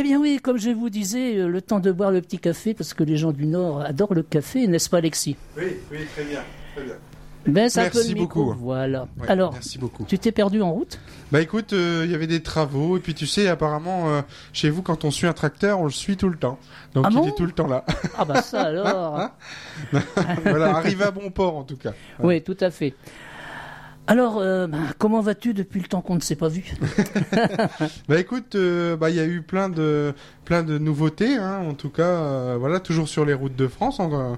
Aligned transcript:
Eh 0.00 0.02
bien 0.04 0.20
oui, 0.20 0.38
comme 0.40 0.58
je 0.58 0.70
vous 0.70 0.90
disais, 0.90 1.38
euh, 1.38 1.48
le 1.48 1.60
temps 1.60 1.80
de 1.80 1.90
boire 1.90 2.12
le 2.12 2.20
petit 2.20 2.38
café, 2.38 2.72
parce 2.72 2.94
que 2.94 3.02
les 3.02 3.16
gens 3.16 3.32
du 3.32 3.46
Nord 3.46 3.80
adorent 3.80 4.14
le 4.14 4.22
café, 4.22 4.68
n'est-ce 4.68 4.88
pas 4.88 4.98
Alexis? 4.98 5.34
Oui, 5.56 5.64
oui, 5.90 5.98
très 6.14 6.22
bien. 6.22 6.38
Très 6.76 6.84
bien. 6.84 6.94
Ben, 7.46 7.68
Merci 7.74 8.14
micro. 8.14 8.44
beaucoup. 8.44 8.60
Voilà. 8.60 9.08
Ouais, 9.20 9.28
Alors, 9.28 9.54
merci 9.54 9.76
beaucoup. 9.76 10.04
tu 10.06 10.16
t'es 10.16 10.30
perdu 10.30 10.62
en 10.62 10.70
route? 10.70 11.00
Bah 11.32 11.40
écoute, 11.40 11.72
euh, 11.72 12.02
il 12.04 12.12
y 12.12 12.14
avait 12.14 12.28
des 12.28 12.44
travaux 12.44 12.96
et 12.96 13.00
puis 13.00 13.12
tu 13.12 13.26
sais, 13.26 13.48
apparemment, 13.48 14.08
euh, 14.08 14.20
chez 14.52 14.70
vous, 14.70 14.82
quand 14.82 15.04
on 15.04 15.10
suit 15.10 15.26
un 15.26 15.32
tracteur, 15.32 15.80
on 15.80 15.84
le 15.86 15.90
suit 15.90 16.16
tout 16.16 16.28
le 16.28 16.36
temps. 16.36 16.60
Donc 16.94 17.06
Ah 17.08 17.10
il 17.10 17.16
bon? 17.16 17.26
est 17.26 17.34
tout 17.34 17.46
le 17.46 17.50
temps 17.52 17.66
là. 17.66 17.84
Ah 18.16 18.24
bah 18.24 18.40
ça 18.40 18.60
alors 18.66 19.30
voilà, 20.44 20.76
arrive 20.76 21.02
à 21.02 21.10
bon 21.10 21.30
port 21.30 21.56
en 21.56 21.64
tout 21.64 21.76
cas. 21.76 21.92
Oui, 22.20 22.40
tout 22.40 22.56
à 22.60 22.70
fait. 22.70 22.94
Alors, 24.10 24.38
euh, 24.38 24.66
ben, 24.66 24.78
comment 24.96 25.20
vas-tu 25.20 25.52
depuis 25.52 25.80
le 25.80 25.86
temps 25.86 26.00
qu'on 26.00 26.14
ne 26.14 26.20
s'est 26.20 26.34
pas 26.34 26.48
vu? 26.48 26.72
Bah 28.08 28.18
écoute, 28.18 28.54
euh, 28.54 28.96
bah 28.96 29.10
il 29.10 29.16
y 29.16 29.20
a 29.20 29.26
eu 29.26 29.42
plein 29.42 29.68
de 29.68 30.14
plein 30.46 30.62
de 30.62 30.78
nouveautés, 30.78 31.36
hein, 31.36 31.58
en 31.68 31.74
tout 31.74 31.90
cas, 31.90 32.02
euh, 32.06 32.56
voilà, 32.58 32.80
toujours 32.80 33.06
sur 33.06 33.24
les 33.26 33.34
routes 33.34 33.54
de 33.54 33.68
France. 33.68 34.00
en- 34.00 34.10
euh, 34.12 34.34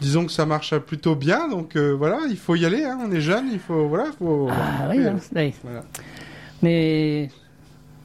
disons 0.00 0.24
que 0.24 0.30
ça 0.30 0.46
marche 0.46 0.76
plutôt 0.78 1.16
bien, 1.16 1.48
donc 1.48 1.74
euh, 1.74 1.90
voilà, 1.96 2.20
il 2.30 2.36
faut 2.36 2.54
y 2.54 2.64
aller. 2.64 2.84
Hein, 2.84 2.98
on 3.04 3.10
est 3.10 3.20
jeune, 3.20 3.46
il 3.52 3.58
faut 3.58 3.88
voilà, 3.88 4.06
faut. 4.20 4.48
Ah 4.50 4.86
oui, 4.88 4.98
hein, 5.04 5.16
oui. 5.34 5.52
Voilà. 5.64 5.82
Mais 6.62 7.28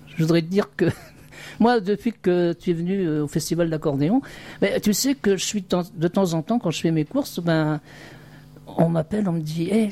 je 0.08 0.24
voudrais 0.24 0.42
te 0.42 0.48
dire 0.48 0.70
que 0.76 0.86
moi, 1.60 1.80
depuis 1.80 2.14
que 2.14 2.54
tu 2.54 2.72
es 2.72 2.74
venu 2.74 3.08
au 3.20 3.28
festival 3.28 3.70
d'accordéon, 3.70 4.22
ben, 4.62 4.82
tu 4.82 4.94
sais 4.94 5.14
que 5.14 5.38
je 5.38 5.46
suis 5.46 5.62
de 5.62 6.08
temps, 6.08 6.34
en 6.34 6.42
temps, 6.42 6.58
quand 6.58 6.72
je 6.72 6.82
fais 6.82 6.92
mes 6.92 7.06
courses, 7.06 7.40
ben, 7.40 7.80
on 8.78 8.90
m'appelle, 8.90 9.30
on 9.30 9.34
me 9.34 9.42
dit, 9.42 9.70
Eh, 9.72 9.90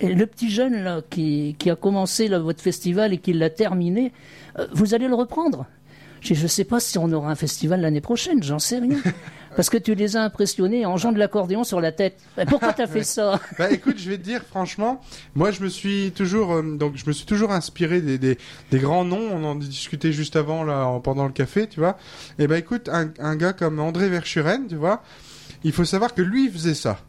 et 0.00 0.14
le 0.14 0.26
petit 0.26 0.50
jeune 0.50 0.82
là, 0.82 1.00
qui, 1.10 1.56
qui 1.58 1.70
a 1.70 1.76
commencé 1.76 2.28
là, 2.28 2.38
votre 2.38 2.60
festival 2.62 3.12
et 3.12 3.18
qui 3.18 3.32
l'a 3.32 3.50
terminé, 3.50 4.12
euh, 4.58 4.66
vous 4.72 4.94
allez 4.94 5.08
le 5.08 5.14
reprendre 5.14 5.66
je 6.22 6.32
ne 6.42 6.46
sais 6.48 6.64
pas 6.64 6.80
si 6.80 6.96
on 6.96 7.12
aura 7.12 7.30
un 7.30 7.34
festival 7.34 7.82
l'année 7.82 8.00
prochaine, 8.00 8.42
j'en 8.42 8.58
sais 8.58 8.78
rien. 8.78 8.96
Parce 9.56 9.68
que 9.68 9.76
tu 9.76 9.94
les 9.94 10.16
as 10.16 10.22
impressionnés 10.22 10.86
en 10.86 10.96
jouant 10.96 11.12
de 11.12 11.18
l'accordéon 11.18 11.64
sur 11.64 11.82
la 11.82 11.92
tête. 11.92 12.16
Ben, 12.34 12.46
Pourquoi 12.46 12.72
t'as 12.72 12.86
fait 12.86 13.02
ça 13.04 13.38
Bah 13.58 13.70
écoute, 13.70 13.98
je 13.98 14.08
vais 14.08 14.16
te 14.16 14.22
dire 14.22 14.40
franchement, 14.42 15.02
moi 15.34 15.50
je 15.50 15.62
me 15.62 15.68
suis 15.68 16.12
toujours 16.12 16.52
euh, 16.54 16.62
donc 16.78 16.96
je 16.96 17.04
me 17.06 17.12
suis 17.12 17.26
toujours 17.26 17.52
inspiré 17.52 18.00
des, 18.00 18.16
des, 18.16 18.38
des 18.70 18.78
grands 18.78 19.04
noms. 19.04 19.20
On 19.32 19.44
en 19.44 19.54
discutait 19.54 20.12
juste 20.12 20.34
avant 20.34 20.64
là 20.64 20.86
en- 20.86 20.98
pendant 20.98 21.26
le 21.26 21.32
café, 21.32 21.66
tu 21.68 21.80
vois. 21.80 21.98
Et 22.38 22.46
bah 22.46 22.56
écoute, 22.56 22.88
un, 22.90 23.10
un 23.18 23.36
gars 23.36 23.52
comme 23.52 23.78
André 23.78 24.08
Verschuren, 24.08 24.66
tu 24.66 24.76
vois, 24.76 25.02
il 25.62 25.72
faut 25.72 25.84
savoir 25.84 26.14
que 26.14 26.22
lui 26.22 26.46
il 26.46 26.50
faisait 26.50 26.72
ça. 26.72 27.00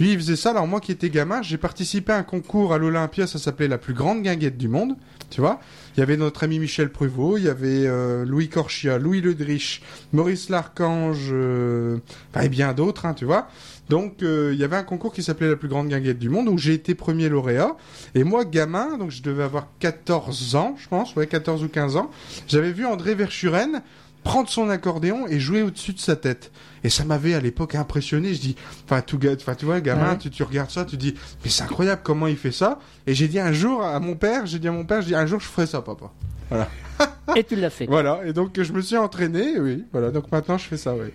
Lui 0.00 0.12
il 0.12 0.18
faisait 0.18 0.36
ça. 0.36 0.50
Alors 0.50 0.66
moi 0.66 0.80
qui 0.80 0.92
étais 0.92 1.10
gamin, 1.10 1.42
j'ai 1.42 1.58
participé 1.58 2.12
à 2.12 2.16
un 2.16 2.22
concours 2.22 2.72
à 2.72 2.78
l'Olympia, 2.78 3.26
ça 3.26 3.38
s'appelait 3.38 3.68
la 3.68 3.76
plus 3.76 3.92
grande 3.92 4.22
guinguette 4.22 4.56
du 4.56 4.66
monde, 4.66 4.96
tu 5.28 5.42
vois. 5.42 5.60
Il 5.94 6.00
y 6.00 6.02
avait 6.02 6.16
notre 6.16 6.42
ami 6.42 6.58
Michel 6.58 6.90
Pruvot, 6.90 7.36
il 7.36 7.44
y 7.44 7.48
avait 7.48 7.86
euh, 7.86 8.24
Louis 8.24 8.48
Corchia, 8.48 8.96
Louis 8.96 9.20
Ledrich, 9.20 9.82
Maurice 10.14 10.48
Larchange, 10.48 11.28
euh, 11.32 11.98
enfin, 12.32 12.46
et 12.46 12.48
bien 12.48 12.72
d'autres, 12.72 13.04
hein, 13.04 13.12
tu 13.12 13.26
vois. 13.26 13.48
Donc 13.90 14.22
euh, 14.22 14.52
il 14.54 14.58
y 14.58 14.64
avait 14.64 14.76
un 14.76 14.84
concours 14.84 15.12
qui 15.12 15.22
s'appelait 15.22 15.50
la 15.50 15.56
plus 15.56 15.68
grande 15.68 15.88
guinguette 15.88 16.18
du 16.18 16.30
monde 16.30 16.48
où 16.48 16.56
j'ai 16.56 16.72
été 16.72 16.94
premier 16.94 17.28
lauréat. 17.28 17.76
Et 18.14 18.24
moi, 18.24 18.46
gamin, 18.46 18.96
donc 18.96 19.10
je 19.10 19.22
devais 19.22 19.42
avoir 19.42 19.66
14 19.80 20.54
ans, 20.54 20.76
je 20.78 20.88
pense, 20.88 21.14
ouais, 21.16 21.26
14 21.26 21.62
ou 21.62 21.68
15 21.68 21.96
ans, 21.96 22.10
j'avais 22.48 22.72
vu 22.72 22.86
André 22.86 23.14
Verschuren 23.14 23.82
prendre 24.22 24.48
son 24.48 24.68
accordéon 24.70 25.26
et 25.26 25.40
jouer 25.40 25.62
au-dessus 25.62 25.92
de 25.92 25.98
sa 25.98 26.16
tête. 26.16 26.50
Et 26.84 26.88
ça 26.90 27.04
m'avait 27.04 27.34
à 27.34 27.40
l'époque 27.40 27.74
impressionné. 27.74 28.34
Je 28.34 28.40
dis, 28.40 28.56
enfin, 28.84 29.02
tu 29.02 29.16
vois, 29.64 29.80
gamin, 29.80 30.12
Ouais. 30.12 30.18
tu, 30.18 30.30
tu 30.30 30.42
regardes 30.42 30.70
ça, 30.70 30.84
tu 30.84 30.96
dis, 30.96 31.14
mais 31.44 31.50
c'est 31.50 31.62
incroyable 31.62 32.00
comment 32.04 32.26
il 32.26 32.36
fait 32.36 32.52
ça. 32.52 32.78
Et 33.06 33.14
j'ai 33.14 33.28
dit 33.28 33.38
un 33.40 33.52
jour 33.52 33.82
à 33.84 33.98
mon 34.00 34.14
père, 34.14 34.46
j'ai 34.46 34.58
dit 34.58 34.68
à 34.68 34.72
mon 34.72 34.84
père, 34.84 35.02
je 35.02 35.08
dis 35.08 35.14
un 35.14 35.26
jour 35.26 35.40
je 35.40 35.46
ferai 35.46 35.66
ça, 35.66 35.82
papa. 35.82 36.10
Et 37.36 37.44
tu 37.44 37.56
l'as 37.56 37.70
fait. 37.70 37.86
Voilà. 37.86 38.20
Et 38.24 38.32
donc 38.32 38.60
je 38.60 38.72
me 38.72 38.80
suis 38.80 38.96
entraîné, 38.96 39.58
oui. 39.58 39.84
Voilà. 39.92 40.10
Donc 40.10 40.30
maintenant 40.32 40.58
je 40.58 40.64
fais 40.64 40.76
ça, 40.76 40.94
oui. 40.94 41.08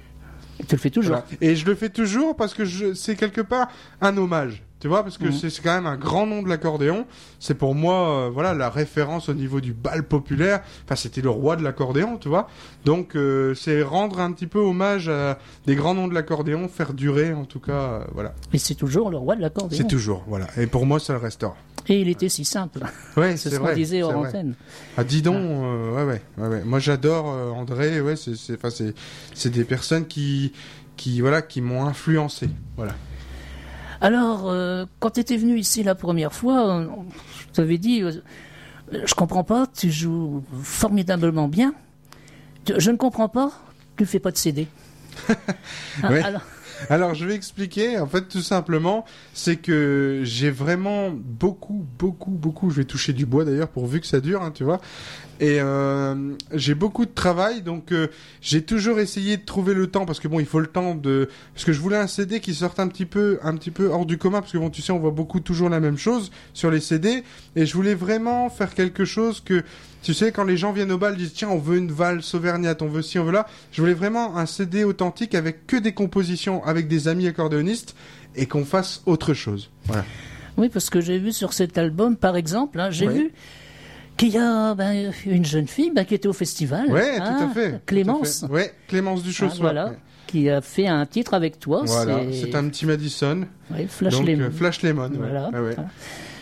Et 0.60 0.64
tu 0.64 0.76
le 0.76 0.80
fais 0.82 0.90
toujours. 0.90 1.18
Voilà. 1.18 1.26
Et 1.42 1.56
je 1.56 1.66
le 1.66 1.76
fais 1.76 1.90
toujours 1.90 2.36
parce 2.36 2.54
que 2.54 2.94
c'est 2.94 3.16
quelque 3.16 3.42
part 3.42 3.68
un 4.02 4.16
hommage. 4.18 4.64
Tu 4.86 4.90
vois, 4.90 5.02
parce 5.02 5.18
que 5.18 5.26
Mhm. 5.26 5.32
c'est 5.50 5.64
quand 5.64 5.74
même 5.74 5.88
un 5.88 5.96
grand 5.98 6.28
nom 6.28 6.44
de 6.44 6.48
l'accordéon. 6.48 7.08
C'est 7.40 7.56
pour 7.56 7.74
moi, 7.74 8.28
euh, 8.28 8.30
voilà, 8.32 8.54
la 8.54 8.70
référence 8.70 9.30
au 9.30 9.34
niveau 9.34 9.60
du 9.60 9.74
bal 9.74 10.04
populaire. 10.04 10.62
Enfin, 10.84 10.96
c'était 10.96 11.22
le 11.22 11.32
roi 11.32 11.56
de 11.56 11.64
l'accordéon, 11.64 12.18
tu 12.20 12.30
vois. 12.30 12.48
Donc, 12.84 13.16
euh, 13.16 13.56
c'est 13.56 13.82
rendre 13.82 14.20
un 14.20 14.32
petit 14.32 14.46
peu 14.46 14.60
hommage 14.60 15.10
à 15.10 15.40
des 15.66 15.74
grands 15.74 15.96
noms 15.96 16.08
de 16.08 16.14
l'accordéon, 16.14 16.68
faire 16.68 16.94
durer, 16.94 17.34
en 17.34 17.46
tout 17.46 17.60
cas, 17.60 17.72
euh, 17.72 18.04
voilà. 18.14 18.36
Et 18.54 18.60
c'est 18.60 18.76
toujours 18.76 19.10
le 19.10 19.18
roi 19.18 19.36
de 19.36 19.42
l'accordéon. 19.42 19.76
C'est 19.76 19.88
toujours, 19.88 20.24
voilà. 20.28 20.46
Et 20.56 20.68
pour 20.68 20.86
moi, 20.86 21.00
ça 21.00 21.14
le 21.14 21.20
restera. 21.20 21.56
Et 21.88 22.02
il 22.02 22.08
était 22.08 22.30
si 22.30 22.46
simple. 22.46 22.82
Ouais, 23.18 23.38
C'est 23.38 23.50
ce 23.50 23.58
qu'on 23.58 23.74
disait 23.74 24.04
hors 24.04 24.16
antenne. 24.16 24.54
Ah, 24.98 25.04
dis 25.04 25.24
donc, 25.24 25.38
euh, 25.38 25.96
ouais, 25.96 26.04
ouais, 26.04 26.22
ouais, 26.38 26.48
ouais. 26.58 26.64
Moi, 26.64 26.78
j'adore 26.78 27.26
André. 27.26 28.02
Ouais, 28.02 28.16
c'est, 28.16 28.36
c'est, 28.36 28.60
c'est 29.34 29.50
des 29.50 29.64
personnes 29.64 30.06
qui, 30.06 30.54
qui, 30.96 31.22
voilà, 31.22 31.42
qui 31.42 31.62
m'ont 31.62 31.86
influencé. 31.88 32.50
Voilà. 32.78 32.94
Alors, 34.06 34.52
euh, 34.52 34.86
quand 35.00 35.10
tu 35.10 35.20
étais 35.22 35.36
venu 35.36 35.58
ici 35.58 35.82
la 35.82 35.96
première 35.96 36.32
fois, 36.32 36.86
je 37.48 37.54
t'avais 37.54 37.80
dit, 37.80 38.04
euh, 38.04 38.12
je 39.04 39.16
comprends 39.16 39.44
pas, 39.44 39.66
tu 39.66 39.90
joues 39.90 40.44
formidablement 40.62 41.48
bien. 41.48 41.74
Je 42.78 42.92
ne 42.92 42.98
comprends 42.98 43.30
pas, 43.30 43.52
tu 43.98 44.06
fais 44.06 44.20
pas 44.20 44.30
de 44.30 44.38
CD. 44.38 44.68
Ah, 46.04 46.10
alors, 46.24 46.42
Alors, 46.90 47.14
je 47.14 47.26
vais 47.26 47.36
expliquer. 47.36 48.00
En 48.00 48.08
fait, 48.08 48.28
tout 48.28 48.42
simplement, 48.42 49.06
c'est 49.34 49.58
que 49.58 50.22
j'ai 50.24 50.50
vraiment 50.50 51.12
beaucoup, 51.12 51.86
beaucoup, 51.98 52.32
beaucoup. 52.32 52.70
Je 52.70 52.78
vais 52.78 52.86
toucher 52.86 53.14
du 53.14 53.26
bois 53.26 53.46
d'ailleurs, 53.46 53.70
pourvu 53.70 54.02
que 54.02 54.08
ça 54.08 54.20
dure, 54.20 54.42
hein, 54.42 54.52
tu 54.52 54.64
vois. 54.64 54.82
Et 55.40 55.60
euh, 55.60 56.34
j'ai 56.54 56.76
beaucoup 56.76 57.06
de 57.06 57.12
travail, 57.14 57.62
donc 57.62 57.92
euh, 57.92 58.08
j'ai 58.40 58.62
toujours 58.62 59.00
essayé 59.00 59.36
de 59.36 59.44
trouver 59.44 59.74
le 59.74 59.88
temps 59.88 60.06
parce 60.06 60.22
que 60.22 60.30
bon, 60.30 60.40
il 60.40 60.46
faut 60.46 60.62
le 60.62 60.68
temps 60.68 60.96
de. 60.96 61.30
Parce 61.54 61.66
que 61.66 61.74
je 61.74 61.82
voulais 61.82 61.98
un 61.98 62.08
CD 62.08 62.40
qui 62.40 62.54
sorte 62.54 62.80
un 62.80 62.88
petit 62.88 63.06
peu, 63.06 63.40
un 63.44 63.56
petit 63.56 63.72
peu 63.72 63.90
hors 63.90 64.06
du 64.06 64.18
commun, 64.18 64.40
parce 64.40 64.54
que 64.54 64.58
bon, 64.58 64.70
tu 64.70 64.82
sais, 64.82 64.94
on 64.94 65.00
voit 65.00 65.12
beaucoup 65.12 65.42
toujours 65.42 65.70
la 65.70 65.82
même 65.82 65.98
chose 65.98 66.32
sur 66.54 66.72
les 66.72 66.80
CD, 66.80 67.24
et 67.58 67.66
je 67.66 67.74
voulais 67.74 67.96
vraiment 67.96 68.50
faire 68.50 68.74
quelque 68.74 69.06
chose 69.06 69.42
que. 69.42 69.64
Tu 70.06 70.14
sais, 70.14 70.32
quand 70.32 70.44
les 70.44 70.56
gens 70.56 70.72
viennent 70.72 70.92
au 70.92 71.00
bal, 71.00 71.16
ils 71.16 71.24
disent 71.24 71.34
tiens, 71.34 71.50
on 71.50 71.58
veut 71.58 71.78
une 71.78 71.92
valse 71.92 72.36
auvergnate, 72.36 72.84
on 72.84 72.88
veut 72.88 73.02
ci, 73.02 73.18
on 73.18 73.24
veut 73.24 73.32
là. 73.32 73.48
Je 73.72 73.82
voulais 73.82 73.96
vraiment 73.96 74.38
un 74.38 74.46
CD 74.46 74.84
authentique 74.84 75.34
avec 75.34 75.66
que 75.66 75.78
des 75.78 75.94
compositions 75.94 76.64
avec 76.64 76.88
des 76.88 77.08
amis 77.08 77.26
accordéonistes 77.28 77.96
et 78.36 78.46
qu'on 78.46 78.66
fasse 78.66 79.02
autre 79.08 79.34
chose. 79.34 79.72
Voilà. 79.86 80.06
oui, 80.58 80.70
parce 80.70 80.92
que 80.92 81.02
j'ai 81.02 81.18
vu 81.18 81.32
sur 81.34 81.54
cet 81.54 81.80
album, 81.80 82.18
par 82.18 82.36
exemple, 82.36 82.80
hein, 82.80 82.92
j'ai 82.92 83.08
Oui. 83.08 83.14
vu 83.16 83.34
qu'il 84.16 84.30
y 84.30 84.38
a 84.38 84.76
ben, 84.76 85.12
une 85.26 85.44
jeune 85.44 85.68
fille 85.68 85.90
ben, 85.94 86.06
qui 86.06 86.14
était 86.14 86.28
au 86.28 86.34
festival. 86.34 86.86
Hein, 86.96 87.36
tout 87.38 87.44
à 87.44 87.50
fait. 87.50 87.82
Clémence. 87.88 88.46
Ouais, 88.48 88.74
Clémence 88.88 89.22
Ah, 89.24 89.28
Duchossois. 89.28 89.60
voilà, 89.60 89.88
ouais. 89.88 89.98
qui 90.28 90.48
a 90.52 90.62
fait 90.62 90.86
un 90.88 91.06
titre 91.08 91.34
avec 91.34 91.60
toi. 91.60 91.82
Voilà, 91.84 92.20
c'est 92.32 92.54
un 92.54 92.68
petit 92.70 92.86
Madison. 92.86 93.42
ouais, 93.72 93.88
Flash 93.90 94.14
donc, 94.14 94.28
Lemon. 94.28 94.44
euh, 94.44 94.52
Flash 94.52 94.84
Lemon. 94.84 95.10
Voilà. 95.18 95.50
Ouais, 95.50 95.60
ouais. 95.60 95.76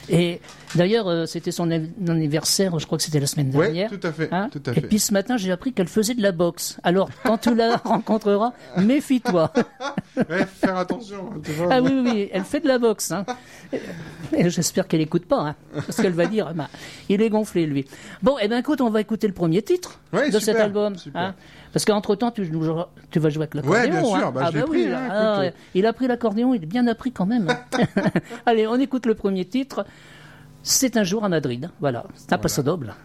Et 0.09 0.41
d'ailleurs, 0.75 1.07
euh, 1.07 1.25
c'était 1.25 1.51
son 1.51 1.71
an- 1.71 1.81
anniversaire, 2.07 2.77
je 2.79 2.85
crois 2.85 2.97
que 2.97 3.03
c'était 3.03 3.19
la 3.19 3.27
semaine 3.27 3.49
dernière. 3.49 3.89
tout 3.89 3.99
à 4.07 4.11
fait. 4.11 4.29
Hein 4.31 4.49
tout 4.51 4.61
à 4.65 4.71
Et 4.71 4.75
fait. 4.75 4.81
puis 4.81 4.99
ce 4.99 5.13
matin, 5.13 5.37
j'ai 5.37 5.51
appris 5.51 5.73
qu'elle 5.73 5.87
faisait 5.87 6.13
de 6.15 6.21
la 6.21 6.31
boxe. 6.31 6.77
Alors, 6.83 7.09
quand 7.23 7.37
tu 7.37 7.55
la 7.55 7.77
rencontreras, 7.83 8.53
méfie-toi. 8.77 9.51
Ouais, 10.29 10.45
faire 10.45 10.77
attention. 10.77 11.31
hein. 11.35 11.67
Ah 11.71 11.81
oui, 11.81 11.89
oui, 11.91 12.01
oui, 12.13 12.29
elle 12.31 12.43
fait 12.43 12.59
de 12.59 12.67
la 12.67 12.77
boxe. 12.77 13.11
Hein. 13.11 13.25
Et 14.31 14.47
j'espère 14.49 14.87
qu'elle 14.87 15.01
écoute 15.01 15.25
pas, 15.25 15.39
hein, 15.39 15.55
parce 15.73 15.99
qu'elle 15.99 16.13
va 16.13 16.27
dire, 16.27 16.53
bah, 16.53 16.69
il 17.09 17.19
est 17.21 17.29
gonflé 17.29 17.65
lui. 17.65 17.85
Bon, 18.21 18.35
eh 18.39 18.47
ben 18.47 18.59
écoute, 18.59 18.79
on 18.81 18.91
va 18.91 19.01
écouter 19.01 19.25
le 19.27 19.33
premier 19.33 19.63
titre 19.63 19.99
Ouais, 20.13 20.29
de 20.29 20.37
super, 20.37 20.41
cet 20.41 20.55
album. 20.57 20.95
super. 20.97 21.19
hein. 21.21 21.35
parce 21.73 21.83
qu'entre 21.85 22.15
temps, 22.15 22.29
tu, 22.29 22.43
vas 22.43 23.29
jouer 23.29 23.41
avec 23.43 23.55
l'accordéon. 23.55 23.81
Ouais, 23.81 23.89
bien 23.89 24.03
sûr, 24.05 24.31
bah, 24.31 24.41
ah 24.45 24.51
bah 24.51 24.61
pris, 24.61 24.85
oui, 24.85 24.87
ah, 24.93 25.43
il 25.73 25.85
a 25.87 25.93
pris 25.93 26.07
l'accordéon, 26.07 26.53
il 26.53 26.61
est 26.63 26.67
bien 26.67 26.85
appris 26.85 27.11
quand 27.11 27.25
même. 27.25 27.47
Allez, 28.45 28.67
on 28.67 28.75
écoute 28.79 29.07
le 29.07 29.15
premier 29.15 29.45
titre. 29.45 29.83
C'est 30.63 30.95
un 30.95 31.03
jour 31.03 31.25
à 31.25 31.29
Madrid. 31.29 31.69
Voilà, 31.81 32.05
c'est 32.15 32.31
un 32.33 32.37
passo 32.37 32.63
doble. 32.63 32.95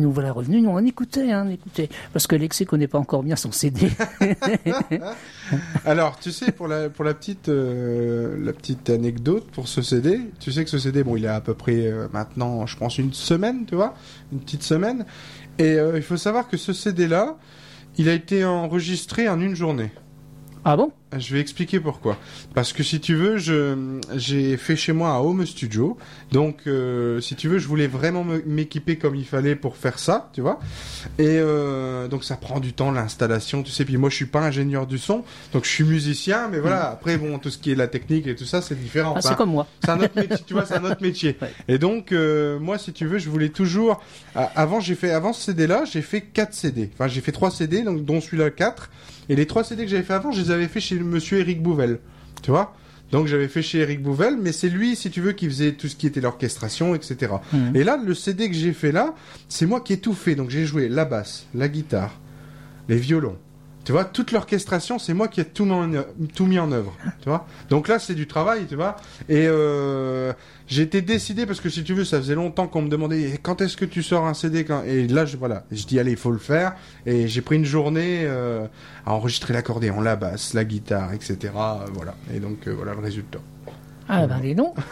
Nous 0.00 0.12
voilà 0.12 0.32
revenus, 0.32 0.62
nous 0.62 0.70
on 0.70 0.84
écoutait, 0.84 1.30
hein, 1.30 1.44
on 1.46 1.50
écoutait. 1.50 1.88
Parce 2.12 2.26
que 2.26 2.36
Lexi 2.36 2.66
connaît 2.66 2.88
pas 2.88 2.98
encore 2.98 3.22
bien 3.22 3.36
son 3.36 3.52
CD. 3.52 3.90
Alors, 5.84 6.18
tu 6.18 6.32
sais, 6.32 6.52
pour 6.52 6.68
la, 6.68 6.90
pour 6.90 7.04
la 7.04 7.14
petite, 7.14 7.48
euh, 7.48 8.36
la 8.42 8.52
petite 8.52 8.90
anecdote 8.90 9.46
pour 9.52 9.68
ce 9.68 9.82
CD, 9.82 10.20
tu 10.38 10.52
sais 10.52 10.64
que 10.64 10.70
ce 10.70 10.78
CD, 10.78 11.02
bon, 11.02 11.16
il 11.16 11.26
a 11.26 11.36
à 11.36 11.40
peu 11.40 11.54
près 11.54 11.86
euh, 11.86 12.08
maintenant, 12.12 12.66
je 12.66 12.76
pense, 12.76 12.98
une 12.98 13.12
semaine, 13.12 13.66
tu 13.66 13.74
vois, 13.74 13.94
une 14.32 14.40
petite 14.40 14.62
semaine. 14.62 15.04
Et 15.58 15.74
euh, 15.74 15.96
il 15.96 16.02
faut 16.02 16.16
savoir 16.16 16.48
que 16.48 16.56
ce 16.56 16.72
CD-là, 16.72 17.36
il 17.98 18.08
a 18.08 18.14
été 18.14 18.44
enregistré 18.44 19.28
en 19.28 19.40
une 19.40 19.54
journée. 19.54 19.90
ah 20.64 20.76
bon? 20.76 20.92
Je 21.18 21.34
vais 21.34 21.40
expliquer 21.40 21.80
pourquoi. 21.80 22.16
Parce 22.54 22.72
que 22.72 22.84
si 22.84 23.00
tu 23.00 23.16
veux, 23.16 23.36
je 23.36 23.98
j'ai 24.14 24.56
fait 24.56 24.76
chez 24.76 24.92
moi 24.92 25.08
un 25.10 25.18
home 25.18 25.44
studio. 25.44 25.98
Donc, 26.30 26.58
euh, 26.68 27.20
si 27.20 27.34
tu 27.34 27.48
veux, 27.48 27.58
je 27.58 27.66
voulais 27.66 27.88
vraiment 27.88 28.22
me- 28.22 28.42
m'équiper 28.46 28.96
comme 28.96 29.16
il 29.16 29.24
fallait 29.24 29.56
pour 29.56 29.76
faire 29.76 29.98
ça, 29.98 30.30
tu 30.32 30.40
vois. 30.40 30.60
Et 31.18 31.26
euh, 31.40 32.06
donc, 32.06 32.22
ça 32.22 32.36
prend 32.36 32.60
du 32.60 32.72
temps 32.74 32.92
l'installation, 32.92 33.64
tu 33.64 33.72
sais. 33.72 33.84
Puis 33.84 33.96
moi, 33.96 34.08
je 34.08 34.14
suis 34.14 34.26
pas 34.26 34.40
ingénieur 34.40 34.86
du 34.86 34.98
son, 34.98 35.24
donc 35.52 35.64
je 35.64 35.70
suis 35.70 35.82
musicien. 35.82 36.46
Mais 36.48 36.60
voilà, 36.60 36.90
après, 36.90 37.16
bon, 37.16 37.40
tout 37.40 37.50
ce 37.50 37.58
qui 37.58 37.72
est 37.72 37.74
la 37.74 37.88
technique 37.88 38.28
et 38.28 38.36
tout 38.36 38.44
ça, 38.44 38.62
c'est 38.62 38.80
différent. 38.80 39.10
Mm. 39.10 39.14
Ah, 39.16 39.18
Enfin, 39.18 39.28
C'est 39.30 39.36
comme 39.36 39.50
moi. 39.50 39.66
c'est 39.82 39.90
un 39.90 39.98
autre 40.00 40.14
métier, 40.16 40.36
tu 40.46 40.54
vois, 40.54 40.64
c'est 40.64 40.74
un 40.76 40.84
autre 40.84 41.02
métier. 41.02 41.36
Ouais. 41.42 41.50
Et 41.68 41.78
donc, 41.78 42.12
euh, 42.12 42.58
moi, 42.60 42.78
si 42.78 42.92
tu 42.92 43.06
veux, 43.06 43.18
je 43.18 43.30
voulais 43.30 43.48
toujours. 43.48 44.00
Avant, 44.34 44.78
j'ai 44.78 44.94
fait, 44.94 45.10
avant 45.10 45.32
ce 45.32 45.42
CD-là, 45.46 45.84
j'ai 45.90 46.02
fait 46.02 46.20
4 46.20 46.54
CD. 46.54 46.90
Enfin, 46.94 47.08
j'ai 47.08 47.20
fait 47.20 47.32
3 47.32 47.50
CD, 47.50 47.82
donc 47.82 48.04
dont 48.04 48.20
celui-là 48.20 48.50
4. 48.50 48.90
Et 49.28 49.36
les 49.36 49.46
3 49.46 49.62
CD 49.64 49.84
que 49.84 49.90
j'avais 49.90 50.02
fait 50.02 50.12
avant, 50.14 50.32
je 50.32 50.40
les 50.42 50.50
avais 50.50 50.66
fait 50.68 50.80
chez 50.80 50.96
le 51.00 51.06
monsieur 51.06 51.38
Eric 51.38 51.62
Bouvel. 51.62 51.98
Tu 52.42 52.50
vois 52.50 52.74
Donc, 53.10 53.26
j'avais 53.26 53.48
fait 53.48 53.62
chez 53.62 53.78
Eric 53.78 54.02
Bouvel, 54.02 54.36
mais 54.40 54.52
c'est 54.52 54.68
lui, 54.68 54.96
si 54.96 55.10
tu 55.10 55.20
veux, 55.20 55.32
qui 55.32 55.46
faisait 55.46 55.72
tout 55.72 55.88
ce 55.88 55.96
qui 55.96 56.06
était 56.06 56.20
l'orchestration, 56.20 56.94
etc. 56.94 57.34
Mhm. 57.52 57.76
Et 57.76 57.84
là, 57.84 57.98
le 58.02 58.14
CD 58.14 58.48
que 58.48 58.54
j'ai 58.54 58.72
fait 58.72 58.92
là, 58.92 59.14
c'est 59.48 59.66
moi 59.66 59.80
qui 59.80 59.94
ai 59.94 59.98
tout 59.98 60.14
fait. 60.14 60.34
Donc, 60.34 60.50
j'ai 60.50 60.64
joué 60.64 60.88
la 60.88 61.04
basse, 61.04 61.46
la 61.54 61.68
guitare, 61.68 62.20
les 62.88 62.96
violons. 62.96 63.36
Tu 63.84 63.92
vois, 63.92 64.04
toute 64.04 64.30
l'orchestration, 64.32 64.98
c'est 64.98 65.14
moi 65.14 65.28
qui 65.28 65.40
ai 65.40 65.44
tout 65.44 65.64
mis 65.64 66.58
en, 66.58 66.72
œuvre-. 66.72 66.96
Tu 67.22 67.28
vois 67.28 67.46
Donc 67.70 67.88
là, 67.88 67.98
c'est 67.98 68.14
du 68.14 68.26
travail, 68.26 68.66
tu 68.66 68.76
vois. 68.76 68.96
Et 69.28 69.46
euh, 69.46 70.32
j'ai 70.66 70.82
été 70.82 71.02
décidé 71.02 71.46
parce 71.46 71.60
que 71.60 71.68
si 71.68 71.82
tu 71.82 71.94
veux, 71.94 72.04
ça 72.04 72.18
faisait 72.18 72.34
longtemps 72.34 72.68
qu'on 72.68 72.82
me 72.82 72.88
demandait 72.88 73.32
Eh, 73.34 73.38
quand 73.38 73.60
est-ce 73.60 73.76
que 73.76 73.84
tu 73.84 74.02
sors 74.02 74.26
un 74.26 74.34
CD 74.34 74.64
quand... 74.64 74.84
Et 74.84 75.08
là, 75.08 75.24
je, 75.24 75.36
voilà, 75.36 75.64
je 75.72 75.84
dis 75.84 75.98
allez, 75.98 76.12
il 76.12 76.16
faut 76.16 76.30
le 76.30 76.38
faire. 76.38 76.74
Et 77.06 77.26
j'ai 77.26 77.40
pris 77.40 77.56
une 77.56 77.64
journée 77.64 78.20
euh, 78.24 78.66
à 79.06 79.12
enregistrer 79.12 79.54
l'accordéon, 79.54 80.00
la 80.00 80.16
basse, 80.16 80.54
la 80.54 80.64
guitare, 80.64 81.12
etc. 81.12 81.38
euh, 81.44 81.86
voilà. 81.94 82.14
Et 82.34 82.38
donc 82.38 82.68
euh, 82.68 82.74
voilà 82.74 82.92
le 82.94 83.00
résultat. 83.00 83.40
Ah 84.12 84.26
ben 84.26 84.40
dis 84.40 84.54
donc. 84.54 84.74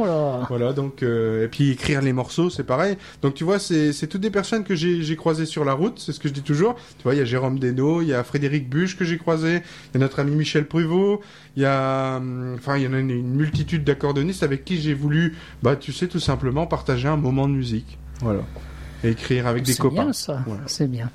Oh 0.00 0.04
là. 0.06 0.46
Voilà, 0.48 0.72
donc 0.72 1.02
euh, 1.02 1.44
et 1.44 1.48
puis 1.48 1.70
écrire 1.72 2.00
les 2.02 2.12
morceaux, 2.12 2.50
c'est 2.50 2.62
pareil. 2.62 2.96
Donc 3.20 3.34
tu 3.34 3.42
vois, 3.42 3.58
c'est 3.58 3.92
c'est 3.92 4.06
toutes 4.06 4.20
des 4.20 4.30
personnes 4.30 4.62
que 4.62 4.76
j'ai 4.76 5.02
j'ai 5.02 5.16
croisées 5.16 5.44
sur 5.46 5.64
la 5.64 5.72
route, 5.72 5.98
c'est 5.98 6.12
ce 6.12 6.20
que 6.20 6.28
je 6.28 6.34
dis 6.34 6.42
toujours. 6.42 6.76
Tu 6.98 7.02
vois, 7.02 7.14
il 7.14 7.18
y 7.18 7.20
a 7.20 7.24
Jérôme 7.24 7.58
Desnaux, 7.58 8.00
il 8.02 8.08
y 8.08 8.14
a 8.14 8.22
Frédéric 8.22 8.68
Buche 8.68 8.96
que 8.96 9.04
j'ai 9.04 9.18
croisé, 9.18 9.54
il 9.56 9.94
y 9.94 9.96
a 9.96 10.00
notre 10.00 10.20
ami 10.20 10.36
Michel 10.36 10.66
Pruvot, 10.66 11.20
il 11.56 11.62
y 11.64 11.66
a 11.66 12.18
hum, 12.18 12.54
enfin 12.56 12.76
il 12.76 12.84
y 12.84 12.86
en 12.86 12.92
a 12.92 12.98
une, 13.00 13.10
une 13.10 13.34
multitude 13.34 13.82
d'accordéonistes 13.82 14.44
avec 14.44 14.64
qui 14.64 14.80
j'ai 14.80 14.94
voulu 14.94 15.36
bah 15.64 15.74
tu 15.74 15.92
sais 15.92 16.06
tout 16.06 16.20
simplement 16.20 16.66
partager 16.68 17.08
un 17.08 17.16
moment 17.16 17.48
de 17.48 17.54
musique. 17.54 17.98
Voilà. 18.20 18.42
Et 19.02 19.10
écrire 19.10 19.48
avec 19.48 19.64
des 19.64 19.72
C'est 19.72 19.82
copains. 19.82 20.04
bien 20.04 20.12
ça, 20.12 20.42
Voilà. 20.46 20.62
c'est 20.66 20.86
bien. 20.88 21.10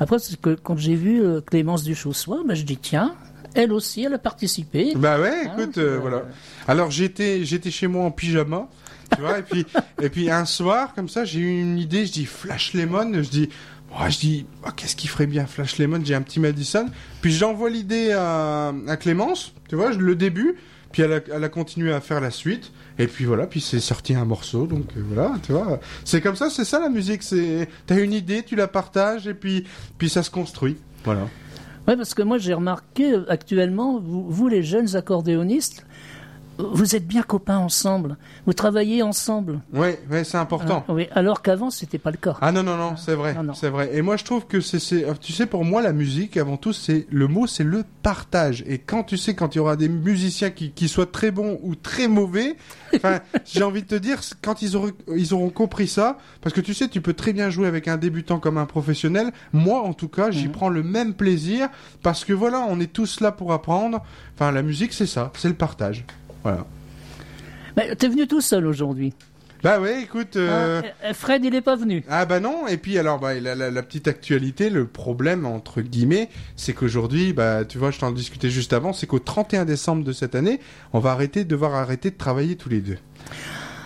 Après, 0.00 0.18
c'est 0.18 0.38
que 0.38 0.54
quand 0.54 0.76
j'ai 0.76 0.96
vu 0.96 1.22
euh, 1.24 1.40
Clémence 1.40 1.82
Duchaussois, 1.82 2.40
ben, 2.46 2.54
je 2.54 2.62
dis 2.64 2.76
tiens, 2.76 3.14
elle 3.54 3.72
aussi, 3.72 4.04
elle 4.04 4.14
a 4.14 4.18
participé. 4.18 4.92
Bah 4.96 5.18
ouais, 5.20 5.46
Hein, 5.46 5.52
écoute, 5.58 5.78
euh, 5.78 5.98
voilà. 6.00 6.22
Alors 6.68 6.90
j'étais 6.90 7.44
j'étais 7.44 7.70
chez 7.70 7.86
moi 7.86 8.04
en 8.04 8.10
pyjama, 8.10 8.68
tu 9.14 9.20
vois, 9.20 9.38
et 9.38 9.42
puis 9.42 9.66
et 10.02 10.08
puis 10.08 10.30
un 10.30 10.44
soir 10.44 10.94
comme 10.94 11.08
ça, 11.08 11.24
j'ai 11.24 11.40
eu 11.40 11.60
une 11.60 11.78
idée, 11.78 12.06
je 12.06 12.12
dis 12.12 12.26
Flash 12.26 12.74
Lemon, 12.74 13.12
je 13.22 13.28
dis 13.28 13.48
oh, 13.92 14.04
je 14.08 14.18
dis 14.18 14.46
oh, 14.66 14.70
qu'est-ce 14.76 14.96
qui 14.96 15.08
ferait 15.08 15.26
bien 15.26 15.46
Flash 15.46 15.78
Lemon, 15.78 16.00
j'ai 16.04 16.14
un 16.14 16.22
petit 16.22 16.40
Madison, 16.40 16.86
puis 17.20 17.32
j'envoie 17.32 17.70
l'idée 17.70 18.12
à, 18.12 18.72
à 18.88 18.96
Clémence, 18.96 19.52
tu 19.68 19.76
vois, 19.76 19.90
le 19.92 20.14
début, 20.14 20.56
puis 20.92 21.02
elle 21.02 21.12
a, 21.12 21.20
elle 21.32 21.44
a 21.44 21.48
continué 21.48 21.92
à 21.92 22.00
faire 22.00 22.20
la 22.20 22.30
suite. 22.30 22.72
Et 22.98 23.06
puis 23.06 23.24
voilà, 23.24 23.46
puis 23.46 23.62
c'est 23.62 23.80
sorti 23.80 24.14
un 24.14 24.26
morceau, 24.26 24.66
donc 24.66 24.88
euh, 24.96 25.02
voilà, 25.08 25.32
tu 25.42 25.52
vois. 25.52 25.80
C'est 26.04 26.20
comme 26.20 26.36
ça, 26.36 26.50
c'est 26.50 26.66
ça 26.66 26.78
la 26.80 26.90
musique. 26.90 27.22
C'est, 27.22 27.66
t'as 27.86 27.98
une 27.98 28.12
idée, 28.12 28.42
tu 28.42 28.56
la 28.56 28.68
partages, 28.68 29.26
et 29.26 29.32
puis, 29.32 29.64
puis 29.96 30.10
ça 30.10 30.22
se 30.22 30.30
construit. 30.30 30.76
Voilà. 31.04 31.26
Ouais, 31.88 31.96
parce 31.96 32.14
que 32.14 32.22
moi 32.22 32.38
j'ai 32.38 32.54
remarqué 32.54 33.12
euh, 33.12 33.24
actuellement, 33.28 33.98
vous, 33.98 34.28
vous, 34.28 34.48
les 34.48 34.62
jeunes 34.62 34.96
accordéonistes, 34.96 35.86
vous 36.72 36.94
êtes 36.96 37.06
bien 37.06 37.22
copains 37.22 37.58
ensemble, 37.58 38.16
vous 38.46 38.52
travaillez 38.52 39.02
ensemble. 39.02 39.60
Ouais, 39.72 40.00
ouais, 40.10 40.24
c'est 40.24 40.38
important. 40.38 40.84
Ah, 40.88 40.92
oui, 40.92 41.06
alors 41.12 41.42
qu'avant 41.42 41.70
c'était 41.70 41.98
pas 41.98 42.10
le 42.10 42.16
cas. 42.16 42.36
Ah 42.40 42.52
non 42.52 42.62
non 42.62 42.76
non, 42.76 42.96
c'est 42.96 43.14
vrai, 43.14 43.36
c'est 43.54 43.68
vrai. 43.70 43.90
Et 43.94 44.02
moi 44.02 44.16
je 44.16 44.24
trouve 44.24 44.46
que 44.46 44.60
c'est 44.60 44.78
c'est 44.78 45.04
tu 45.20 45.32
sais 45.32 45.46
pour 45.46 45.64
moi 45.64 45.82
la 45.82 45.92
musique 45.92 46.36
avant 46.36 46.56
tout 46.56 46.72
c'est 46.72 47.06
le 47.10 47.26
mot 47.28 47.46
c'est 47.46 47.64
le 47.64 47.84
partage. 48.02 48.62
Et 48.66 48.78
quand 48.78 49.04
tu 49.04 49.16
sais 49.16 49.34
quand 49.34 49.54
il 49.54 49.58
y 49.58 49.60
aura 49.60 49.76
des 49.76 49.88
musiciens 49.88 50.50
qui 50.50 50.70
qui 50.72 50.88
soient 50.88 51.06
très 51.10 51.30
bons 51.30 51.58
ou 51.62 51.74
très 51.74 52.08
mauvais, 52.08 52.56
j'ai 53.44 53.62
envie 53.62 53.82
de 53.82 53.88
te 53.88 53.94
dire 53.94 54.20
quand 54.42 54.62
ils 54.62 54.76
auront 54.76 54.90
ils 55.16 55.34
auront 55.34 55.50
compris 55.50 55.88
ça 55.88 56.18
parce 56.42 56.54
que 56.54 56.60
tu 56.60 56.74
sais 56.74 56.88
tu 56.88 57.00
peux 57.00 57.14
très 57.14 57.32
bien 57.32 57.50
jouer 57.50 57.66
avec 57.66 57.88
un 57.88 57.96
débutant 57.96 58.38
comme 58.38 58.58
un 58.58 58.66
professionnel. 58.66 59.32
Moi 59.52 59.80
en 59.80 59.92
tout 59.92 60.08
cas, 60.08 60.30
j'y 60.30 60.46
Mhm. 60.46 60.52
prends 60.52 60.68
le 60.68 60.82
même 60.82 61.14
plaisir 61.14 61.68
parce 62.02 62.24
que 62.24 62.32
voilà, 62.32 62.66
on 62.68 62.80
est 62.80 62.92
tous 62.92 63.20
là 63.20 63.30
pour 63.32 63.52
apprendre. 63.52 64.02
Enfin 64.34 64.50
la 64.52 64.62
musique 64.62 64.92
c'est 64.92 65.06
ça, 65.06 65.30
c'est 65.36 65.48
le 65.48 65.54
partage. 65.54 66.04
Voilà. 66.42 66.66
Mais 67.76 67.94
t'es 67.96 68.08
venu 68.08 68.26
tout 68.26 68.40
seul 68.40 68.66
aujourd'hui. 68.66 69.12
Bah 69.62 69.78
ouais, 69.78 70.02
écoute 70.02 70.36
euh, 70.36 70.80
Ah, 71.02 71.10
et 71.10 71.12
Fred, 71.14 71.44
il 71.44 71.54
est 71.54 71.60
pas 71.60 71.76
venu. 71.76 72.02
Ah 72.08 72.24
bah 72.24 72.40
non, 72.40 72.66
et 72.66 72.78
puis 72.78 72.96
alors 72.98 73.18
bah, 73.20 73.38
la, 73.38 73.54
la- 73.54 73.70
la 73.70 73.82
petite 73.82 74.08
actualité, 74.08 74.70
le 74.70 74.86
problème 74.86 75.44
entre 75.44 75.82
guillemets, 75.82 76.30
c'est 76.56 76.72
qu'aujourd'hui, 76.72 77.34
bah 77.34 77.66
tu 77.66 77.76
vois, 77.76 77.90
je 77.90 77.98
t'en 77.98 78.10
discutais 78.10 78.48
juste 78.48 78.72
avant, 78.72 78.94
c'est 78.94 79.06
qu'au 79.06 79.18
31 79.18 79.66
décembre 79.66 80.02
de 80.02 80.12
cette 80.12 80.34
année, 80.34 80.60
on 80.94 80.98
va 80.98 81.12
arrêter, 81.12 81.44
devoir 81.44 81.74
arrêter 81.74 82.10
de 82.10 82.16
travailler 82.16 82.56
tous 82.56 82.70
les 82.70 82.80
deux. 82.80 82.96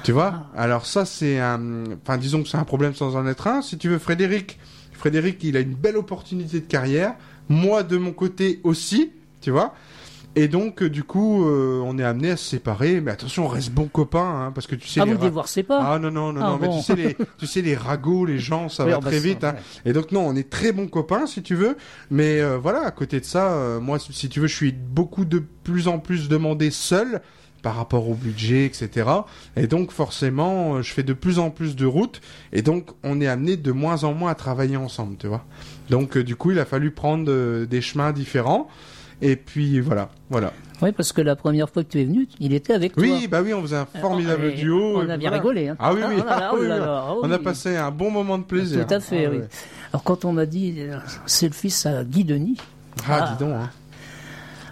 Tu 0.04 0.12
vois? 0.12 0.46
Alors 0.56 0.86
ça 0.86 1.04
c'est 1.06 1.40
un, 1.40 1.84
enfin 2.04 2.18
disons 2.18 2.42
que 2.44 2.48
c'est 2.48 2.56
un 2.58 2.64
problème 2.64 2.94
sans 2.94 3.16
en 3.16 3.26
être 3.26 3.48
un. 3.48 3.60
Si 3.60 3.76
tu 3.76 3.88
veux, 3.88 3.98
Frédéric, 3.98 4.60
Frédéric, 4.92 5.42
il 5.42 5.56
a 5.56 5.60
une 5.60 5.74
belle 5.74 5.96
opportunité 5.96 6.60
de 6.60 6.66
carrière. 6.66 7.14
Moi 7.48 7.82
de 7.82 7.96
mon 7.96 8.12
côté 8.12 8.60
aussi, 8.62 9.10
tu 9.40 9.50
vois. 9.50 9.74
Et 10.36 10.48
donc 10.48 10.82
euh, 10.82 10.90
du 10.90 11.04
coup, 11.04 11.46
euh, 11.46 11.80
on 11.84 11.96
est 11.98 12.02
amené 12.04 12.30
à 12.32 12.36
se 12.36 12.44
séparer. 12.44 13.00
Mais 13.00 13.12
attention, 13.12 13.44
on 13.44 13.48
reste 13.48 13.70
bons 13.70 13.86
copains, 13.86 14.46
hein, 14.46 14.52
parce 14.52 14.66
que 14.66 14.74
tu 14.74 14.88
sais. 14.88 15.00
Ah, 15.00 15.04
les 15.04 15.12
vous 15.14 15.18
ra- 15.20 15.24
divorcez 15.28 15.62
pas 15.62 15.80
ah 15.94 15.98
non 15.98 16.10
non 16.10 16.32
non 16.32 16.40
Ah, 16.42 16.48
non 16.50 16.58
mais 16.60 16.66
bon. 16.68 16.78
tu 16.78 16.84
sais 16.84 16.96
les 16.96 17.16
tu 17.38 17.46
sais 17.46 17.62
les 17.62 17.74
ragots 17.76 18.24
les 18.24 18.38
gens 18.38 18.68
ça 18.68 18.84
Oui, 18.84 18.90
va 18.90 18.96
ah, 18.96 19.00
bah, 19.00 19.10
très 19.10 19.20
vite 19.20 19.44
hein. 19.44 19.54
et 19.84 19.92
donc 19.92 20.10
non 20.12 20.26
on 20.26 20.34
est 20.34 20.50
très 20.50 20.72
bons 20.72 20.88
copains 20.88 21.26
si 21.26 21.42
tu 21.42 21.54
veux 21.54 21.76
mais 22.10 22.40
euh, 22.40 22.58
voilà 22.58 22.80
à 22.86 22.90
côté 22.90 23.20
de 23.20 23.24
ça 23.24 23.52
euh, 23.52 23.80
moi 23.80 23.98
si 23.98 24.28
tu 24.28 24.40
veux 24.40 24.46
je 24.46 24.54
suis 24.56 24.72
beaucoup 24.72 25.24
de 25.24 25.38
plus 25.62 25.86
en 25.88 25.98
plus 25.98 26.28
demandé 26.28 26.70
seul 26.70 27.20
par 27.62 27.76
rapport 27.76 28.08
au 28.08 28.14
budget 28.14 28.66
etc 28.66 29.08
et 29.56 29.66
donc 29.66 29.90
forcément 29.92 30.76
euh, 30.76 30.82
je 30.82 30.92
fais 30.92 31.02
de 31.02 31.12
plus 31.12 31.38
en 31.38 31.50
plus 31.50 31.76
de 31.76 31.86
routes 31.86 32.20
et 32.52 32.62
donc 32.62 32.90
on 33.04 33.20
est 33.20 33.26
amené 33.28 33.56
de 33.56 33.72
moins 33.72 34.04
en 34.04 34.12
moins 34.14 34.30
à 34.32 34.34
travailler 34.34 34.76
ensemble 34.76 35.16
tu 35.18 35.26
vois 35.28 35.44
donc 35.90 36.16
euh, 36.16 36.24
du 36.24 36.36
coup 36.36 36.50
il 36.50 36.58
a 36.58 36.64
fallu 36.64 36.90
prendre 36.90 37.30
euh, 37.30 37.66
des 37.66 37.80
chemins 37.80 38.12
différents 38.12 38.68
et 39.22 39.36
puis 39.36 39.80
voilà 39.80 40.10
voilà 40.30 40.52
Oui, 40.82 40.92
parce 40.92 41.12
que 41.12 41.20
la 41.20 41.36
première 41.36 41.68
fois 41.70 41.84
que 41.84 41.88
tu 41.90 42.00
es 42.00 42.04
venu, 42.04 42.26
il 42.40 42.52
était 42.54 42.72
avec 42.74 42.94
toi. 42.94 43.02
oui 43.02 43.28
bah 43.28 43.40
oui 43.42 43.54
on 43.54 43.62
faisait 43.62 43.76
un 43.76 43.86
formidable 43.86 44.46
Et 44.46 44.52
duo 44.54 44.98
On 44.98 45.08
a 45.08 45.16
bien 45.16 45.28
voilà. 45.30 45.36
rigolé. 45.42 45.68
Hein. 45.68 45.76
ah 45.78 45.92
oui 45.94 46.00
oui, 46.08 46.14
Oh 46.18 46.24
là 46.28 46.40
là, 46.40 46.52
oui, 46.54 46.66
là 46.68 46.74
oui. 46.74 46.80
là, 46.80 47.14
on 47.22 47.30
a 47.30 47.36
oui. 47.38 47.42
passé 47.44 47.76
un 47.76 47.90
bon 47.90 48.10
moment 48.10 48.38
de 48.38 48.44
plaisir 48.44 48.86
Tout 48.86 48.94
à 48.94 49.00
fait, 49.00 49.26
Ah 49.26 49.30
oui. 49.30 49.38
Alors 49.92 50.02
quand 50.02 50.24
on 50.24 50.32
m'a 50.32 50.46
dit, 50.46 50.74
euh, 50.78 50.98
c'est 51.26 51.46
le 51.46 51.54
fils 51.54 51.86
à 51.86 52.02
Guy 52.04 52.24
Denis. 52.24 52.56
Ah, 53.08 53.20
Ah. 53.28 53.32
dis 53.38 53.44
donc. 53.44 53.54
Hein. 53.54 53.70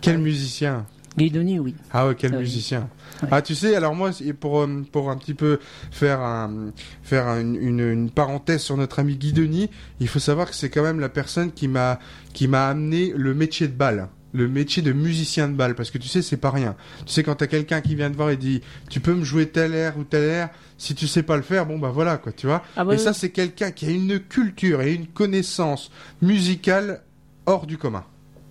Quel 0.01 0.19
musicien. 0.19 0.85
Guy 1.17 1.31
Denis, 1.31 1.59
oui. 1.59 1.75
Ah 1.93 2.07
ouais, 2.09 2.15
quel 2.17 2.33
Ah 2.33 2.37
oui. 2.39 2.43
musicien. 2.43 2.89
Ouais. 3.23 3.29
Ah, 3.31 3.43
tu 3.43 3.55
sais, 3.55 3.77
alors 3.77 3.95
moi, 3.95 4.11
pour, 4.41 4.63
euh, 4.63 4.83
pour 4.91 5.11
un 5.11 5.17
petit 5.17 5.35
peu 5.35 5.61
faire, 5.93 6.21
un, 6.21 6.73
faire 7.03 7.29
un- 7.29 7.41
une, 7.41 7.79
une 7.81 8.11
parenthèse 8.11 8.63
sur 8.63 8.77
notre 8.77 8.99
ami 8.99 9.17
Guy 9.17 9.33
Denis, 9.33 9.69
il 10.01 10.09
faut 10.09 10.19
savoir 10.19 10.49
que 10.49 10.57
c'est 10.57 10.71
quand 10.71 10.83
même 10.83 10.99
la 10.99 11.09
personne 11.11 11.53
qui 11.53 11.69
m'a 11.69 11.99
qui 12.33 12.49
m'a 12.49 12.69
amené 12.69 13.13
le 13.15 13.35
métier 13.35 13.69
de 13.69 13.75
balle. 13.75 14.09
Le 14.35 14.49
métier 14.49 14.83
de 14.83 14.93
musicien 14.93 15.47
de 15.49 15.55
balle, 15.55 15.75
parce 15.75 15.91
que 15.91 15.99
tu 15.99 16.09
sais, 16.09 16.23
c'est 16.23 16.39
pas 16.39 16.51
rien. 16.51 16.75
Tu 17.05 17.13
sais, 17.13 17.23
quand 17.23 17.35
t'as 17.35 17.47
quelqu'un 17.47 17.83
qui 17.83 17.95
vient 17.95 18.11
te 18.11 18.17
voir 18.17 18.31
et 18.31 18.39
dit, 18.39 18.63
tu 18.89 18.99
peux 19.01 19.13
me 19.13 19.25
jouer 19.25 19.49
tel 19.49 19.75
air 19.75 19.99
ou 19.99 20.05
tel 20.05 20.23
air, 20.25 20.49
si 20.79 20.95
tu 20.95 21.07
sais 21.07 21.23
pas 21.23 21.37
le 21.37 21.43
faire, 21.43 21.67
bon 21.67 21.79
bah 21.79 21.91
voilà, 21.93 22.17
quoi, 22.17 22.33
tu 22.33 22.47
vois. 22.47 22.63
Ah, 22.77 22.85
bah, 22.85 22.95
et 22.95 22.99
ça, 22.99 23.13
c'est 23.13 23.29
quelqu'un 23.31 23.71
qui 23.73 23.85
a 23.87 23.91
une 23.91 24.19
culture 24.21 24.81
et 24.81 24.95
une 24.95 25.07
connaissance 25.07 25.91
musicale 26.23 27.03
hors 27.47 27.67
du 27.67 27.77
commun. 27.77 28.05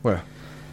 Voilà. 0.03 0.23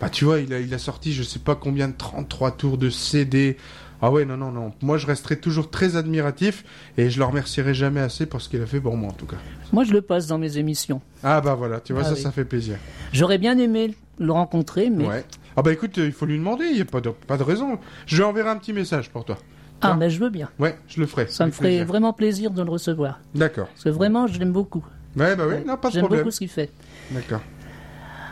Bah 0.01 0.11
tu 0.11 0.25
vois, 0.27 0.41
il 0.41 0.53
a, 0.53 0.61
il 0.61 0.73
a 0.75 0.79
sorti 0.79 1.13
je 1.13 1.23
sais 1.23 1.39
pas 1.41 1.57
combien 1.57 1.89
de 1.89 1.95
33 1.97 2.53
tours 2.53 2.79
de 2.79 2.91
CD. 2.91 3.57
Ah 4.01 4.13
ouais, 4.13 4.25
non, 4.25 4.37
non, 4.37 4.53
non. 4.53 4.73
Moi, 4.81 4.97
je 4.99 5.07
resterai 5.07 5.41
toujours 5.41 5.71
très 5.71 5.97
admiratif 5.97 6.65
et 6.97 7.11
je 7.11 7.19
le 7.19 7.25
remercierai 7.25 7.75
jamais 7.75 7.99
assez 8.01 8.27
pour 8.27 8.41
ce 8.41 8.49
qu'il 8.49 8.61
a 8.63 8.67
fait 8.67 8.81
pour 8.81 8.97
moi, 8.97 9.11
en 9.11 9.15
tout 9.15 9.27
cas. 9.27 9.39
Moi, 9.73 9.83
je 9.85 9.93
le 9.93 10.03
passe 10.03 10.29
dans 10.29 10.39
mes 10.39 10.57
émissions. 10.59 11.01
Ah 11.25 11.41
bah 11.41 11.55
voilà, 11.57 11.81
tu 11.81 11.95
vois, 11.95 12.03
Ah 12.03 12.09
ça, 12.11 12.15
oui. 12.15 12.21
ça 12.21 12.31
fait 12.31 12.45
plaisir. 12.45 12.77
J'aurais 13.13 13.39
bien 13.39 13.59
aimé 13.59 13.97
le 14.19 14.33
rencontrer, 14.33 14.91
mais 14.91 15.07
Ouais. 15.07 15.25
Ah 15.57 15.63
bah 15.63 15.73
écoute, 15.73 15.99
euh, 15.99 16.07
il 16.07 16.13
faut 16.13 16.27
lui 16.27 16.39
demander, 16.39 16.67
il 16.67 16.79
y 16.79 16.81
a 16.81 16.85
pas 16.85 17.01
de, 17.01 17.11
pas 17.11 17.37
de 17.37 17.43
raison. 17.43 17.79
Je 18.07 18.17
lui 18.17 18.23
enverrai 18.25 18.51
un 18.51 18.57
petit 18.57 18.73
message 18.73 19.11
pour 19.11 19.25
toi. 19.25 19.39
Ah, 19.81 19.91
Hein 19.93 19.97
mais 19.99 20.11
je 20.11 20.19
veux 20.21 20.31
bien. 20.31 20.49
Ouais, 20.59 20.77
je 20.89 21.01
le 21.01 21.07
ferai. 21.07 21.27
Ça 21.29 21.47
me 21.47 21.51
ferait 21.51 21.69
plaisir. 21.69 21.87
vraiment 21.87 22.13
plaisir 22.13 22.51
de 22.51 22.63
le 22.63 22.71
recevoir. 22.71 23.21
D'accord. 23.35 23.67
Parce 23.69 23.85
que 23.85 23.89
vraiment, 23.91 24.27
je 24.27 24.39
l'aime 24.39 24.53
beaucoup. 24.53 24.85
Ouais, 25.17 25.35
bah 25.37 25.45
oui, 25.49 25.65
non, 25.67 25.77
pas 25.77 25.89
de 25.89 25.95
J'aime 25.95 26.03
problème. 26.03 26.21
beaucoup 26.23 26.31
ce 26.33 26.39
qu'il 26.39 26.49
fait. 26.49 26.71
D'accord. 27.11 27.41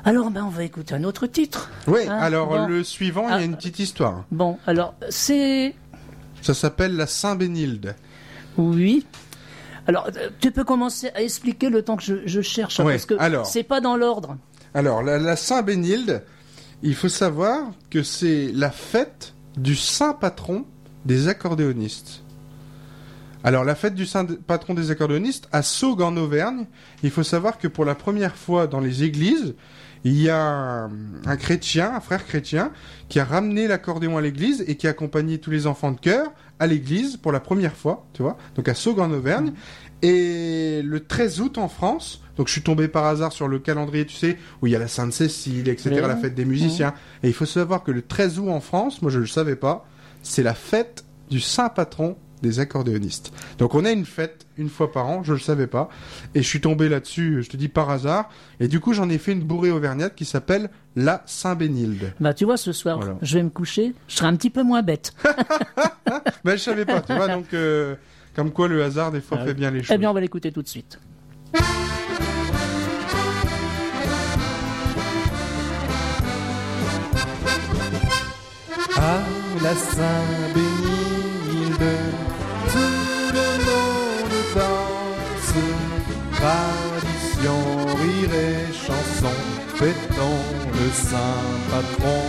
Alors, 0.05 0.31
ben, 0.31 0.45
on 0.45 0.50
va 0.50 0.62
écouter 0.62 0.95
un 0.95 1.02
autre 1.05 1.26
titre. 1.26 1.71
Oui, 1.88 2.00
Ah, 2.09 2.19
alors 2.23 2.49
bon. 2.49 2.66
le 2.69 2.85
suivant, 2.85 3.25
il 3.28 3.31
y 3.31 3.33
a 3.33 3.37
Ah. 3.38 3.43
une 3.45 3.57
petite 3.57 3.78
histoire. 3.81 4.25
Bon, 4.31 4.59
alors, 4.66 4.95
c'est. 5.09 5.75
Ça 6.43 6.55
s'appelle 6.55 6.95
la 6.97 7.07
Saint-Bénilde. 7.09 7.97
Oui. 8.57 9.05
Alors, 9.88 10.07
euh, 10.16 10.31
tu 10.40 10.50
peux 10.52 10.64
commencer 10.64 11.11
à 11.14 11.23
expliquer 11.23 11.71
le 11.71 11.83
temps 11.83 11.97
que 11.97 12.02
je, 12.05 12.14
je 12.26 12.40
cherche, 12.40 12.78
hein, 12.81 12.85
Ouais, 12.85 12.93
parce 12.95 13.07
que 13.07 13.14
alors. 13.19 13.47
c'est 13.47 13.62
pas 13.62 13.81
dans 13.81 13.97
l'ordre. 13.97 14.37
Alors, 14.76 15.02
la, 15.02 15.16
la 15.16 15.37
Saint-Bénilde, 15.37 16.23
il 16.83 16.95
faut 16.95 17.09
savoir 17.09 17.73
que 17.88 18.02
c'est 18.02 18.52
la 18.52 18.71
fête 18.71 19.33
du 19.56 19.75
saint 19.75 20.12
patron 20.12 20.66
des 21.06 21.28
accordéonistes. 21.28 22.23
Alors, 23.42 23.64
la 23.64 23.75
fête 23.75 23.95
du 23.95 24.04
saint 24.04 24.26
patron 24.26 24.75
des 24.75 24.90
accordéonistes, 24.90 25.49
à 25.50 25.62
Saugues 25.62 26.02
en 26.02 26.14
Auvergne, 26.18 26.66
il 27.02 27.11
faut 27.11 27.23
savoir 27.23 27.56
que 27.56 27.68
pour 27.68 27.87
la 27.87 27.95
première 27.95 28.37
fois 28.37 28.66
dans 28.66 28.80
les 28.80 29.02
églises, 29.02 29.54
il 30.04 30.21
y 30.21 30.28
a 30.28 30.42
un, 30.42 30.90
un 31.25 31.37
chrétien, 31.38 31.95
un 31.95 32.00
frère 32.00 32.26
chrétien, 32.26 32.71
qui 33.09 33.18
a 33.18 33.25
ramené 33.25 33.68
l'accordéon 33.68 34.18
à 34.18 34.21
l'église 34.21 34.62
et 34.68 34.76
qui 34.76 34.87
a 34.87 34.90
accompagné 34.90 35.38
tous 35.38 35.50
les 35.50 35.66
enfants 35.66 35.92
de 35.92 36.00
chœur 36.00 36.30
à 36.59 36.66
l'église 36.66 37.16
pour 37.16 37.33
la 37.33 37.40
première 37.40 37.76
fois, 37.76 38.06
tu 38.12 38.21
vois, 38.21 38.37
donc 38.54 38.68
à 38.68 38.75
Saugues 38.75 39.00
en 39.00 39.11
Auvergne. 39.11 39.54
Et 40.02 40.83
le 40.85 41.00
13 41.00 41.40
août 41.40 41.56
en 41.56 41.68
France, 41.68 42.21
donc 42.37 42.49
je 42.49 42.52
suis 42.52 42.62
tombé 42.62 42.88
par 42.88 43.05
hasard 43.07 43.33
sur 43.33 43.49
le 43.49 43.59
calendrier, 43.59 44.05
tu 44.07 44.14
sais, 44.16 44.37
où 44.62 44.66
il 44.66 44.73
y 44.73 44.76
a 44.76 44.78
la 44.78 44.88
Sainte-Cécile, 44.88 45.69
etc., 45.69 45.90
la 46.07 46.16
fête 46.16 46.35
des 46.35 46.45
musiciens. 46.45 46.95
Et 47.23 47.28
il 47.28 47.35
faut 47.35 47.47
savoir 47.47 47.83
que 47.83 47.90
le 47.90 48.02
13 48.02 48.38
août 48.38 48.50
en 48.50 48.61
France, 48.61 49.02
moi 49.02 49.11
je 49.11 49.16
ne 49.16 49.23
le 49.23 49.28
savais 49.28 49.57
pas, 49.57 49.87
c'est 50.23 50.43
la 50.43 50.55
fête 50.55 51.05
du 51.31 51.40
saint 51.40 51.69
patron 51.69 52.16
des 52.43 52.61
accordéonistes. 52.61 53.33
Donc 53.59 53.75
on 53.75 53.85
a 53.87 53.90
une 53.90 54.05
fête 54.05 54.47
une 54.59 54.69
fois 54.69 54.93
par 54.93 55.07
an, 55.07 55.23
je 55.25 55.33
le 55.33 55.38
savais 55.38 55.66
pas, 55.66 55.88
et 56.35 56.43
je 56.43 56.47
suis 56.47 56.61
tombé 56.61 56.88
là-dessus, 56.90 57.43
je 57.43 57.49
te 57.49 57.57
dis 57.57 57.69
par 57.69 57.88
hasard, 57.88 58.28
et 58.61 58.69
du 58.69 58.78
coup 58.78 58.93
j'en 58.93 59.09
ai 59.09 59.16
fait 59.16 59.33
une 59.33 59.43
bourrée 59.43 59.71
auvergnate 59.71 60.14
qui 60.14 60.26
s'appelle 60.26 60.69
la 60.97 61.23
Saint-Bénilde. 61.26 62.12
Bah, 62.21 62.35
tu 62.35 62.45
vois, 62.45 62.57
ce 62.59 62.73
soir, 62.73 62.99
Voilà. 62.99 63.16
je 63.23 63.38
vais 63.38 63.43
me 63.43 63.49
coucher, 63.50 63.95
je 64.09 64.16
serai 64.16 64.26
un 64.26 64.37
petit 64.37 64.50
peu 64.50 64.62
moins 64.62 64.83
bête. 64.83 65.14
Ben 66.45 66.52
je 66.57 66.62
savais 66.62 66.85
pas, 66.85 67.00
tu 67.00 67.12
vois, 67.14 67.28
donc 67.28 67.52
euh, 67.55 67.97
comme 68.35 68.52
quoi 68.52 68.69
le 68.69 68.83
hasard 68.85 69.11
des 69.12 69.21
fois 69.21 69.38
Ah 69.40 69.45
fait 69.47 69.55
bien 69.55 69.71
les 69.71 69.83
choses. 69.83 69.90
Eh 69.95 69.99
bien, 69.99 70.11
on 70.11 70.14
va 70.14 70.21
l'écouter 70.21 70.52
tout 70.52 70.62
de 70.62 70.69
suite. 70.69 71.00
À 78.96 79.18
la 79.62 79.75
Saint-Bénilde, 79.75 80.64
tout 82.72 82.96
le 83.38 83.48
monde 83.68 84.36
danse, 84.54 85.54
tradition, 86.40 87.60
rire 88.00 88.34
et 88.34 88.66
chanson, 88.72 89.36
fêtons 89.75 90.44
le 90.78 90.88
saint 90.90 91.48
patron. 91.70 92.22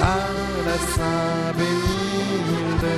À 0.00 0.02
la 0.66 0.78
Saint-Bénilde, 0.94 2.88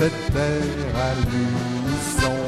cette 0.00 0.32
terre 0.32 0.96
à 0.96 1.10
l'unisson. 1.30 2.38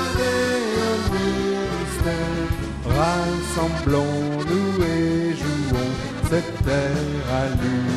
rassemblons-nous 2.85 4.83
et 4.83 5.35
jouons 5.35 5.93
cette 6.29 6.53
terre 6.63 7.27
à 7.33 7.43
l'unisson. 7.61 7.88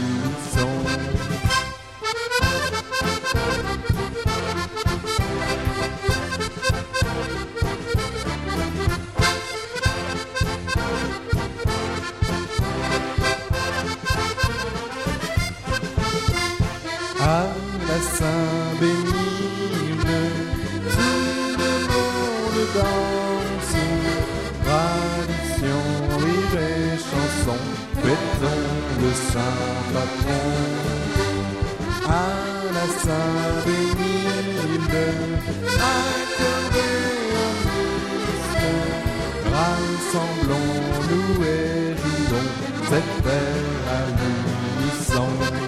À 32.05 32.29
la 32.75 32.87
Saint-Bénilde, 33.03 34.07
rassemblons-nous 39.53 41.45
et 41.45 41.95
jouons 41.97 42.51
cette 42.91 43.15
terre 43.23 43.85
à 43.89 44.01
l'unisson. 44.19 45.62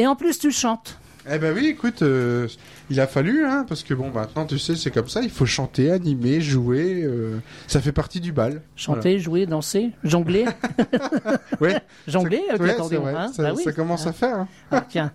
Et 0.00 0.06
en 0.06 0.16
plus, 0.16 0.38
tu 0.38 0.50
chantes. 0.50 0.96
Eh 1.30 1.38
ben 1.38 1.54
oui, 1.54 1.66
écoute, 1.66 2.00
euh, 2.00 2.48
il 2.88 2.98
a 3.00 3.06
fallu, 3.06 3.44
hein, 3.44 3.66
parce 3.68 3.82
que 3.84 3.92
bon, 3.92 4.10
maintenant 4.10 4.46
tu 4.46 4.58
sais, 4.58 4.74
c'est 4.76 4.90
comme 4.90 5.08
ça, 5.10 5.20
il 5.20 5.28
faut 5.28 5.44
chanter, 5.44 5.90
animer, 5.90 6.40
jouer, 6.40 7.02
euh, 7.04 7.36
ça 7.66 7.82
fait 7.82 7.92
partie 7.92 8.20
du 8.20 8.32
bal. 8.32 8.62
Chanter, 8.74 9.18
jouer, 9.18 9.44
danser, 9.44 9.90
jongler. 10.02 10.46
Ouais, 11.60 11.78
Jongler 12.08 12.40
avec 12.48 12.62
ouais, 12.62 12.68
l'accordéon. 12.68 13.06
hein 13.06 13.28
ça, 13.34 13.42
Bah 13.42 13.52
oui. 13.54 13.62
ça 13.62 13.72
commence 13.72 14.06
à 14.06 14.14
faire. 14.14 14.34
hein. 14.38 14.48
Ah, 14.70 14.82
tiens. 14.88 15.12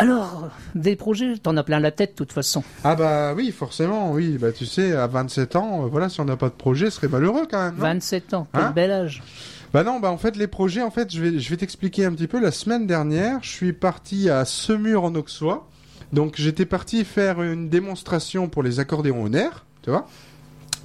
Alors, 0.00 0.48
des 0.76 0.94
projets, 0.94 1.36
t'en 1.38 1.56
as 1.56 1.64
plein 1.64 1.80
la 1.80 1.90
tête 1.90 2.12
de 2.12 2.16
toute 2.18 2.32
façon. 2.32 2.62
Ah 2.84 2.94
bah 2.94 3.34
oui, 3.34 3.50
forcément, 3.50 4.12
oui, 4.12 4.38
bah 4.40 4.52
tu 4.52 4.64
sais, 4.64 4.92
à 4.92 5.08
27 5.08 5.56
ans, 5.56 5.82
euh, 5.82 5.88
voilà, 5.88 6.08
si 6.08 6.20
on 6.20 6.24
n'a 6.24 6.36
pas 6.36 6.50
de 6.50 6.54
projet, 6.54 6.86
ce 6.86 6.92
serait 6.98 7.08
malheureux 7.08 7.48
quand 7.50 7.58
même. 7.64 7.74
non? 7.74 7.82
27 7.82 8.34
ans, 8.34 8.46
quel 8.54 8.62
Hein? 8.62 8.72
bel 8.76 8.92
âge. 8.92 9.24
Bah 9.72 9.84
non, 9.84 10.00
bah 10.00 10.10
en 10.10 10.16
fait 10.16 10.36
les 10.36 10.46
projets, 10.46 10.82
en 10.82 10.90
fait, 10.90 11.12
je 11.14 11.22
vais, 11.22 11.38
je 11.38 11.50
vais 11.50 11.56
t'expliquer 11.56 12.06
un 12.06 12.12
petit 12.12 12.26
peu. 12.26 12.40
La 12.40 12.50
semaine 12.50 12.86
dernière, 12.86 13.38
je 13.42 13.50
suis 13.50 13.72
parti 13.72 14.30
à 14.30 14.44
Semur 14.44 15.04
en 15.04 15.14
Auxois. 15.14 15.68
Donc 16.12 16.34
j'étais 16.36 16.64
parti 16.64 17.04
faire 17.04 17.42
une 17.42 17.68
démonstration 17.68 18.48
pour 18.48 18.62
les 18.62 18.80
accordéons 18.80 19.22
au 19.22 19.28
nerf, 19.28 19.66
tu 19.82 19.90
vois. 19.90 20.06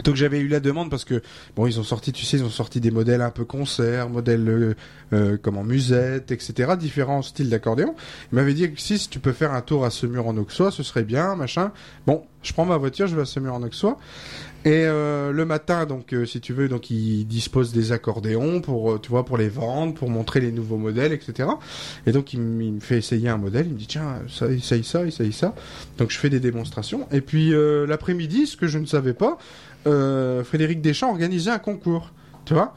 Donc 0.03 0.15
j'avais 0.15 0.39
eu 0.39 0.47
la 0.47 0.59
demande 0.59 0.89
parce 0.89 1.05
que 1.05 1.21
bon 1.55 1.67
ils 1.67 1.79
ont 1.79 1.83
sorti 1.83 2.11
tu 2.11 2.25
sais 2.25 2.37
ils 2.37 2.43
ont 2.43 2.49
sorti 2.49 2.79
des 2.79 2.91
modèles 2.91 3.21
un 3.21 3.29
peu 3.29 3.45
concert, 3.45 4.09
modèles 4.09 4.49
euh, 4.49 4.73
euh, 5.13 5.37
comment 5.41 5.63
musette 5.63 6.31
etc 6.31 6.73
différents 6.79 7.21
styles 7.21 7.49
d'accordéon. 7.49 7.95
Il 8.31 8.35
m'avait 8.35 8.53
dit 8.53 8.71
que 8.71 8.79
si, 8.79 9.07
tu 9.09 9.19
peux 9.19 9.33
faire 9.33 9.53
un 9.53 9.61
tour 9.61 9.85
à 9.85 9.89
Semur 9.89 10.27
en 10.27 10.37
Auxois 10.37 10.71
ce 10.71 10.83
serait 10.83 11.03
bien 11.03 11.35
machin. 11.35 11.71
Bon 12.07 12.23
je 12.41 12.53
prends 12.53 12.65
ma 12.65 12.77
voiture 12.77 13.07
je 13.07 13.15
vais 13.15 13.21
à 13.21 13.25
Semur 13.25 13.53
en 13.53 13.63
Auxois 13.63 13.97
et 14.65 14.85
euh, 14.85 15.31
le 15.33 15.45
matin 15.45 15.85
donc 15.85 16.13
euh, 16.13 16.25
si 16.25 16.39
tu 16.39 16.53
veux 16.53 16.69
donc 16.69 16.89
ils 16.89 17.25
disposent 17.25 17.73
des 17.73 17.91
accordéons 17.91 18.61
pour 18.61 18.93
euh, 18.93 18.99
tu 18.99 19.09
vois 19.09 19.25
pour 19.25 19.37
les 19.37 19.49
vendre 19.49 19.93
pour 19.93 20.09
montrer 20.09 20.39
les 20.39 20.53
nouveaux 20.53 20.77
modèles 20.77 21.11
etc. 21.11 21.49
Et 22.05 22.13
donc 22.13 22.33
il, 22.33 22.39
me 22.39 22.79
fait 22.79 22.97
essayer 22.97 23.27
un 23.27 23.37
modèle 23.37 23.65
il 23.67 23.73
me 23.73 23.77
dit 23.77 23.87
tiens 23.87 24.21
ça 24.29 24.47
essaye 24.47 24.83
ça 24.83 25.05
essaye 25.05 25.33
ça 25.33 25.53
donc 25.97 26.11
je 26.11 26.17
fais 26.17 26.29
des 26.29 26.39
démonstrations 26.39 27.07
et 27.11 27.19
puis 27.19 27.51
l'après-midi 27.87 28.47
ce 28.47 28.55
que 28.55 28.67
je 28.67 28.77
ne 28.77 28.85
savais 28.85 29.13
pas 29.13 29.37
Frédéric 29.85 30.81
Deschamps 30.81 31.11
organisait 31.11 31.51
un 31.51 31.59
concours, 31.59 32.11
tu 32.45 32.53
vois. 32.53 32.73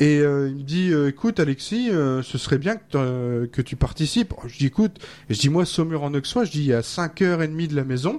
Et 0.00 0.20
euh, 0.20 0.48
il 0.48 0.56
me 0.56 0.62
dit, 0.62 0.92
euh, 0.92 1.10
écoute 1.10 1.38
Alexis, 1.40 1.90
euh, 1.90 2.22
ce 2.22 2.38
serait 2.38 2.56
bien 2.56 2.76
que, 2.76 3.60
tu 3.60 3.76
participes. 3.76 4.32
Je 4.46 4.56
dis, 4.56 4.66
écoute, 4.66 4.96
et 5.28 5.34
je 5.34 5.40
dis, 5.40 5.50
moi, 5.50 5.66
Saumur 5.66 6.02
en 6.02 6.14
Auxois, 6.14 6.44
je 6.44 6.52
dis, 6.52 6.60
il 6.60 6.66
y 6.66 6.72
a 6.72 6.80
5h30 6.80 7.68
de 7.68 7.76
la 7.76 7.84
maison. 7.84 8.18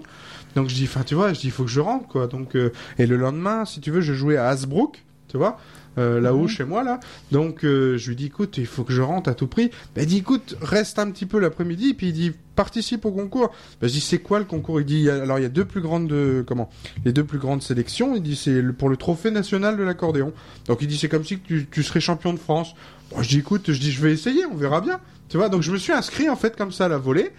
Donc 0.56 0.70
je 0.70 0.76
dis, 0.76 0.84
enfin, 0.84 1.02
tu 1.04 1.16
vois, 1.16 1.34
je 1.34 1.40
dis, 1.40 1.48
il 1.48 1.52
faut 1.52 1.64
que 1.64 1.72
je 1.72 1.80
rentre, 1.80 2.08
quoi. 2.08 2.28
Donc, 2.28 2.56
euh, 2.56 2.72
et 3.00 3.08
le 3.08 3.18
lendemain, 3.18 3.66
si 3.66 3.82
tu 3.82 3.90
veux, 3.90 4.02
je 4.02 4.14
jouais 4.14 4.38
à 4.38 4.50
Hasbrook, 4.50 5.04
tu 5.28 5.38
vois, 5.38 5.58
euh, 5.98 6.22
là-haut 6.22 6.44
Mhm. 6.44 6.48
chez 6.48 6.64
moi, 6.64 6.84
là. 6.84 7.00
Donc 7.32 7.64
euh, 7.66 7.98
je 7.98 8.10
lui 8.10 8.16
dis, 8.16 8.26
écoute, 8.28 8.58
il 8.58 8.66
faut 8.66 8.84
que 8.84 8.94
je 8.94 9.02
rentre 9.02 9.30
à 9.30 9.34
tout 9.34 9.48
prix. 9.48 9.72
Ben, 9.96 10.04
il 10.04 10.08
dit, 10.08 10.18
écoute, 10.18 10.56
reste 10.62 11.00
un 11.00 11.10
petit 11.12 11.26
peu 11.26 11.40
l'après-midi, 11.40 11.94
puis 11.94 12.08
il 12.08 12.14
dit, 12.14 12.32
participe 12.56 13.06
au 13.06 13.12
concours. 13.12 13.52
Ben, 13.82 13.88
je 13.88 13.94
dis, 13.94 14.02
c'est 14.02 14.20
quoi 14.20 14.40
le 14.40 14.46
concours? 14.46 14.80
Il 14.80 14.86
dit, 14.86 14.96
il 15.00 15.04
y 15.04 15.10
a- 15.10 15.22
alors 15.22 15.40
il 15.40 15.42
y 15.42 15.46
a 15.46 15.50
deux 15.50 15.66
plus 15.66 15.82
grandes, 15.82 16.08
de, 16.08 16.44
comment? 16.48 16.70
Les 17.06 17.12
deux 17.14 17.24
plus 17.24 17.40
grandes 17.40 17.62
sélections. 17.62 18.16
Il 18.16 18.22
dit 18.24 18.36
c'est 18.36 18.62
pour 18.74 18.90
le 18.90 18.98
trophée 18.98 19.32
national 19.32 19.78
de 19.78 19.84
l'accordéon. 19.84 20.34
Donc 20.68 20.80
il 20.82 20.88
dit 20.88 20.98
c'est 20.98 21.10
comme 21.10 21.26
si 21.26 21.40
tu, 21.40 21.68
tu 21.70 21.84
serais 21.84 22.00
champion 22.00 22.34
de 22.34 22.40
France. 22.40 22.74
Bon, 23.12 23.22
je 23.22 23.28
dis 23.30 23.40
écoute, 23.40 23.72
je 23.72 23.80
dis 23.80 23.92
je 23.92 24.02
vais 24.02 24.14
essayer, 24.14 24.46
on 24.46 24.56
verra 24.56 24.80
bien. 24.82 25.00
Tu 25.30 25.38
vois, 25.38 25.50
donc 25.50 25.62
je 25.62 25.72
me 25.72 25.78
suis 25.78 25.94
inscrit 25.94 26.30
en 26.30 26.36
fait 26.36 26.56
comme 26.58 26.72
ça 26.72 26.86
à 26.86 26.90
la 26.90 26.98
volée. 26.98 27.32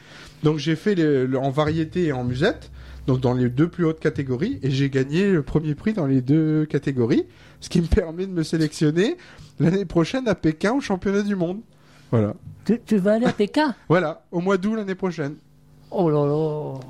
Donc 0.43 0.59
j'ai 0.59 0.77
fait 0.77 0.95
les- 0.95 1.37
en 1.37 1.51
variété 1.51 2.07
et 2.07 2.13
en 2.13 2.25
musette, 2.25 2.71
donc 3.07 3.21
dans 3.21 3.35
les 3.35 3.49
deux 3.49 3.69
plus 3.69 3.85
hautes 3.85 4.01
catégories, 4.01 4.59
et 4.63 4.71
j'ai 4.71 4.91
gagné 4.91 5.31
le 5.31 5.43
premier 5.43 5.75
prix 5.75 5.93
dans 5.93 6.07
les 6.07 6.21
deux 6.21 6.67
catégories, 6.67 7.27
ce 7.61 7.69
qui 7.69 7.81
me 7.81 7.87
permet 7.87 8.27
de 8.27 8.33
me 8.33 8.43
sélectionner 8.43 9.17
l'année 9.59 9.85
prochaine 9.85 10.29
à 10.29 10.35
Pékin 10.35 10.73
au 10.73 10.81
championnat 10.81 11.23
du 11.23 11.37
monde. 11.37 11.61
Voilà, 12.11 12.35
Tu, 12.65 12.79
tu 12.85 12.97
vas 12.99 13.15
aller 13.15 13.27
à 13.27 13.33
Pékin? 13.33 13.75
Voilà, 13.89 14.25
au 14.31 14.41
mois 14.41 14.59
d'août 14.59 14.75
l'année 14.77 14.95
prochaine. 14.95 15.37
Oh 15.95 16.09
là 16.11 16.25
là 16.27 16.81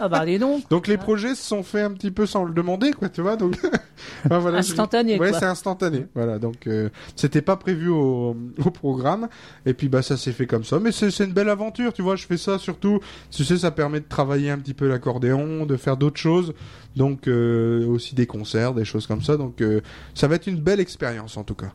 Ah 0.00 0.08
bah 0.08 0.18
allez 0.20 0.38
donc 0.38 0.68
Donc 0.70 0.86
les 0.86 0.96
projets 0.96 1.34
se 1.34 1.42
sont 1.42 1.62
faits 1.62 1.84
un 1.84 1.90
petit 1.92 2.10
peu 2.10 2.24
sans 2.24 2.44
le 2.44 2.52
demander, 2.54 2.92
quoi, 2.92 3.08
tu 3.08 3.20
vois. 3.20 3.36
Donc 3.36 3.58
voilà, 4.24 4.62
je- 4.62 4.70
Instantané, 4.70 5.18
Ouais, 5.18 5.30
quoi. 5.30 5.38
c'est 5.38 5.44
instantané. 5.46 6.06
Voilà, 6.14 6.38
donc 6.38 6.66
euh, 6.66 6.88
c'était 7.16 7.42
pas 7.42 7.56
prévu 7.56 7.88
au, 7.88 8.36
au 8.64 8.70
programme. 8.70 9.28
Et 9.66 9.74
puis 9.74 9.88
bah 9.88 10.00
ça 10.02 10.16
s'est 10.16 10.32
fait 10.32 10.46
comme 10.46 10.64
ça. 10.64 10.78
Mais 10.78 10.92
c'est 10.92 11.10
une 11.24 11.32
belle 11.32 11.48
aventure, 11.50 11.92
tu 11.92 12.00
vois. 12.02 12.16
Je 12.16 12.26
fais 12.26 12.36
ça 12.38 12.58
surtout, 12.58 13.00
tu 13.30 13.44
sais, 13.44 13.58
ça 13.58 13.70
permet 13.70 14.00
de 14.00 14.06
travailler 14.08 14.50
un 14.50 14.58
petit 14.58 14.74
peu 14.74 14.88
l'accordéon, 14.88 15.66
de 15.66 15.76
faire 15.76 15.96
d'autres 15.96 16.20
choses. 16.20 16.54
Donc 16.96 17.28
euh, 17.28 17.86
aussi 17.86 18.14
des 18.14 18.26
concerts, 18.26 18.72
des 18.74 18.84
choses 18.86 19.06
comme 19.06 19.22
ça. 19.22 19.36
Donc 19.36 19.60
euh, 19.60 19.80
ça 20.14 20.26
va 20.28 20.36
être 20.36 20.46
une 20.46 20.60
belle 20.60 20.80
expérience 20.80 21.36
en 21.36 21.44
tout 21.44 21.54
cas. 21.54 21.72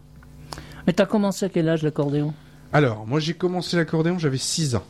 Mais 0.88 0.94
t'as 0.94 1.06
commencé 1.06 1.46
à 1.46 1.50
quel 1.50 1.70
âge 1.70 1.84
l'accordéon? 1.84 2.34
Alors 2.74 3.06
moi 3.06 3.20
j'ai 3.20 3.34
commencé 3.36 3.78
l'accordéon, 3.78 4.18
j'avais 4.18 4.38
6 4.38 4.76
ans. 4.76 4.84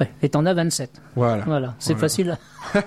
Ouais, 0.00 0.10
et 0.22 0.28
t'en 0.28 0.46
as 0.46 0.54
27. 0.54 1.00
Voilà. 1.16 1.44
Voilà, 1.44 1.74
c'est 1.78 1.92
Voilà. 1.94 2.00
facile. 2.08 2.38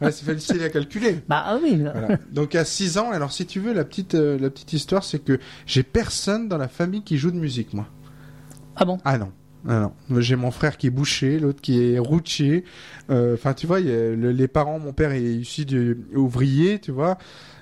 Ouais, 0.00 0.12
c'est 0.12 0.24
facile 0.24 0.62
à 0.62 0.68
calculer. 0.68 1.18
Bah 1.28 1.42
ah 1.44 1.58
oui. 1.62 1.76
Voilà. 1.80 2.18
Donc 2.32 2.54
à 2.54 2.64
6 2.64 2.98
ans, 2.98 3.10
alors 3.10 3.32
si 3.32 3.46
tu 3.46 3.60
veux, 3.60 3.72
la 3.72 3.84
petite, 3.84 4.14
euh, 4.14 4.38
la 4.38 4.48
petite 4.50 4.72
histoire, 4.72 5.04
c'est 5.04 5.18
que 5.18 5.38
j'ai 5.66 5.82
personne 5.82 6.48
dans 6.48 6.58
la 6.58 6.68
famille 6.68 7.02
qui 7.02 7.18
joue 7.18 7.30
de 7.30 7.36
musique, 7.36 7.74
moi. 7.74 7.86
Ah 8.76 8.84
bon? 8.84 8.98
Ah 9.04 9.18
non. 9.18 9.32
Ah 9.68 9.90
non. 10.08 10.20
J'ai 10.20 10.36
mon 10.36 10.52
frère 10.52 10.76
qui 10.78 10.86
est 10.86 10.90
boucher, 10.90 11.40
l'autre 11.40 11.60
qui 11.60 11.82
est 11.92 11.98
routier. 11.98 12.64
Euh, 13.10 13.34
Enfin, 13.34 13.52
tu 13.54 13.66
vois, 13.66 13.80
il 13.80 13.86
y 13.88 13.92
a 13.92 14.10
le- 14.14 14.30
les 14.30 14.46
parents, 14.48 14.78
mon 14.78 14.92
père 14.92 15.10
est 15.12 15.20
issu 15.22 15.64
de 15.64 15.98
ouvrier, 16.14 16.78
tu 16.78 16.92
vois. 16.92 17.18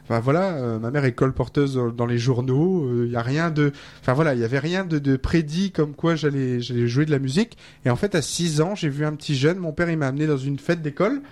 Enfin 0.08 0.20
voilà, 0.20 0.54
euh, 0.54 0.78
ma 0.78 0.90
mère 0.90 1.04
est 1.04 1.12
colporteuse 1.14 1.80
dans- 1.96 2.06
les 2.06 2.18
journaux. 2.18 3.04
Il 3.04 3.10
y 3.10 3.16
a 3.16 3.22
rien 3.22 3.50
de, 3.50 3.72
enfin 4.00 4.12
voilà, 4.14 4.34
il 4.34 4.40
y 4.40 4.44
avait 4.44 4.60
rien 4.60 4.84
de, 4.84 4.98
de 5.00 5.16
prédit 5.16 5.72
comme 5.72 5.94
quoi 5.94 6.14
j'allais, 6.14 6.60
j'allais 6.60 6.86
jouer 6.86 7.04
de 7.06 7.10
la 7.10 7.18
musique. 7.18 7.58
Et 7.84 7.90
en 7.90 7.96
fait, 7.96 8.14
à 8.14 8.22
6 8.22 8.60
ans, 8.60 8.74
j'ai 8.76 8.88
vu 8.88 9.04
un 9.04 9.14
petit 9.16 9.34
jeune. 9.34 9.58
Mon 9.58 9.72
père, 9.72 9.90
il 9.90 9.98
m'a 9.98 10.06
amené 10.06 10.26
dans 10.28 10.36
une 10.36 10.58
fête 10.58 10.80
d'école 10.82 11.22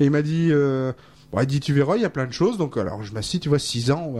et 0.00 0.06
il 0.06 0.10
m'a 0.10 0.22
dit. 0.22 0.48
Euh, 0.50 0.92
Bon, 1.34 1.40
il 1.40 1.46
dit 1.46 1.60
tu 1.60 1.72
verras, 1.72 1.96
il 1.96 2.02
y 2.02 2.04
a 2.04 2.10
plein 2.10 2.26
de 2.26 2.32
choses. 2.32 2.58
Donc 2.58 2.76
alors 2.76 3.02
je 3.02 3.14
m'assis, 3.14 3.40
tu 3.40 3.48
vois, 3.48 3.58
6 3.58 3.90
ans, 3.90 4.16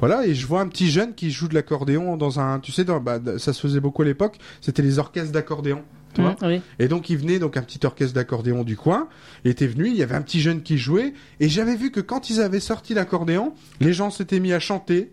voilà, 0.00 0.26
et 0.26 0.34
je 0.34 0.44
vois 0.48 0.60
un 0.62 0.66
petit 0.66 0.90
jeune 0.90 1.14
qui 1.14 1.30
joue 1.30 1.46
de 1.46 1.54
l'accordéon 1.54 2.16
dans 2.16 2.40
un, 2.40 2.58
tu 2.58 2.72
sais, 2.72 2.82
bah, 2.82 3.20
ça 3.38 3.52
se 3.52 3.60
faisait 3.60 3.78
beaucoup 3.78 4.02
à 4.02 4.04
l'époque. 4.04 4.38
C'était 4.60 4.82
les 4.82 4.98
orchestres 4.98 5.30
d'accordéon. 5.30 5.82
Tu 6.14 6.20
vois 6.22 6.32
Mmh, 6.40 6.46
oui. 6.46 6.62
et 6.78 6.88
donc 6.88 7.10
il 7.10 7.16
venait 7.18 7.38
donc 7.38 7.56
un 7.56 7.62
petit 7.62 7.84
orchestre 7.84 8.14
d'accordéon 8.14 8.62
du 8.64 8.76
coin, 8.76 9.08
il 9.44 9.50
était 9.50 9.66
venu, 9.66 9.88
il 9.88 9.96
y 9.96 10.02
avait 10.02 10.14
un 10.14 10.22
petit 10.22 10.40
jeune 10.40 10.62
qui 10.62 10.78
jouait, 10.78 11.12
et 11.40 11.48
j'avais 11.48 11.76
vu 11.76 11.90
que 11.90 12.00
quand 12.00 12.30
ils 12.30 12.40
avaient 12.40 12.60
sorti 12.60 12.94
l'accordéon, 12.94 13.52
les 13.80 13.92
gens 13.92 14.10
s'étaient 14.10 14.40
mis 14.40 14.52
à 14.52 14.60
chanter, 14.60 15.12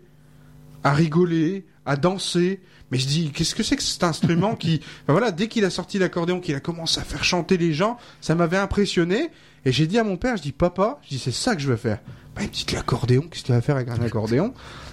à 0.84 0.92
rigoler, 0.92 1.64
à 1.86 1.96
danser. 1.96 2.60
Mais 2.90 2.98
je 2.98 3.06
dis, 3.06 3.30
qu'est-ce 3.30 3.54
que 3.54 3.62
c'est 3.62 3.76
que 3.76 3.82
cet 3.82 4.04
instrument 4.04 4.54
qui, 4.54 4.80
Enfin, 5.04 5.12
voilà, 5.12 5.30
dès 5.32 5.48
qu'il 5.48 5.64
a 5.64 5.70
sorti 5.70 5.98
l'accordéon, 5.98 6.40
qu'il 6.40 6.54
a 6.54 6.60
commencé 6.60 7.00
à 7.00 7.04
faire 7.04 7.24
chanter 7.24 7.56
les 7.56 7.72
gens, 7.72 7.96
ça 8.20 8.34
m'avait 8.34 8.58
impressionné. 8.58 9.30
Et 9.64 9.72
j'ai 9.72 9.86
dit 9.86 9.98
à 9.98 10.04
mon 10.04 10.16
père, 10.16 10.36
je 10.36 10.42
dis, 10.42 10.52
papa, 10.52 10.98
je 11.02 11.08
dis, 11.10 11.18
c'est 11.18 11.32
ça 11.32 11.54
que 11.56 11.62
je 11.62 11.68
veux 11.68 11.76
faire. 11.76 12.00
Bah, 12.36 12.42
il 12.42 12.48
me 12.48 12.52
dit, 12.52 12.66
l'accordéon, 12.74 13.22
qu'est-ce 13.22 13.42
que 13.42 13.46
tu 13.46 13.52
vas 13.52 13.60
faire 13.62 13.76
avec 13.76 13.88
un 13.88 14.00
accordéon? 14.02 14.52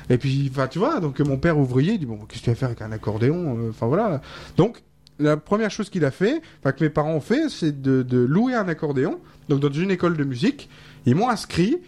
Et 0.09 0.17
puis, 0.17 0.49
enfin, 0.51 0.67
tu 0.67 0.79
vois, 0.79 0.99
donc 0.99 1.19
mon 1.19 1.37
père 1.37 1.57
ouvrier, 1.59 1.93
il 1.93 1.99
dit, 1.99 2.05
bon, 2.05 2.17
qu'est-ce 2.25 2.39
que 2.39 2.45
tu 2.45 2.49
vas 2.51 2.55
faire 2.55 2.69
avec 2.69 2.81
un 2.81 2.91
accordéon? 2.91 3.57
Euh, 3.59 3.69
Enfin, 3.69 3.87
voilà. 3.87 4.21
Donc, 4.57 4.81
la 5.19 5.37
première 5.37 5.71
chose 5.71 5.89
qu'il 5.89 6.05
a 6.05 6.11
fait, 6.11 6.41
enfin 6.59 6.71
que 6.71 6.83
mes 6.83 6.89
parents 6.89 7.13
ont 7.13 7.21
fait, 7.21 7.49
c'est 7.49 7.81
de, 7.81 8.03
de 8.03 8.17
louer 8.17 8.55
un 8.55 8.67
accordéon, 8.67 9.19
donc 9.49 9.59
dans 9.59 9.71
une 9.71 9.91
école 9.91 10.17
de 10.17 10.23
musique. 10.23 10.69
Ils 11.05 11.15
m'ont 11.15 11.29
inscrit, 11.29 11.79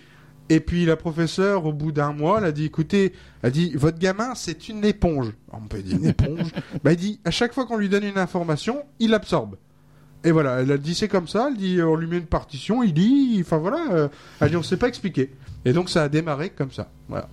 et 0.49 0.59
puis 0.59 0.85
la 0.85 0.97
professeure, 0.97 1.65
au 1.65 1.73
bout 1.73 1.91
d'un 1.91 2.11
mois, 2.11 2.39
elle 2.39 2.45
a 2.45 2.51
dit, 2.51 2.65
écoutez, 2.65 3.13
elle 3.41 3.47
a 3.47 3.51
dit, 3.51 3.71
votre 3.75 3.99
gamin, 3.99 4.35
c'est 4.35 4.67
une 4.67 4.83
éponge. 4.83 5.31
Alors, 5.49 5.61
on 5.63 5.67
peut 5.67 5.81
dire 5.81 5.97
une 5.97 6.07
éponge. 6.07 6.51
bah, 6.83 6.91
elle 6.91 6.97
dit, 6.97 7.19
à 7.23 7.31
chaque 7.31 7.53
fois 7.53 7.65
qu'on 7.65 7.77
lui 7.77 7.87
donne 7.87 8.03
une 8.03 8.17
information, 8.17 8.83
il 8.99 9.13
absorbe. 9.13 9.55
Et 10.23 10.31
voilà, 10.31 10.61
elle 10.61 10.71
a 10.71 10.77
dit, 10.77 10.93
c'est 10.93 11.07
comme 11.07 11.27
ça, 11.27 11.47
elle 11.49 11.57
dit, 11.57 11.81
on 11.81 11.95
lui 11.95 12.05
met 12.05 12.17
une 12.17 12.25
partition, 12.25 12.83
il 12.83 12.93
lit, 12.93 13.37
enfin 13.41 13.57
voilà, 13.57 13.91
euh, 13.91 14.07
elle 14.39 14.49
dit, 14.49 14.57
on 14.57 14.61
sait 14.61 14.77
pas 14.77 14.87
expliquer. 14.87 15.31
Et 15.65 15.73
donc 15.73 15.89
ça 15.89 16.03
a 16.03 16.09
démarré 16.09 16.49
comme 16.49 16.71
ça. 16.71 16.91
Voilà. 17.07 17.29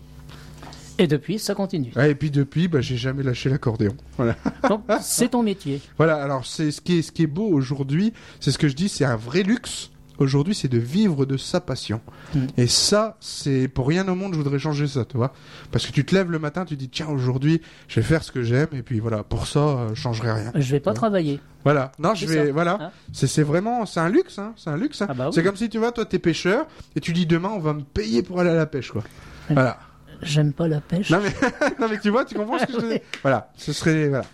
Et 0.98 1.06
depuis, 1.06 1.38
ça 1.38 1.54
continue. 1.54 1.92
Ouais, 1.96 2.11
et 2.11 2.14
puis 2.14 2.30
depuis, 2.30 2.66
bah, 2.68 2.80
j'ai 2.80 2.96
jamais 2.96 3.22
lâché 3.22 3.48
l'accordéon. 3.48 3.94
Voilà. 4.16 4.37
Donc, 4.68 4.82
c'est 5.00 5.28
ton 5.28 5.42
métier. 5.42 5.80
Voilà, 5.96 6.16
alors 6.22 6.44
c'est 6.44 6.70
ce 6.70 6.80
qui 6.80 6.98
est 6.98 7.02
ce 7.02 7.12
qui 7.12 7.22
est 7.22 7.28
beau 7.28 7.46
aujourd'hui, 7.48 8.12
c'est 8.40 8.50
ce 8.50 8.58
que 8.58 8.68
je 8.68 8.74
dis, 8.74 8.88
c'est 8.88 9.04
un 9.04 9.16
vrai 9.16 9.42
luxe. 9.42 9.90
Aujourd'hui, 10.18 10.52
c'est 10.56 10.66
de 10.66 10.78
vivre 10.78 11.26
de 11.26 11.37
sa 11.37 11.61
passion. 11.61 12.00
Mm. 12.34 12.46
Et 12.56 12.66
ça, 12.66 13.16
c'est 13.20 13.68
pour 13.68 13.87
rien 13.87 14.08
au 14.08 14.16
monde, 14.16 14.32
je 14.32 14.38
voudrais 14.38 14.58
changer 14.58 14.88
ça, 14.88 15.04
tu 15.04 15.16
vois. 15.16 15.32
Parce 15.70 15.87
que 15.87 15.92
tu 15.92 16.04
te 16.04 16.12
lèves 16.12 16.32
le 16.32 16.40
matin, 16.40 16.64
tu 16.64 16.74
dis 16.74 16.88
tiens, 16.88 17.06
aujourd'hui, 17.06 17.62
je 17.87 18.00
vais 18.00 18.02
faire 18.06 18.24
ce 18.24 18.32
que 18.32 18.42
j'aime 18.42 18.66
et 18.72 18.82
puis 18.82 18.98
voilà, 18.98 19.22
pour 19.22 19.46
ça, 19.46 19.61
euh, 19.61 19.88
je 19.90 20.00
changerai 20.00 20.32
rien. 20.32 20.50
Je 20.56 20.72
vais 20.72 20.80
pas 20.80 20.92
travailler. 20.92 21.38
Voilà. 21.62 21.92
Non, 22.00 22.16
je 22.16 22.26
vais 22.26 22.46
ça, 22.46 22.52
voilà. 22.52 22.78
hein. 22.80 22.90
C'est 23.12 23.42
vraiment 23.44 23.87
c'est 23.87 24.00
un 24.00 24.08
luxe 24.08 24.40
hein, 24.40 24.54
c'est 24.56 24.70
un 24.70 24.76
luxe 24.76 25.02
hein. 25.02 25.06
Ah 25.08 25.14
bah 25.14 25.26
oui. 25.28 25.32
C'est 25.32 25.44
comme 25.44 25.54
si 25.56 25.68
tu 25.68 25.78
vois, 25.78 25.92
toi 25.92 26.04
t'es 26.04 26.18
pêcheur 26.18 26.66
et 26.96 27.00
tu 27.00 27.12
dis 27.12 27.24
demain 27.26 27.50
on 27.54 27.61
va 27.61 27.72
me 27.72 27.82
payer 27.82 28.24
pour 28.24 28.40
aller 28.40 28.50
à 28.50 28.54
la 28.54 28.66
pêche 28.66 28.90
quoi. 28.90 29.04
Voilà. 29.50 29.78
J'aime 30.22 30.52
pas 30.52 30.68
la 30.68 30.81
pêche. 30.81 31.11
Non 31.11 31.20
mais 31.22 31.31
non 31.81 31.88
mais 31.88 31.98
tu 31.98 32.11
vois, 32.11 32.24
tu 32.24 32.35
comprends 32.35 32.59
ce 32.59 32.66
que 32.66 32.72
je 32.72 32.78
te 32.78 32.92
dis. 32.94 33.00
Voilà, 33.22 33.50
ce 33.57 33.72
serait 33.72 34.09
voilà. 34.09 34.24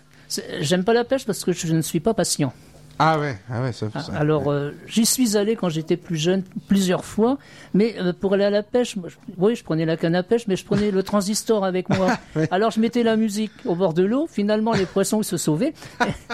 J'aime 0.60 0.84
pas 0.84 0.94
la 0.94 1.04
pêche 1.04 1.26
parce 1.26 1.44
que 1.44 1.52
je 1.52 1.72
ne 1.72 1.82
suis 1.82 2.00
pas 2.00 2.14
patient. 2.14 2.52
Ah 2.98 3.18
ouais, 3.18 3.36
ah 3.50 3.60
ouais, 3.60 3.72
ça, 3.72 3.86
ça- 3.90 4.12
Alors, 4.16 4.52
euh, 4.52 4.70
j'y 4.86 5.04
suis 5.04 5.36
allé 5.36 5.56
quand 5.56 5.68
j'étais 5.68 5.96
plus 5.96 6.16
jeune 6.16 6.44
plusieurs 6.68 7.04
fois, 7.04 7.38
mais 7.72 7.96
euh, 7.98 8.12
pour 8.12 8.34
aller 8.34 8.44
à 8.44 8.50
la 8.50 8.62
pêche, 8.62 8.94
moi, 8.94 9.08
je- 9.08 9.16
oui, 9.36 9.56
je 9.56 9.64
prenais 9.64 9.84
la 9.84 9.96
canne 9.96 10.14
à 10.14 10.22
pêche, 10.22 10.46
mais 10.46 10.54
je 10.54 10.64
prenais 10.64 10.92
le 10.92 11.02
transistor 11.02 11.64
avec 11.64 11.88
moi. 11.88 12.16
Ouais. 12.36 12.48
Alors, 12.52 12.70
je 12.70 12.78
mettais 12.80 13.02
la 13.02 13.16
musique 13.16 13.52
au 13.64 13.74
bord 13.74 13.94
de 13.94 14.04
l'eau. 14.04 14.28
Finalement, 14.30 14.72
les 14.72 14.86
poissons 14.86 15.20
ils 15.20 15.24
se 15.24 15.36
sauvaient. 15.36 15.72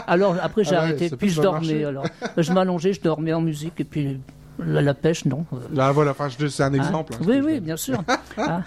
Alors, 0.07 0.37
après, 0.43 0.65
j'ai 0.65 0.75
Ah 0.77 0.83
arrêté. 0.83 1.11
Puis 1.11 1.31
je 1.31 1.41
dormais. 1.41 1.85
Alors, 1.85 2.05
je 2.37 2.53
m'allongeais, 2.53 2.93
je 2.93 3.01
dormais 3.01 3.33
en 3.33 3.41
musique, 3.41 3.81
et 3.81 3.85
puis 3.85 4.21
la, 4.59 4.83
la 4.83 4.95
pêche, 4.95 5.25
non. 5.25 5.47
Là 5.73 5.93
voilà, 5.93 6.11
enfin 6.13 6.29
c'est 6.31 6.63
un 6.63 6.73
ah, 6.75 6.77
exemple. 6.77 7.15
hein, 7.15 7.25
oui, 7.27 7.41
oui, 7.43 7.61
bien 7.61 7.77
sûr. 7.77 8.03
Ah. 8.37 8.61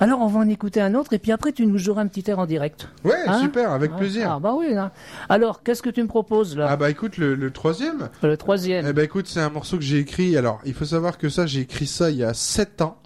Alors, 0.00 0.20
on 0.22 0.26
va 0.26 0.40
en 0.40 0.48
écouter 0.48 0.80
un 0.80 0.94
autre, 0.94 1.12
et 1.12 1.18
puis 1.20 1.30
après, 1.30 1.52
tu 1.52 1.64
nous 1.66 1.78
joueras 1.78 2.02
un 2.02 2.08
petit 2.08 2.28
air 2.28 2.40
en 2.40 2.46
direct. 2.46 2.88
Ouais, 3.04 3.14
Hein 3.26 3.40
super, 3.40 3.70
avec 3.70 3.92
Ah, 3.94 3.98
plaisir. 3.98 4.30
Ah, 4.32 4.40
bah 4.40 4.52
oui. 4.56 4.74
hein. 4.76 4.90
Alors, 5.28 5.62
qu'est-ce 5.62 5.82
que 5.82 5.90
tu 5.90 6.02
me 6.02 6.08
proposes 6.08 6.56
là? 6.56 6.66
Ah 6.68 6.76
bah 6.76 6.90
écoute, 6.90 7.16
le, 7.16 7.36
le 7.36 7.50
troisième, 7.52 8.08
Le 8.22 8.36
troisième. 8.36 8.86
eh 8.88 8.92
bah 8.92 9.04
écoute, 9.04 9.28
c'est 9.28 9.40
un 9.40 9.50
morceau 9.50 9.76
que 9.76 9.84
j'ai 9.84 9.98
écrit. 9.98 10.36
Alors, 10.36 10.60
il 10.64 10.74
faut 10.74 10.84
savoir 10.84 11.16
que 11.16 11.28
ça, 11.28 11.46
j'ai 11.46 11.60
écrit 11.60 11.86
ça 11.86 12.10
il 12.10 12.16
y 12.16 12.24
a 12.24 12.34
7 12.34 12.82
ans. 12.82 12.98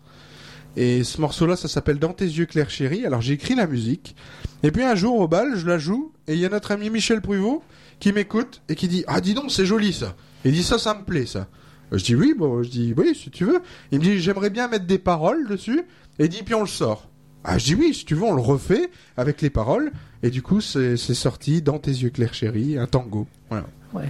Et 0.76 1.04
ce 1.04 1.20
morceau-là, 1.20 1.56
ça 1.56 1.68
s'appelle 1.68 1.98
Dans 1.98 2.12
tes 2.14 2.24
yeux 2.24 2.46
clairs 2.46 2.70
chérie. 2.70 3.04
Alors, 3.04 3.20
j'ai 3.20 3.34
écrit 3.34 3.54
la 3.54 3.66
musique. 3.66 4.16
Et 4.62 4.70
puis 4.70 4.82
un 4.82 4.94
jour, 4.94 5.18
au 5.20 5.28
bal, 5.28 5.56
je 5.56 5.66
la 5.66 5.76
joue. 5.78 6.12
Et 6.26 6.32
il 6.34 6.38
y 6.40 6.46
a 6.46 6.48
notre 6.48 6.72
ami 6.72 6.88
Michel 6.88 7.20
Pruvot 7.20 7.62
qui 8.00 8.12
m'écoute 8.12 8.62
et 8.70 8.74
qui 8.74 8.88
dit 8.88 9.04
Ah, 9.08 9.20
dis 9.20 9.34
donc, 9.34 9.50
c'est 9.52 9.66
joli 9.66 9.92
ça. 9.92 10.14
Il 10.44 10.52
dit 10.52 10.62
Ça, 10.62 10.78
ça 10.78 10.94
me 10.94 11.02
plaît 11.04 11.26
ça. 11.26 11.48
Je 11.92 12.04
dis 12.04 12.14
oui, 12.14 12.34
bon, 12.36 12.62
je 12.62 12.68
dis 12.68 12.94
oui, 12.96 13.14
si 13.14 13.30
tu 13.30 13.44
veux. 13.44 13.60
Il 13.92 13.98
me 13.98 14.04
dit 14.04 14.18
j'aimerais 14.18 14.50
bien 14.50 14.68
mettre 14.68 14.86
des 14.86 14.98
paroles 14.98 15.46
dessus. 15.48 15.82
Et 16.18 16.24
il 16.24 16.28
dit 16.28 16.42
puis 16.42 16.54
on 16.54 16.60
le 16.60 16.66
sort. 16.66 17.08
Ah, 17.44 17.56
je 17.56 17.64
dis 17.66 17.74
oui, 17.74 17.94
si 17.94 18.04
tu 18.04 18.14
veux, 18.14 18.24
on 18.24 18.34
le 18.34 18.42
refait 18.42 18.90
avec 19.16 19.40
les 19.40 19.48
paroles. 19.50 19.92
Et 20.22 20.30
du 20.30 20.42
coup, 20.42 20.60
c'est 20.60 20.96
sorti 20.96 21.62
dans 21.62 21.78
tes 21.78 21.92
yeux 21.92 22.10
clairs 22.10 22.34
chéris, 22.34 22.76
un 22.78 22.86
tango. 22.86 23.26
Voilà. 23.48 23.64
Ouais. 23.94 24.08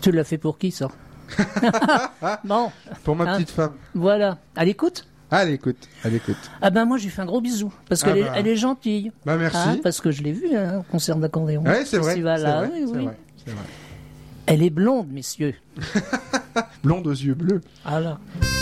Tu 0.00 0.10
l'as 0.10 0.24
fait 0.24 0.38
pour 0.38 0.58
qui 0.58 0.70
ça? 0.70 0.88
Bon, 2.44 2.72
Pour 3.04 3.14
ma 3.14 3.30
Hein 3.30 3.36
petite 3.36 3.50
femme. 3.50 3.72
voilà. 3.94 4.38
À 4.56 4.64
l'écoute? 4.64 5.06
Allez, 5.30 5.52
écoute, 5.52 5.76
allez, 6.02 6.16
écoute. 6.16 6.34
Ah 6.60 6.70
ben 6.70 6.84
moi, 6.84 6.98
je 6.98 7.04
lui 7.04 7.10
fais 7.10 7.22
un 7.22 7.26
gros 7.26 7.40
bisou. 7.40 7.72
Parce 7.88 8.02
Ah 8.02 8.06
qu'elle 8.08 8.18
est, 8.18 8.30
elle 8.34 8.48
est 8.48 8.56
gentille. 8.56 9.12
Bah 9.24 9.36
merci. 9.36 9.56
Hein, 9.58 9.78
parce 9.80 10.00
que 10.00 10.10
je 10.10 10.24
l'ai 10.24 10.32
vue 10.32 10.56
hein, 10.56 10.78
au 10.80 10.82
concert 10.82 11.14
d'accordéon. 11.16 11.62
ouais, 11.62 11.84
c'est 11.84 11.98
vrai. 11.98 12.14
C'est 12.16 12.22
Oui, 12.22 13.04
vrai. 13.04 13.14
Elle 14.46 14.62
est 14.64 14.70
blonde, 14.70 15.06
messieurs. 15.12 15.54
Blonde 16.82 17.06
aux 17.06 17.12
yeux 17.12 17.34
bleus. 17.34 17.60
Dans 17.84 18.59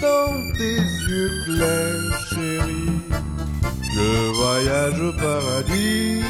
Dans 0.00 0.36
tes 0.58 0.80
yeux 1.08 1.34
clairs, 1.44 2.18
chérie, 2.30 2.94
je 3.94 4.10
voyage 4.40 5.00
au 5.00 5.12
paradis. 5.12 6.20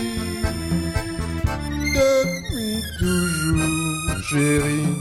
Depuis 1.96 2.82
toujours, 2.98 4.22
chérie, 4.30 4.92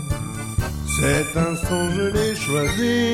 cet 1.00 1.32
instant 1.38 1.86
je 1.96 2.06
l'ai 2.16 2.36
choisi. 2.36 3.06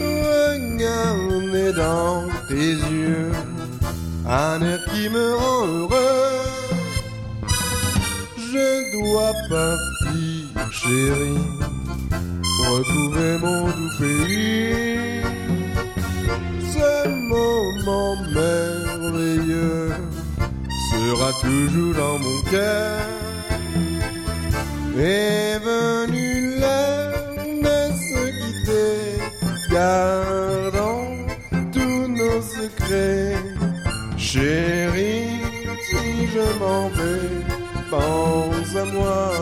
Regardez 0.00 1.72
dans 1.72 2.28
tes 2.48 2.72
yeux 2.96 3.32
un 4.26 4.60
air 4.62 4.80
qui 4.92 5.08
me 5.08 5.34
rend 5.34 5.66
heureux. 5.66 6.40
Je 8.38 8.68
dois 8.92 9.32
partir, 9.50 9.91
chérie, 10.72 11.44
retrouver 12.70 13.38
mon 13.44 13.66
doux 13.66 13.94
pays. 13.98 15.22
Ce 16.74 17.08
moment 17.32 18.16
merveilleux 18.40 19.92
sera 20.90 21.30
toujours 21.40 21.94
dans 21.94 22.18
mon 22.18 22.40
cœur. 22.50 23.00
Est 24.98 25.58
venue 25.58 26.58
l'heure 26.60 27.12
de 27.66 27.78
se 28.06 28.22
quitter, 28.38 28.96
gardons 29.70 31.12
tous 31.72 32.08
nos 32.18 32.40
secrets. 32.56 33.36
Chérie, 34.16 35.40
si 35.86 36.26
je 36.34 36.46
m'en 36.60 36.88
vais, 36.96 37.30
pense 37.90 38.76
à 38.76 38.84
moi. 38.94 39.41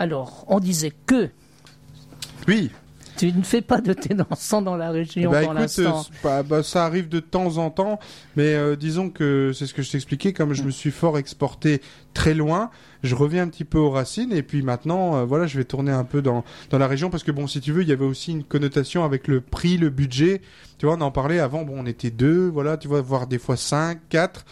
Alors, 0.00 0.44
on 0.48 0.58
disait 0.58 0.92
que 1.06 1.28
Oui. 2.48 2.70
tu 3.18 3.30
ne 3.32 3.42
fais 3.42 3.60
pas 3.60 3.80
de 3.82 3.92
thé 3.92 4.14
dansant 4.14 4.62
dans 4.62 4.76
la 4.76 4.90
région 4.90 5.30
Bah 5.30 5.42
pour 5.42 5.52
l'instant. 5.52 6.02
c'est 6.04 6.20
pas- 6.22 6.42
bah, 6.42 6.62
ça 6.62 6.86
arrive 6.86 7.08
de 7.10 7.20
temps 7.20 7.58
en 7.58 7.70
temps, 7.70 8.00
mais 8.34 8.54
euh, 8.54 8.76
disons 8.76 9.10
que 9.10 9.52
c'est 9.54 9.66
ce 9.66 9.74
que 9.74 9.82
je 9.82 9.90
t'expliquais, 9.90 10.32
comme 10.32 10.54
je 10.54 10.62
me 10.62 10.70
suis 10.70 10.90
fort 10.90 11.18
exporté 11.18 11.82
très 12.14 12.32
loin, 12.32 12.70
je 13.02 13.14
reviens 13.14 13.42
un 13.42 13.48
petit 13.48 13.64
peu 13.64 13.76
aux 13.78 13.90
racines 13.90 14.32
et 14.32 14.42
puis 14.42 14.62
maintenant, 14.62 15.16
euh, 15.16 15.24
voilà, 15.24 15.46
je 15.46 15.58
vais 15.58 15.64
tourner 15.64 15.92
un 15.92 16.04
peu 16.04 16.22
dans, 16.22 16.44
dans 16.70 16.78
la 16.78 16.86
région 16.86 17.10
parce 17.10 17.22
que 17.22 17.30
bon, 17.30 17.46
si 17.46 17.60
tu 17.60 17.72
veux, 17.72 17.82
il 17.82 17.88
y 17.88 17.92
avait 17.92 18.04
aussi 18.06 18.32
une 18.32 18.42
connotation 18.44 19.04
avec 19.04 19.28
le 19.28 19.42
prix, 19.42 19.76
le 19.76 19.90
budget. 19.90 20.40
Tu 20.78 20.86
vois, 20.86 20.96
on 20.96 21.00
en 21.02 21.10
parlait 21.10 21.40
avant, 21.40 21.62
bon, 21.62 21.74
on 21.76 21.84
était 21.86 22.10
deux, 22.10 22.48
voilà, 22.48 22.78
tu 22.78 22.88
vois, 22.88 23.02
voire 23.02 23.26
des 23.26 23.38
fois 23.38 23.56
cinq, 23.58 23.98
quatre, 24.08 24.46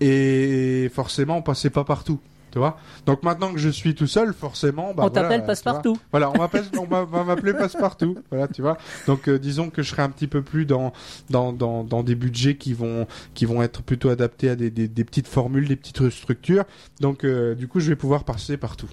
et 0.00 0.90
forcément, 0.94 1.36
on 1.36 1.42
passait 1.42 1.68
pas 1.70 1.84
partout. 1.84 2.20
Tu 2.54 2.60
vois 2.60 2.78
Donc 3.04 3.24
maintenant 3.24 3.52
que 3.52 3.58
je 3.58 3.68
suis 3.68 3.96
tout 3.96 4.06
seul, 4.06 4.32
forcément, 4.32 4.94
bah, 4.94 5.02
on 5.04 5.08
voilà, 5.08 5.10
t'appelle 5.10 5.44
passe-partout. 5.44 5.98
voilà, 6.12 6.30
on 6.30 6.38
m'appelle, 6.38 6.62
on 6.78 6.84
va, 6.84 7.24
m'appeler 7.24 7.52
passe-partout. 7.52 8.16
Voilà, 8.30 8.46
tu 8.46 8.62
vois. 8.62 8.78
Donc, 9.08 9.28
euh, 9.28 9.40
disons 9.40 9.70
que 9.70 9.82
je 9.82 9.90
serai 9.90 10.02
un 10.02 10.08
petit 10.08 10.28
peu 10.28 10.40
plus 10.40 10.64
dans, 10.64 10.92
dans, 11.30 11.52
dans, 11.52 11.82
dans 11.82 12.04
des 12.04 12.14
budgets 12.14 12.56
qui 12.56 12.72
vont, 12.72 13.08
qui 13.34 13.44
vont 13.44 13.60
être 13.60 13.82
plutôt 13.82 14.08
adaptés 14.08 14.50
à 14.50 14.54
des, 14.54 14.70
des, 14.70 14.86
des 14.86 15.04
petites 15.04 15.26
formules, 15.26 15.66
des 15.66 15.74
petites 15.74 16.10
structures. 16.10 16.62
Donc, 17.00 17.24
euh, 17.24 17.56
du 17.56 17.66
coup, 17.66 17.80
je 17.80 17.88
vais 17.88 17.96
pouvoir 17.96 18.22
passer 18.22 18.56
partout. 18.56 18.88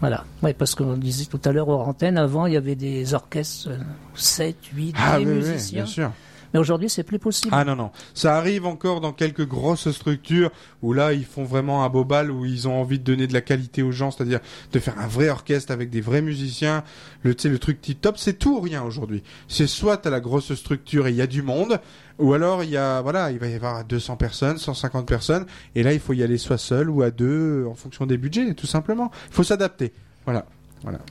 Voilà. 0.00 0.24
Ouais, 0.42 0.52
parce 0.52 0.74
qu'on 0.74 0.98
disait 0.98 1.24
tout 1.24 1.40
à 1.46 1.52
l'heure 1.52 1.68
hors 1.70 1.88
antenne, 1.88 2.18
avant, 2.18 2.44
il 2.44 2.52
y 2.52 2.58
avait 2.58 2.76
des 2.76 3.14
orchestres, 3.14 3.70
euh, 3.70 3.78
7, 4.14 4.56
8, 4.74 4.94
Ah, 4.98 5.18
des 5.18 5.24
oui, 5.24 5.30
oui, 5.32 5.48
musiciens. 5.48 5.84
bien 5.84 5.86
sûr. 5.86 6.12
Mais 6.52 6.60
aujourd'hui, 6.60 6.88
c'est 6.88 7.02
plus 7.02 7.18
possible. 7.18 7.54
Ah 7.56 7.64
non, 7.64 7.76
non. 7.76 7.90
Ça 8.14 8.36
arrive 8.36 8.66
encore 8.66 9.00
dans 9.00 9.12
quelques 9.12 9.46
grosses 9.46 9.90
structures 9.90 10.50
où 10.82 10.92
là, 10.92 11.12
ils 11.12 11.24
font 11.24 11.44
vraiment 11.44 11.84
un 11.84 11.88
beau 11.88 12.04
bal, 12.04 12.30
où 12.30 12.44
ils 12.44 12.68
ont 12.68 12.80
envie 12.80 12.98
de 12.98 13.04
donner 13.04 13.26
de 13.26 13.32
la 13.32 13.40
qualité 13.40 13.82
aux 13.82 13.92
gens, 13.92 14.10
c'est-à-dire 14.10 14.40
de 14.72 14.78
faire 14.78 14.98
un 14.98 15.06
vrai 15.06 15.28
orchestre 15.28 15.72
avec 15.72 15.90
des 15.90 16.00
vrais 16.00 16.22
musiciens. 16.22 16.82
Le, 17.22 17.34
tu 17.34 17.42
sais, 17.42 17.48
le 17.48 17.58
truc 17.58 17.80
tip 17.80 18.00
top, 18.00 18.18
c'est 18.18 18.34
tout 18.34 18.56
ou 18.56 18.60
rien 18.60 18.82
aujourd'hui. 18.82 19.22
C'est 19.48 19.66
soit 19.66 19.96
t'as 19.96 20.10
la 20.10 20.20
grosse 20.20 20.54
structure 20.54 21.06
et 21.06 21.10
il 21.10 21.16
y 21.16 21.22
a 21.22 21.26
du 21.26 21.42
monde, 21.42 21.80
ou 22.18 22.34
alors 22.34 22.64
il 22.64 22.70
y 22.70 22.76
a, 22.76 23.00
voilà, 23.00 23.30
il 23.30 23.38
va 23.38 23.46
y 23.48 23.54
avoir 23.54 23.84
200 23.84 24.16
personnes, 24.16 24.58
150 24.58 25.06
personnes, 25.06 25.46
et 25.74 25.82
là, 25.82 25.92
il 25.92 26.00
faut 26.00 26.12
y 26.12 26.22
aller 26.22 26.38
soit 26.38 26.58
seul 26.58 26.90
ou 26.90 27.02
à 27.02 27.10
deux, 27.10 27.66
en 27.70 27.74
fonction 27.74 28.06
des 28.06 28.18
budgets, 28.18 28.54
tout 28.54 28.66
simplement. 28.66 29.10
Il 29.28 29.34
faut 29.34 29.44
s'adapter. 29.44 29.92
Voilà. 30.24 30.46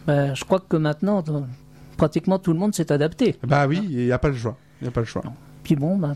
Ben, 0.08 0.34
je 0.34 0.44
crois 0.44 0.60
que 0.60 0.78
maintenant, 0.78 1.24
pratiquement 1.98 2.40
tout 2.40 2.54
le 2.54 2.60
monde 2.60 2.74
s'est 2.74 2.92
adapté. 2.92 3.36
Bah 3.44 3.68
oui, 3.68 3.82
il 3.90 4.06
n'y 4.06 4.12
a 4.12 4.20
pas 4.20 4.30
le 4.30 4.36
choix. 4.36 4.58
Il 4.82 4.86
n'y 4.86 4.88
a 4.88 4.92
pas 4.92 5.02
le 5.02 5.06
choix. 5.06 5.24
Puis 5.64 5.76
bon, 5.76 5.98
ben, 5.98 6.16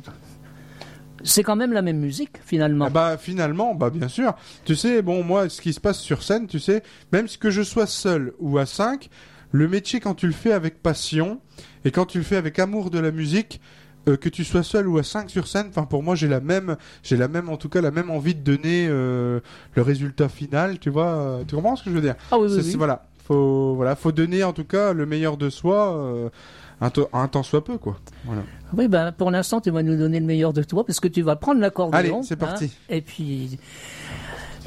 c'est 1.24 1.44
quand 1.44 1.56
même 1.56 1.72
la 1.72 1.82
même 1.82 2.00
musique, 2.00 2.38
finalement. 2.46 2.86
Ah 2.86 2.90
bah 2.90 3.18
finalement, 3.18 3.76
bah 3.76 3.90
bien 3.90 4.08
sûr. 4.10 4.34
Tu 4.66 4.76
sais, 4.76 5.02
bon 5.02 5.24
moi, 5.24 5.48
ce 5.50 5.62
qui 5.62 5.72
se 5.74 5.80
passe 5.80 6.00
sur 6.00 6.22
scène, 6.24 6.48
tu 6.48 6.60
sais, 6.60 6.84
même 7.14 7.28
si 7.28 7.38
que 7.38 7.50
je 7.50 7.62
sois 7.62 7.88
seul 7.88 8.34
ou 8.40 8.58
à 8.58 8.66
5, 8.66 9.10
le 9.52 9.68
métier 9.68 10.00
quand 10.00 10.16
tu 10.16 10.28
le 10.28 10.34
fais 10.34 10.52
avec 10.52 10.82
passion 10.82 11.40
et 11.86 11.92
quand 11.92 12.06
tu 12.06 12.18
le 12.18 12.24
fais 12.24 12.36
avec 12.36 12.60
amour 12.60 12.90
de 12.90 13.00
la 13.00 13.12
musique, 13.12 13.62
euh, 14.10 14.18
que 14.18 14.28
tu 14.28 14.44
sois 14.44 14.64
seul 14.64 14.88
ou 14.90 14.98
à 14.98 15.04
5 15.04 15.30
sur 15.30 15.48
scène, 15.48 15.68
enfin 15.70 15.84
pour 15.86 16.04
moi 16.04 16.16
j'ai 16.16 16.28
la 16.28 16.42
même, 16.42 16.76
j'ai 17.04 17.16
la 17.16 17.30
même 17.30 17.48
en 17.48 17.56
tout 17.56 17.70
cas 17.70 17.80
la 17.80 17.92
même 17.92 18.10
envie 18.10 18.36
de 18.36 18.42
donner 18.42 18.88
euh, 18.90 19.40
le 19.76 19.82
résultat 19.82 20.28
final, 20.28 20.78
tu 20.80 20.90
vois. 20.90 21.08
euh, 21.08 21.44
tu 21.48 21.56
comprends 21.56 21.78
ce 21.78 21.86
que 21.86 21.90
je 21.90 21.96
veux 21.96 22.02
dire? 22.02 22.16
Ah 22.32 22.38
oui, 22.38 22.48
oui, 22.52 22.62
oui. 22.66 22.76
Voilà, 22.76 23.06
faut 23.26 23.76
voilà, 23.76 23.96
faut 23.96 24.12
donner 24.12 24.44
en 24.44 24.52
tout 24.52 24.66
cas 24.66 24.92
le 24.92 25.06
meilleur 25.06 25.38
de 25.38 25.50
soi. 25.50 25.96
euh, 25.96 26.30
un, 26.84 27.28
temps 27.28 27.44
soit 27.44 27.64
peu 27.64 27.78
quoi. 27.78 27.98
Voilà. 28.26 28.44
Oui, 28.76 28.88
ben, 28.88 29.12
pour 29.12 29.32
l'instant, 29.32 29.62
tu 29.62 29.70
vas 29.70 29.84
nous 29.84 29.98
donner 29.98 30.20
le 30.20 30.26
meilleur 30.26 30.54
de 30.54 30.64
toi, 30.64 30.86
parce 30.86 31.00
que 31.00 31.08
tu 31.08 31.22
vas 31.22 31.36
prendre 31.36 31.62
l'accordéon. 31.62 31.98
Allez, 31.98 32.14
c'est 32.24 32.36
parti. 32.36 32.66
hein, 32.66 32.86
et 32.90 33.02
puis, 33.02 33.60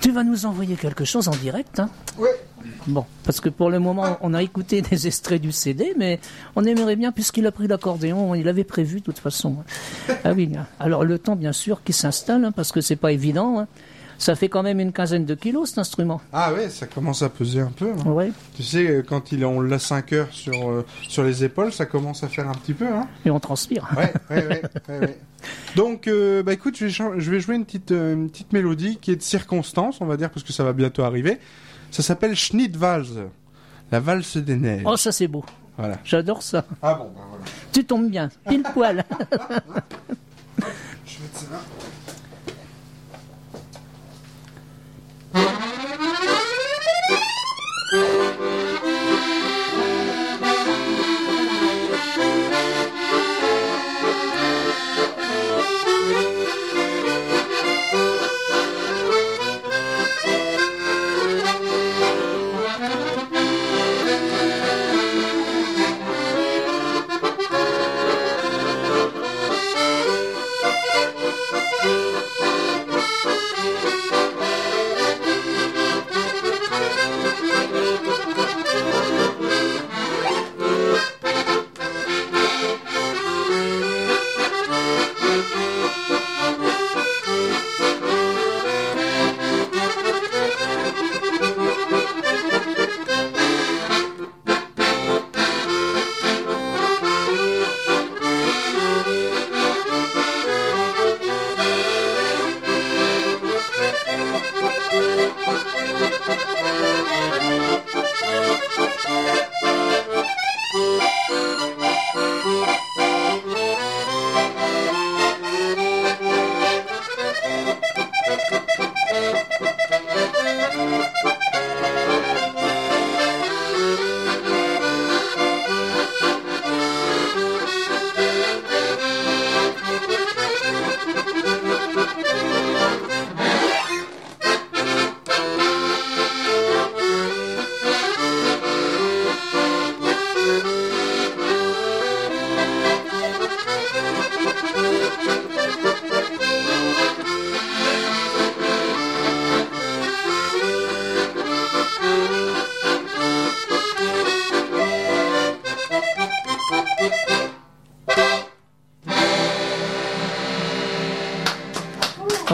tu 0.01 0.13
vas 0.13 0.23
nous 0.23 0.47
envoyer 0.47 0.77
quelque 0.77 1.05
chose 1.05 1.29
en 1.29 1.33
direct. 1.33 1.81
Hein. 1.81 1.91
Ouais. 2.19 2.29
Bon, 2.87 3.05
parce 3.25 3.41
que 3.41 3.49
pour 3.49 3.71
le 3.71 3.79
moment, 3.79 4.19
on 4.21 4.35
a 4.35 4.43
écouté 4.43 4.83
des 4.83 5.07
extraits 5.07 5.41
du 5.41 5.53
CD, 5.53 5.95
mais 5.97 6.21
on 6.55 6.65
aimerait 6.65 6.97
bien, 6.97 7.13
puisqu'il 7.13 7.47
a 7.47 7.53
pris 7.53 7.67
l'accordéon, 7.67 8.35
il 8.35 8.49
avait 8.49 8.65
prévu 8.65 9.01
de 9.01 9.05
toute 9.05 9.19
façon. 9.19 9.57
Ah 10.25 10.33
oui, 10.33 10.51
alors 10.81 11.05
le 11.05 11.19
temps, 11.19 11.37
bien 11.37 11.53
sûr, 11.53 11.83
qui 11.83 11.93
s'installe, 11.93 12.45
hein, 12.45 12.53
parce 12.53 12.73
que 12.73 12.81
c'est 12.81 12.97
pas 12.97 13.13
évident. 13.13 13.67
Ça 14.19 14.35
fait 14.35 14.49
quand 14.49 14.63
même 14.63 14.81
une 14.81 14.93
quinzaine 14.93 15.25
de 15.27 15.35
kilos, 15.35 15.69
cet 15.71 15.79
instrument. 15.79 16.21
Ah 16.33 16.53
ouais, 16.55 16.71
ça 16.71 16.87
commence 16.87 17.21
à 17.23 17.29
peser 17.29 17.61
un 17.61 17.71
peu. 17.71 17.91
hein. 17.93 18.11
Ouais. 18.11 18.33
Tu 18.57 18.63
sais, 18.63 18.87
euh, 18.89 19.03
quand 19.07 19.31
il, 19.33 19.45
on 19.45 19.61
l'a 19.61 19.79
5 19.79 20.13
heures 20.15 20.29
sur, 20.33 20.71
euh, 20.71 20.87
sur 21.09 21.23
les 21.23 21.45
épaules, 21.45 21.73
ça 21.73 21.85
commence 21.87 22.25
à 22.25 22.29
faire 22.29 22.49
un 22.49 22.55
petit 22.55 22.73
peu. 22.73 22.87
Hein 22.87 23.07
Et 23.27 23.31
on 23.31 23.39
transpire. 23.41 23.87
ouais, 23.97 24.13
ouais, 24.31 24.47
ouais, 24.47 24.63
ouais, 24.89 24.99
ouais. 25.01 25.19
Donc, 25.77 26.09
euh, 26.09 26.43
bah 26.43 26.55
écoute, 26.55 26.77
je 26.79 26.87
vais, 26.87 27.21
je 27.21 27.31
vais 27.31 27.41
jouer 27.41 27.57
une 27.57 27.65
petite, 27.67 27.93
euh, 27.93 28.15
une 28.15 28.31
petite 28.31 28.53
mélodie 28.55 28.97
qui 28.97 29.11
est 29.13 29.17
de 29.17 29.23
circonstance, 29.23 30.01
on 30.01 30.07
va 30.07 30.17
dire, 30.17 30.31
parce 30.31 30.45
que 30.45 30.53
ça 30.53 30.65
va 30.65 30.73
bientôt 30.73 31.03
arriver. 31.03 31.39
Ça 31.91 32.03
s'appelle 32.03 32.35
Schnittvalse, 32.35 33.11
la 33.93 34.01
valse 34.01 34.39
des 34.39 34.57
neiges. 34.57 34.83
Oh, 34.87 34.97
ça 34.97 35.13
c'est 35.13 35.29
beau. 35.29 35.45
Voilà. 35.77 35.99
J'adore 36.05 36.43
ça. 36.43 36.65
Ah 36.83 36.95
bon, 36.95 37.05
bah 37.15 37.21
voilà. 37.29 37.45
Tu 37.71 37.85
tombes 37.85 38.09
bien, 38.11 38.31
pile 38.49 38.63
poil. 38.73 39.05
Je 41.05 41.19
vais 41.19 41.23
mettre 41.23 41.45
ça 47.97 48.19
là. 48.19 48.26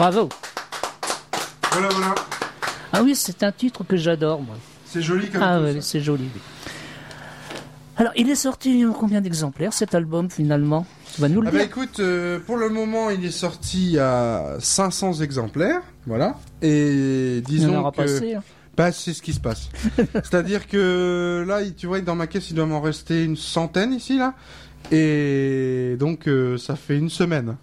Bravo. 0.03 0.27
Voilà, 1.71 1.87
voilà. 1.87 2.15
Ah 2.91 3.01
oui, 3.03 3.15
c'est 3.15 3.41
un 3.41 3.53
titre 3.53 3.85
que 3.85 3.95
j'adore, 3.95 4.41
moi. 4.41 4.57
C'est 4.85 5.01
joli 5.01 5.29
comme 5.29 5.41
Ah 5.41 5.61
ça. 5.75 5.79
c'est 5.81 6.01
joli. 6.01 6.25
oui. 6.35 6.41
Alors, 7.95 8.11
il 8.17 8.29
est 8.29 8.35
sorti 8.35 8.83
en 8.85 8.91
combien 8.91 9.21
d'exemplaires 9.21 9.71
cet 9.71 9.95
album 9.95 10.29
finalement 10.29 10.85
Tu 11.15 11.21
vas 11.21 11.29
nous 11.29 11.39
le 11.39 11.47
Ah 11.47 11.51
bah 11.51 11.57
dire. 11.59 11.67
écoute, 11.67 12.01
euh, 12.01 12.37
pour 12.45 12.57
le 12.57 12.67
moment, 12.67 13.11
il 13.11 13.23
est 13.23 13.31
sorti 13.31 13.97
à 13.97 14.55
500 14.59 15.21
exemplaires, 15.21 15.79
voilà. 16.05 16.35
Et 16.61 17.37
Il 17.37 17.37
y 17.37 17.39
en 17.39 17.41
disons 17.69 17.79
aura 17.79 17.91
que... 17.91 17.95
passé. 17.95 18.33
hein. 18.35 18.43
Bah, 18.75 18.91
c'est 18.91 19.13
ce 19.13 19.21
qui 19.21 19.31
se 19.31 19.39
passe. 19.39 19.69
C'est-à-dire 20.15 20.67
que 20.67 21.45
là, 21.47 21.61
il- 21.61 21.75
tu 21.75 21.87
vois, 21.87 22.01
dans 22.01 22.15
ma 22.15 22.27
caisse, 22.27 22.49
il 22.49 22.55
doit 22.55 22.65
m'en 22.65 22.81
rester 22.81 23.23
une 23.23 23.37
centaine 23.37 23.93
ici, 23.93 24.17
là. 24.17 24.33
Et 24.91 25.95
donc, 25.97 26.27
euh, 26.27 26.57
ça 26.57 26.75
fait 26.75 26.97
une 26.97 27.09
semaine. 27.09 27.55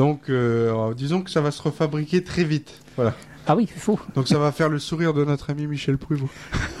Donc, 0.00 0.30
euh, 0.30 0.94
disons 0.94 1.20
que 1.20 1.30
ça 1.30 1.42
va 1.42 1.50
se 1.50 1.60
refabriquer 1.60 2.24
très 2.24 2.42
vite. 2.42 2.72
Voilà. 2.96 3.12
Ah 3.46 3.54
oui, 3.54 3.68
il 3.70 3.78
faut. 3.78 4.00
Donc, 4.14 4.28
ça 4.28 4.38
va 4.38 4.50
faire 4.50 4.70
le 4.70 4.78
sourire 4.78 5.12
de 5.12 5.26
notre 5.26 5.50
ami 5.50 5.66
Michel 5.66 5.98
Pruvot. 5.98 6.30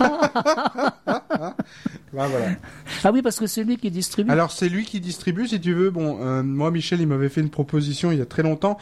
Bah, 2.12 2.26
voilà. 2.28 2.46
Ah 3.04 3.12
oui, 3.12 3.22
parce 3.22 3.38
que 3.38 3.46
c'est 3.46 3.64
lui 3.64 3.78
qui 3.78 3.90
distribue. 3.90 4.30
Alors 4.30 4.52
c'est 4.52 4.68
lui 4.68 4.84
qui 4.84 5.00
distribue, 5.00 5.46
si 5.46 5.58
tu 5.58 5.72
veux. 5.72 5.90
Bon, 5.90 6.18
euh, 6.20 6.42
moi 6.42 6.70
Michel, 6.70 7.00
il 7.00 7.06
m'avait 7.06 7.30
fait 7.30 7.40
une 7.40 7.48
proposition 7.48 8.12
il 8.12 8.18
y 8.18 8.20
a 8.20 8.26
très 8.26 8.42
longtemps. 8.42 8.76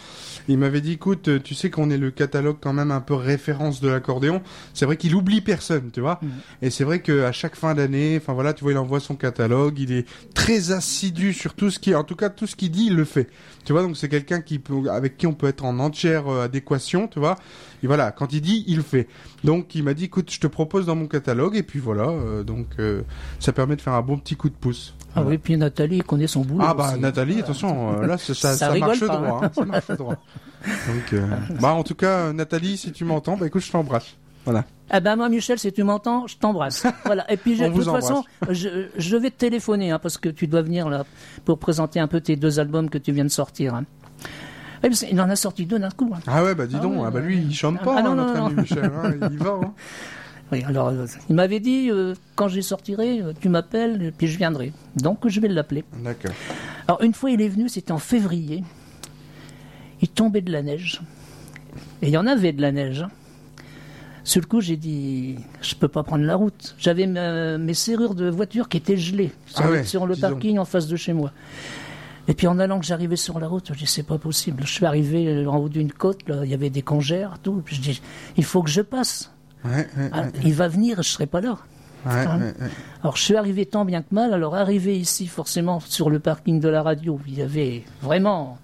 Il 0.48 0.58
m'avait 0.58 0.80
dit, 0.80 0.92
écoute, 0.92 1.28
euh, 1.28 1.38
tu 1.38 1.54
sais 1.54 1.70
qu'on 1.70 1.90
est 1.90 1.98
le 1.98 2.10
catalogue 2.10 2.56
quand 2.60 2.72
même 2.72 2.90
un 2.90 3.00
peu 3.00 3.14
référence 3.14 3.80
de 3.80 3.88
l'accordéon. 3.88 4.42
C'est 4.74 4.86
vrai 4.86 4.96
qu'il 4.96 5.14
oublie 5.14 5.40
personne, 5.40 5.90
tu 5.92 6.00
vois. 6.00 6.18
Mhm. 6.20 6.30
Et 6.62 6.70
c'est 6.70 6.82
vrai 6.82 7.00
qu'à 7.00 7.30
chaque 7.30 7.54
fin 7.54 7.74
d'année, 7.74 8.18
enfin 8.20 8.32
voilà, 8.32 8.54
tu 8.54 8.64
vois, 8.64 8.72
il 8.72 8.78
envoie 8.78 8.98
son 8.98 9.14
catalogue. 9.14 9.78
Il 9.78 9.92
est 9.92 10.06
très 10.34 10.72
assidu 10.72 11.32
sur 11.32 11.54
tout 11.54 11.70
ce 11.70 11.78
qui, 11.78 11.94
en 11.94 12.04
tout 12.04 12.16
cas 12.16 12.30
tout 12.30 12.48
ce 12.48 12.56
qu'il 12.56 12.72
dit, 12.72 12.86
il 12.86 12.96
le 12.96 13.04
fait. 13.04 13.28
Tu 13.64 13.72
vois, 13.72 13.82
donc 13.82 13.96
c'est 13.96 14.08
quelqu'un 14.08 14.40
qui 14.40 14.58
peut, 14.58 14.90
avec 14.90 15.16
qui 15.16 15.26
on 15.26 15.34
peut 15.34 15.46
être 15.48 15.64
en 15.64 15.78
entière 15.78 16.28
euh, 16.28 16.44
adéquation, 16.44 17.06
tu 17.06 17.18
vois. 17.18 17.36
Et 17.82 17.86
voilà, 17.86 18.10
quand 18.12 18.32
il 18.32 18.40
dit, 18.40 18.64
il 18.66 18.82
fait. 18.82 19.06
Donc 19.44 19.74
il 19.74 19.82
m'a 19.84 19.94
dit, 19.94 20.04
écoute, 20.04 20.30
je 20.30 20.40
te 20.40 20.46
propose 20.46 20.86
dans 20.86 20.96
mon 20.96 21.06
catalogue, 21.06 21.56
et 21.56 21.62
puis 21.62 21.78
voilà. 21.78 22.08
euh, 22.08 22.42
donc 22.42 22.66
euh, 22.78 23.02
ça 23.40 23.52
permet 23.52 23.76
de 23.76 23.80
faire 23.80 23.92
un 23.94 24.02
bon 24.02 24.18
petit 24.18 24.36
coup 24.36 24.48
de 24.48 24.54
pouce. 24.54 24.94
Ah 25.14 25.22
oui, 25.22 25.38
puis 25.38 25.56
Nathalie 25.56 26.00
connaît 26.00 26.26
son 26.26 26.42
boulot. 26.42 26.64
Ah 26.66 26.74
bah 26.74 26.90
aussi. 26.92 27.00
Nathalie, 27.00 27.40
attention, 27.40 28.00
euh, 28.02 28.06
là 28.06 28.18
ça, 28.18 28.34
ça, 28.34 28.50
Ça 28.52 28.56
ça 28.56 28.70
rigole 28.70 28.88
marche 28.90 29.00
pas, 29.00 29.06
droit, 29.16 29.28
hein. 29.28 29.40
hein, 29.44 29.50
ça 29.54 29.64
marche 29.64 29.88
droit. 29.88 30.16
Donc, 30.66 31.20
bah 31.60 31.72
en 31.72 31.82
tout 31.82 31.94
cas, 31.94 32.32
Nathalie, 32.32 32.76
si 32.76 32.92
tu 32.92 33.04
m'entends, 33.04 33.36
bah 33.36 33.46
écoute, 33.46 33.62
je 33.62 33.70
t'embrasse. 33.72 34.16
Voilà. 34.44 34.64
Ah 34.90 35.00
ben 35.00 35.16
moi, 35.16 35.28
Michel, 35.28 35.58
si 35.58 35.70
tu 35.72 35.82
m'entends, 35.82 36.26
je 36.26 36.36
t'embrasse. 36.38 36.86
voilà. 37.04 37.30
Et 37.32 37.36
puis, 37.36 37.56
je- 37.56 37.64
de 37.64 37.72
toute 37.72 37.84
façon, 37.84 38.24
je, 38.50 38.86
je 38.96 39.16
vais 39.16 39.30
te 39.30 39.36
téléphoner 39.38 39.90
hein, 39.90 39.98
parce 39.98 40.16
que 40.18 40.28
tu 40.28 40.46
dois 40.46 40.62
venir 40.62 40.88
là 40.88 41.04
pour 41.44 41.58
présenter 41.58 42.00
un 42.00 42.06
peu 42.06 42.20
tes 42.20 42.36
deux 42.36 42.58
albums 42.60 42.88
que 42.90 42.98
tu 42.98 43.12
viens 43.12 43.24
de 43.24 43.30
sortir. 43.30 43.74
hein. 43.74 43.84
Oui, 44.82 44.90
parce 44.90 45.00
qu'il 45.04 45.20
en 45.20 45.28
a 45.30 45.36
sorti 45.36 45.66
deux 45.66 45.78
d'un 45.78 45.90
coup. 45.90 46.10
hein. 46.14 46.20
Ah 46.26 46.44
ouais, 46.44 46.54
bah 46.54 46.66
dis 46.66 46.76
Ah 46.78 46.82
donc, 46.82 46.94
ouais, 47.00 47.04
ah 47.06 47.10
bah 47.10 47.20
lui, 47.20 47.38
il 47.38 47.54
chante 47.54 47.80
pas, 47.82 47.96
ah 47.98 48.02
non, 48.02 48.10
hein, 48.12 48.14
notre 48.16 48.34
non, 48.36 48.46
ami 48.46 48.54
non. 48.56 48.62
Michel, 48.62 48.84
hein, 48.84 49.14
il 49.30 49.38
va. 49.38 49.50
Hein. 49.62 49.72
Oui, 50.50 50.64
alors, 50.66 50.88
euh, 50.88 51.04
il 51.28 51.34
m'avait 51.36 51.60
dit, 51.60 51.90
euh, 51.90 52.14
quand 52.34 52.48
j'y 52.48 52.62
sortirai, 52.62 53.20
euh, 53.20 53.32
tu 53.38 53.50
m'appelles 53.50 54.14
puis 54.16 54.28
je 54.28 54.38
viendrai. 54.38 54.72
Donc, 54.96 55.28
je 55.28 55.40
vais 55.40 55.48
l'appeler. 55.48 55.84
D'accord. 56.02 56.30
Alors, 56.86 57.02
une 57.02 57.12
fois, 57.12 57.30
il 57.30 57.42
est 57.42 57.48
venu, 57.50 57.68
c'était 57.68 57.92
en 57.92 57.98
février. 57.98 58.64
Il 60.00 60.08
tombait 60.08 60.40
de 60.40 60.50
la 60.50 60.62
neige. 60.62 61.02
Et 62.00 62.06
il 62.06 62.12
y 62.12 62.16
en 62.16 62.26
avait 62.26 62.52
de 62.52 62.62
la 62.62 62.72
neige. 62.72 63.04
Sur 64.24 64.40
le 64.40 64.46
coup, 64.46 64.62
j'ai 64.62 64.76
dit, 64.78 65.36
je 65.60 65.74
peux 65.74 65.88
pas 65.88 66.02
prendre 66.02 66.24
la 66.24 66.34
route. 66.36 66.74
J'avais 66.78 67.06
mes 67.06 67.74
serrures 67.74 68.14
de 68.14 68.30
voiture 68.30 68.70
qui 68.70 68.78
étaient 68.78 68.96
gelées 68.96 69.32
sur, 69.46 69.60
Ah 69.64 69.66
le, 69.66 69.72
ouais, 69.74 69.84
sur 69.84 70.06
le 70.06 70.14
dis 70.14 70.20
donc. 70.22 70.30
parking 70.30 70.58
en 70.58 70.64
face 70.64 70.86
de 70.86 70.96
chez 70.96 71.12
moi. 71.12 71.30
Et 72.28 72.34
puis 72.34 72.46
en 72.46 72.58
allant 72.58 72.78
que 72.78 72.84
j'arrivais 72.86 73.16
sur 73.16 73.40
la 73.40 73.48
route, 73.48 73.70
je 73.72 73.78
dis 73.78 73.86
c'est 73.86 74.02
pas 74.02 74.18
possible. 74.18 74.62
Je 74.64 74.72
suis 74.72 74.84
arrivé 74.86 75.26
euh, 75.26 75.50
en 75.50 75.56
haut 75.56 75.68
d'une 75.68 75.90
côte, 75.92 76.28
là, 76.28 76.44
il 76.44 76.50
y 76.50 76.54
avait 76.54 76.70
des 76.70 76.82
congères, 76.82 77.38
tout. 77.42 77.62
Puis 77.64 77.76
je 77.76 77.80
dis 77.80 78.02
il 78.36 78.44
faut 78.44 78.62
que 78.62 78.70
je 78.70 78.82
passe. 78.82 79.32
Ouais, 79.64 79.88
ouais, 79.96 80.10
Ah, 80.12 80.22
ouais, 80.22 80.32
il 80.44 80.54
va 80.54 80.68
venir, 80.68 81.02
je 81.02 81.08
serai 81.08 81.26
pas 81.26 81.40
là. 81.40 81.56
hein. 82.06 82.38
Alors 83.02 83.16
je 83.16 83.22
suis 83.22 83.34
arrivé 83.36 83.66
tant 83.66 83.84
bien 83.84 84.02
que 84.02 84.14
mal. 84.14 84.32
Alors 84.34 84.54
arrivé 84.54 84.96
ici, 84.98 85.26
forcément, 85.26 85.80
sur 85.80 86.10
le 86.10 86.20
parking 86.20 86.60
de 86.60 86.68
la 86.68 86.82
radio, 86.82 87.18
il 87.26 87.34
y 87.38 87.42
avait 87.42 87.82
vraiment, 88.02 88.58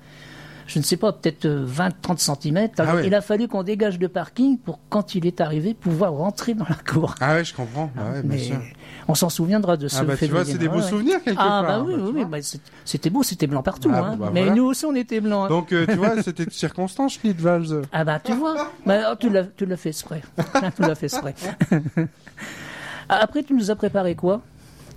je 0.66 0.78
ne 0.78 0.84
sais 0.84 0.96
pas, 0.96 1.12
peut-être 1.12 1.46
20-30 1.46 2.18
cm. 2.18 2.56
Alors 2.78 2.92
Ah 2.94 2.96
ouais. 2.96 3.06
il 3.06 3.14
a 3.14 3.20
fallu 3.20 3.48
qu'on 3.48 3.62
dégage 3.62 3.98
le 3.98 4.08
parking 4.08 4.58
pour, 4.58 4.78
quand 4.88 5.14
il 5.14 5.26
est 5.26 5.40
arrivé, 5.40 5.74
pouvoir 5.74 6.12
rentrer 6.12 6.54
dans 6.54 6.64
la 6.68 6.74
cour. 6.76 7.14
Ah 7.20 7.34
ouais, 7.34 7.44
je 7.44 7.54
comprends. 7.54 7.90
Ah 7.98 8.12
ouais, 8.12 8.22
bien 8.22 8.30
Mais 8.30 8.38
sûr. 8.38 8.56
on 9.08 9.14
s'en 9.14 9.28
souviendra 9.28 9.76
de 9.76 9.88
ce 9.88 9.98
Ah 9.98 10.04
bah 10.04 10.16
tu 10.16 10.26
vois, 10.26 10.44
c'est 10.44 10.56
des 10.58 10.68
beaux 10.68 10.76
ouais. 10.76 10.82
souvenirs 10.82 11.22
quelque 11.22 11.38
Ah 11.38 11.62
part. 11.62 11.62
bah 11.64 11.80
oui, 11.86 11.92
bah, 11.92 11.98
tu 11.98 12.02
oui, 12.04 12.10
oui, 12.14 12.20
vois. 12.22 12.24
bah, 12.30 12.38
c'était 12.84 13.10
beau, 13.10 13.22
c'était 13.22 13.46
blanc 13.46 13.62
partout. 13.62 13.90
Ah, 13.92 13.98
hein. 13.98 14.16
bah, 14.18 14.30
Mais 14.32 14.40
voilà. 14.42 14.56
nous 14.56 14.64
aussi, 14.64 14.84
on 14.86 14.94
était 14.94 15.20
blancs. 15.20 15.46
hein. 15.46 15.48
Donc 15.48 15.72
euh, 15.72 15.86
tu 15.86 15.94
vois, 15.96 16.22
c'était 16.22 16.46
de 16.46 16.50
circonstance, 16.52 17.14
Schlittwalz. 17.14 17.82
Ah 17.92 18.04
bah 18.04 18.18
tu 18.22 18.32
vois, 18.32 18.70
bah, 18.86 19.12
oh, 19.12 19.16
tu 19.18 19.28
l'as 19.30 19.76
fait 19.76 19.90
exprès. 19.90 20.22
tu 20.76 20.82
l'as 20.82 20.94
fait 20.94 21.06
exprès. 21.06 21.34
Ah, 23.08 23.18
Après, 23.22 23.42
tu 23.42 23.52
nous 23.54 23.70
as 23.70 23.76
préparé 23.76 24.14
quoi? 24.14 24.40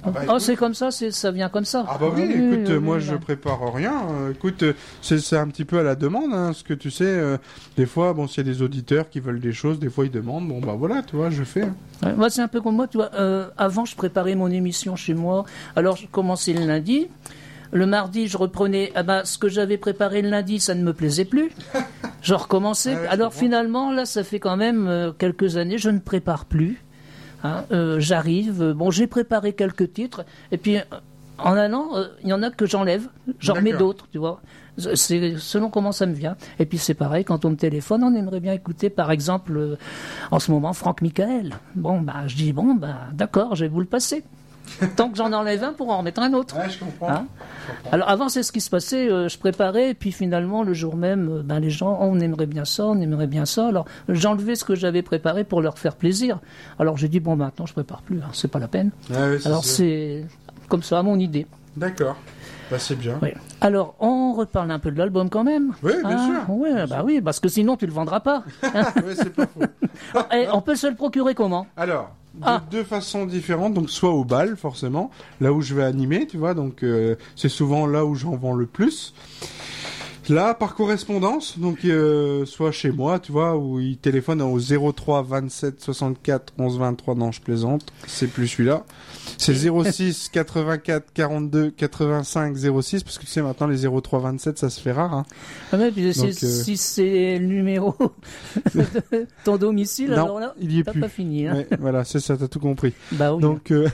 Bah, 0.06 0.12
Oh, 0.22 0.24
écoute. 0.24 0.40
c'est 0.42 0.56
comme 0.56 0.74
ça, 0.74 0.90
ça 0.92 1.32
vient 1.32 1.50
comme 1.50 1.66
ça. 1.66 1.86
Ah 1.90 1.98
bah 2.00 2.08
oui, 2.16 2.22
écoute, 2.24 2.36
oui, 2.68 2.72
euh, 2.72 2.80
moi 2.80 2.96
oui, 2.98 3.02
je 3.02 3.16
prépare 3.16 3.74
rien. 3.74 3.94
Euh, 4.12 4.32
écoute, 4.32 4.64
c'est 5.02 5.36
un 5.38 5.48
petit 5.48 5.66
peu 5.66 5.80
à 5.80 5.84
la 5.84 5.96
demande, 5.96 6.34
hein, 6.34 6.52
ce 6.54 6.64
que 6.64 6.74
tu 6.74 6.92
sais. 6.92 7.06
euh, 7.06 7.38
des 7.78 7.86
fois, 7.86 8.14
bon, 8.14 8.28
s'il 8.28 8.46
y 8.46 8.50
a 8.50 8.54
des 8.54 8.62
auditeurs 8.62 9.10
qui 9.10 9.20
veulent 9.20 9.40
des 9.40 9.54
choses, 9.54 9.80
des 9.80 9.90
fois 9.90 10.06
ils 10.06 10.12
demandent. 10.12 10.48
Bon 10.48 10.60
bah 10.60 10.76
voilà, 10.78 11.02
tu 11.04 11.16
vois, 11.16 11.30
je 11.30 11.44
fais. 11.44 11.64
hein. 11.64 11.76
Ouais, 12.04 12.14
moi, 12.14 12.30
c'est 12.30 12.42
un 12.42 12.48
peu 12.48 12.62
comme 12.62 12.76
moi, 12.76 12.88
tu 12.88 12.98
vois. 12.98 13.10
euh, 13.16 13.48
avant, 13.58 13.86
je 13.86 13.96
préparais 13.96 14.36
mon 14.36 14.50
émission 14.52 14.96
chez 14.96 15.14
moi. 15.14 15.46
Alors, 15.76 15.96
je 15.98 16.08
commençais 16.08 16.54
le 16.54 16.66
lundi. 16.66 17.08
Le 17.74 17.86
mardi, 17.86 18.28
je 18.28 18.38
reprenais. 18.38 18.94
Ah 18.96 19.04
bah, 19.04 19.26
ce 19.26 19.38
que 19.38 19.50
j'avais 19.50 19.78
préparé 19.78 20.22
le 20.22 20.30
lundi, 20.30 20.60
ça 20.62 20.74
ne 20.74 20.84
me 20.84 20.94
plaisait 20.94 21.26
plus. 21.26 21.52
Je 22.22 22.34
recommençais. 22.34 22.94
Ah 22.98 23.02
ouais, 23.02 23.08
Alors, 23.08 23.34
finalement, 23.34 23.92
là, 23.92 24.06
ça 24.06 24.24
fait 24.24 24.40
quand 24.40 24.58
même 24.58 24.88
euh, 24.88 25.12
quelques 25.18 25.56
années, 25.58 25.78
je 25.78 25.90
ne 25.90 26.00
prépare 26.00 26.46
plus. 26.46 26.82
Hein, 27.44 27.66
euh, 27.72 28.00
J'arrive. 28.00 28.62
euh, 28.62 28.74
Bon, 28.74 28.90
j'ai 28.92 29.08
préparé 29.08 29.54
quelques 29.54 29.94
titres. 29.94 30.26
Et 30.52 30.58
puis, 30.58 30.78
en 31.38 31.54
allant, 31.54 31.90
euh, 31.96 32.08
il 32.24 32.30
y 32.30 32.34
en 32.34 32.42
a 32.44 32.50
que 32.50 32.66
j'enlève. 32.66 33.08
J'en 33.40 33.54
remets 33.56 33.72
d'autres, 33.78 34.08
tu 34.12 34.18
vois. 34.18 34.42
C'est 34.96 35.38
selon 35.38 35.70
comment 35.72 35.92
ça 35.92 36.06
me 36.06 36.14
vient. 36.14 36.36
Et 36.60 36.66
puis, 36.66 36.78
c'est 36.78 36.94
pareil, 36.94 37.24
quand 37.26 37.46
on 37.46 37.50
me 37.52 37.56
téléphone, 37.56 38.04
on 38.04 38.14
aimerait 38.16 38.40
bien 38.40 38.54
écouter, 38.54 38.90
par 38.90 39.12
exemple, 39.12 39.56
euh, 39.58 39.76
en 40.32 40.40
ce 40.40 40.52
moment, 40.52 40.74
Franck 40.74 41.02
Michael. 41.02 41.56
Bon, 41.76 42.00
bah, 42.02 42.28
je 42.28 42.36
dis, 42.36 42.54
bon, 42.54 42.76
bah, 42.76 42.96
d'accord, 43.14 43.56
je 43.56 43.66
vais 43.66 43.70
vous 43.70 43.80
le 43.80 43.86
passer. 43.88 44.24
Tant 44.96 45.10
que 45.10 45.18
j'en 45.18 45.32
enlève 45.34 45.64
un 45.64 45.74
pour 45.74 45.90
en 45.90 46.00
remettre 46.00 46.22
un 46.22 46.34
autre. 46.34 46.58
Ouais, 46.58 46.70
je 46.70 46.80
comprends. 46.80 47.10
Hein 47.10 47.26
Alors 47.92 48.10
avant, 48.10 48.30
c'est 48.30 48.44
ce 48.44 48.52
qui 48.52 48.62
se 48.62 48.70
passait. 48.70 49.10
euh, 49.10 49.28
je 49.30 49.38
préparais, 49.38 49.92
et 49.92 49.94
puis 49.94 50.12
finalement, 50.12 50.64
le 50.64 50.74
jour 50.74 50.96
même, 50.96 51.30
euh, 51.30 51.42
ben, 51.44 51.60
les 51.60 51.70
gens, 51.70 51.98
oh, 52.02 52.06
on 52.10 52.20
aimerait 52.20 52.46
bien 52.46 52.66
ça, 52.66 52.86
on 52.86 53.00
aimerait 53.02 53.28
bien 53.28 53.46
ça. 53.46 53.68
Alors 53.68 53.86
j'enlevais 54.10 54.56
ce 54.56 54.64
que 54.64 54.76
j'avais 54.76 55.02
préparé 55.02 55.44
pour 55.44 55.62
leur 55.62 55.78
faire 55.80 55.96
plaisir. 55.96 56.40
Alors 56.80 56.98
j'ai 56.98 57.08
dit 57.08 57.20
bon, 57.20 57.36
maintenant, 57.36 57.66
je 57.66 57.74
prépare 57.74 58.02
plus. 58.02 58.18
hein, 58.20 58.30
c'est 58.34 58.50
pas 58.50 58.60
la 58.60 58.68
peine. 58.68 58.92
C'est 59.10 59.46
Alors 59.48 59.64
c'est 59.66 60.26
comme 60.70 60.84
ça 60.84 61.02
mon 61.04 61.18
idée. 61.20 61.48
D'accord. 61.76 62.16
Bah 62.70 62.78
c'est 62.80 62.96
bien. 62.98 63.18
Oui. 63.22 63.30
Alors 63.62 63.96
on 64.02 64.34
reparle 64.34 64.70
un 64.72 64.80
peu 64.80 64.92
de 64.92 64.98
l'album 64.98 65.30
quand 65.30 65.44
même. 65.46 65.72
Oui, 65.84 65.94
bien 66.06 66.18
Hein 66.18 66.44
sûr. 66.46 66.56
Ouais, 66.56 66.86
bah 66.88 67.02
oui, 67.06 67.22
parce 67.22 67.40
que 67.40 67.48
sinon 67.48 67.78
tu 67.78 67.86
le 67.86 67.94
vendras 67.94 68.20
pas. 68.20 68.44
ouais, 68.64 69.16
c'est 69.16 69.34
pas 69.34 69.46
faux. 69.48 69.62
Et 70.36 70.48
on 70.52 70.60
peut 70.62 70.76
se 70.76 70.88
le 70.88 70.96
procurer 70.96 71.34
comment? 71.34 71.66
Alors, 71.78 72.12
Ah. 72.42 72.62
deux 72.72 72.84
façons 72.84 73.26
différentes. 73.26 73.74
Donc, 73.74 73.90
soit 73.90 74.12
au 74.12 74.24
bal, 74.24 74.56
forcément, 74.58 75.12
là 75.42 75.54
où 75.54 75.62
je 75.62 75.74
vais 75.76 75.84
animer, 75.84 76.28
tu 76.28 76.38
vois. 76.38 76.54
Donc, 76.54 76.84
euh, 76.84 77.16
c'est 77.36 77.50
souvent 77.50 77.88
là 77.88 78.06
où 78.06 78.16
j'en 78.16 78.36
vends 78.36 78.54
le 78.54 78.66
plus. 78.66 79.14
Là, 80.30 80.54
par 80.54 80.76
correspondance, 80.76 81.58
donc 81.58 81.86
euh, 81.86 82.46
soit 82.46 82.74
chez 82.74 82.92
moi, 82.92 83.18
tu 83.18 83.32
vois, 83.32 83.56
où 83.56 83.80
il 83.80 83.98
téléphone 83.98 84.42
au 84.42 84.60
03 84.60 85.24
27 85.24 85.80
64 85.80 86.54
11 86.58 86.80
23. 86.80 87.16
Non, 87.16 87.32
je 87.32 87.40
plaisante, 87.40 87.94
c'est 88.08 88.28
plus 88.28 88.50
celui-là. 88.50 88.84
C'est 89.38 89.54
06 89.56 90.30
84 90.30 91.14
42 91.14 91.72
85 91.72 92.56
06 92.82 93.04
parce 93.04 93.18
que 93.18 93.26
tu 93.26 93.32
sais 93.32 93.42
maintenant 93.42 93.68
les 93.68 93.88
03 93.88 94.20
27 94.20 94.58
ça 94.58 94.70
se 94.70 94.80
fait 94.80 94.92
rare. 94.92 95.14
Hein. 95.14 95.26
Ah 95.72 95.78
ouais, 95.78 95.92
puis 95.92 96.14
si, 96.14 96.20
Donc, 96.22 96.30
euh, 96.30 96.34
si 96.34 96.78
c'est 96.78 97.38
le 97.40 97.46
numéro 97.48 97.96
de 98.76 99.28
ton 99.44 99.58
domicile, 99.58 100.10
Non, 100.12 100.16
alors 100.26 100.40
là, 100.40 100.56
il 100.60 100.72
y 100.72 100.80
est 100.80 100.84
plus. 100.84 101.00
pas 101.00 101.10
fini. 101.10 101.48
Hein. 101.48 101.56
Ouais, 101.56 101.68
voilà, 101.80 102.04
c'est 102.04 102.20
ça, 102.20 102.38
t'as 102.38 102.48
tout 102.48 102.60
compris. 102.60 102.94
Bah 103.14 103.34
oui. 103.34 103.42
Donc, 103.42 103.72
euh, 103.72 103.88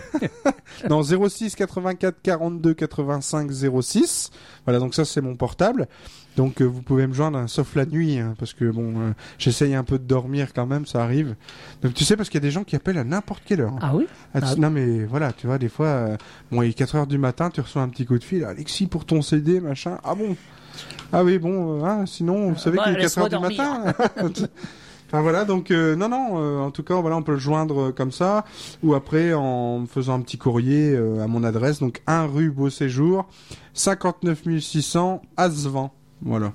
non, 0.90 1.02
06 1.04 1.56
84 1.56 2.16
42 2.22 2.74
85 2.74 3.52
06. 3.82 4.30
Voilà, 4.66 4.80
donc 4.80 4.94
ça, 4.96 5.06
c'est 5.06 5.22
mon 5.22 5.36
portable. 5.36 5.88
Donc, 6.36 6.62
euh, 6.62 6.66
vous 6.66 6.82
pouvez 6.82 7.06
me 7.06 7.14
joindre, 7.14 7.38
hein, 7.38 7.48
sauf 7.48 7.76
la 7.76 7.86
nuit, 7.86 8.18
hein, 8.20 8.34
parce 8.40 8.54
que 8.54 8.66
bon, 8.72 8.94
euh, 9.00 9.12
j'essaye 9.38 9.76
un 9.76 9.84
peu 9.84 10.00
de 10.00 10.04
dormir 10.04 10.54
quand 10.54 10.66
même, 10.66 10.86
ça 10.86 11.04
arrive. 11.04 11.36
Donc, 11.84 11.94
tu 11.94 12.04
sais, 12.04 12.18
parce 12.18 12.30
qu'il 12.30 12.40
y 12.40 12.44
a 12.44 12.48
des 12.48 12.52
gens 12.52 12.64
qui 12.64 12.76
appellent 12.76 12.98
à 12.98 13.04
n'importe 13.04 13.44
quelle 13.46 13.62
heure. 13.62 13.74
hein. 13.74 13.80
Ah 13.82 13.96
oui? 13.96 14.08
Ah, 14.34 14.40
ah. 14.42 14.56
Non, 14.58 14.70
mais 14.72 15.04
voilà, 15.06 15.32
tu 15.32 15.46
vois, 15.48 15.58
des 15.60 15.70
fois, 15.70 15.88
euh, 15.88 16.18
bon, 16.52 16.62
il 16.64 16.70
est 16.70 16.74
4 16.74 16.96
heures 16.96 17.08
du 17.08 17.18
matin, 17.18 17.50
tu 17.52 17.62
reçois 17.62 17.82
un 17.84 17.90
petit 17.90 18.06
coup 18.06 18.18
de 18.18 18.24
fil, 18.24 18.44
Alexis, 18.46 18.88
pour 18.88 19.06
ton 19.06 19.22
CD, 19.22 19.60
machin. 19.60 20.00
Ah 20.04 20.16
bon? 20.16 20.36
Ah 21.12 21.24
oui, 21.24 21.38
bon, 21.38 21.80
euh, 21.82 21.86
hein, 21.86 22.06
sinon, 22.08 22.52
vous 22.54 22.58
savez 22.58 22.78
bah, 22.78 22.86
qu'il 22.86 22.94
est 22.98 23.02
4 23.02 23.18
heures 23.20 23.30
du 23.30 23.36
laisse-moi 23.48 23.78
matin. 23.84 23.94
Enfin 25.08 25.22
voilà, 25.22 25.46
donc 25.46 25.70
euh, 25.70 25.96
non, 25.96 26.10
non, 26.10 26.40
euh, 26.42 26.58
en 26.58 26.72
tout 26.72 26.82
cas, 26.82 26.96
voilà, 27.00 27.16
on 27.18 27.22
peut 27.22 27.34
le 27.34 27.38
joindre 27.38 27.80
euh, 27.80 27.92
comme 27.92 28.12
ça, 28.12 28.46
ou 28.82 28.96
après 28.96 29.32
en 29.36 29.82
me 29.82 29.86
faisant 29.86 30.16
un 30.16 30.22
petit 30.22 30.40
courrier 30.40 30.90
euh, 30.96 31.22
à 31.24 31.28
mon 31.28 31.44
adresse, 31.44 31.78
donc 31.78 32.02
1 32.08 32.26
rue 32.26 32.50
Beau 32.50 32.72
Séjour, 32.72 33.28
59 33.76 34.42
600 34.60 35.22
Asvan. 35.38 35.94
Voilà. 36.26 36.54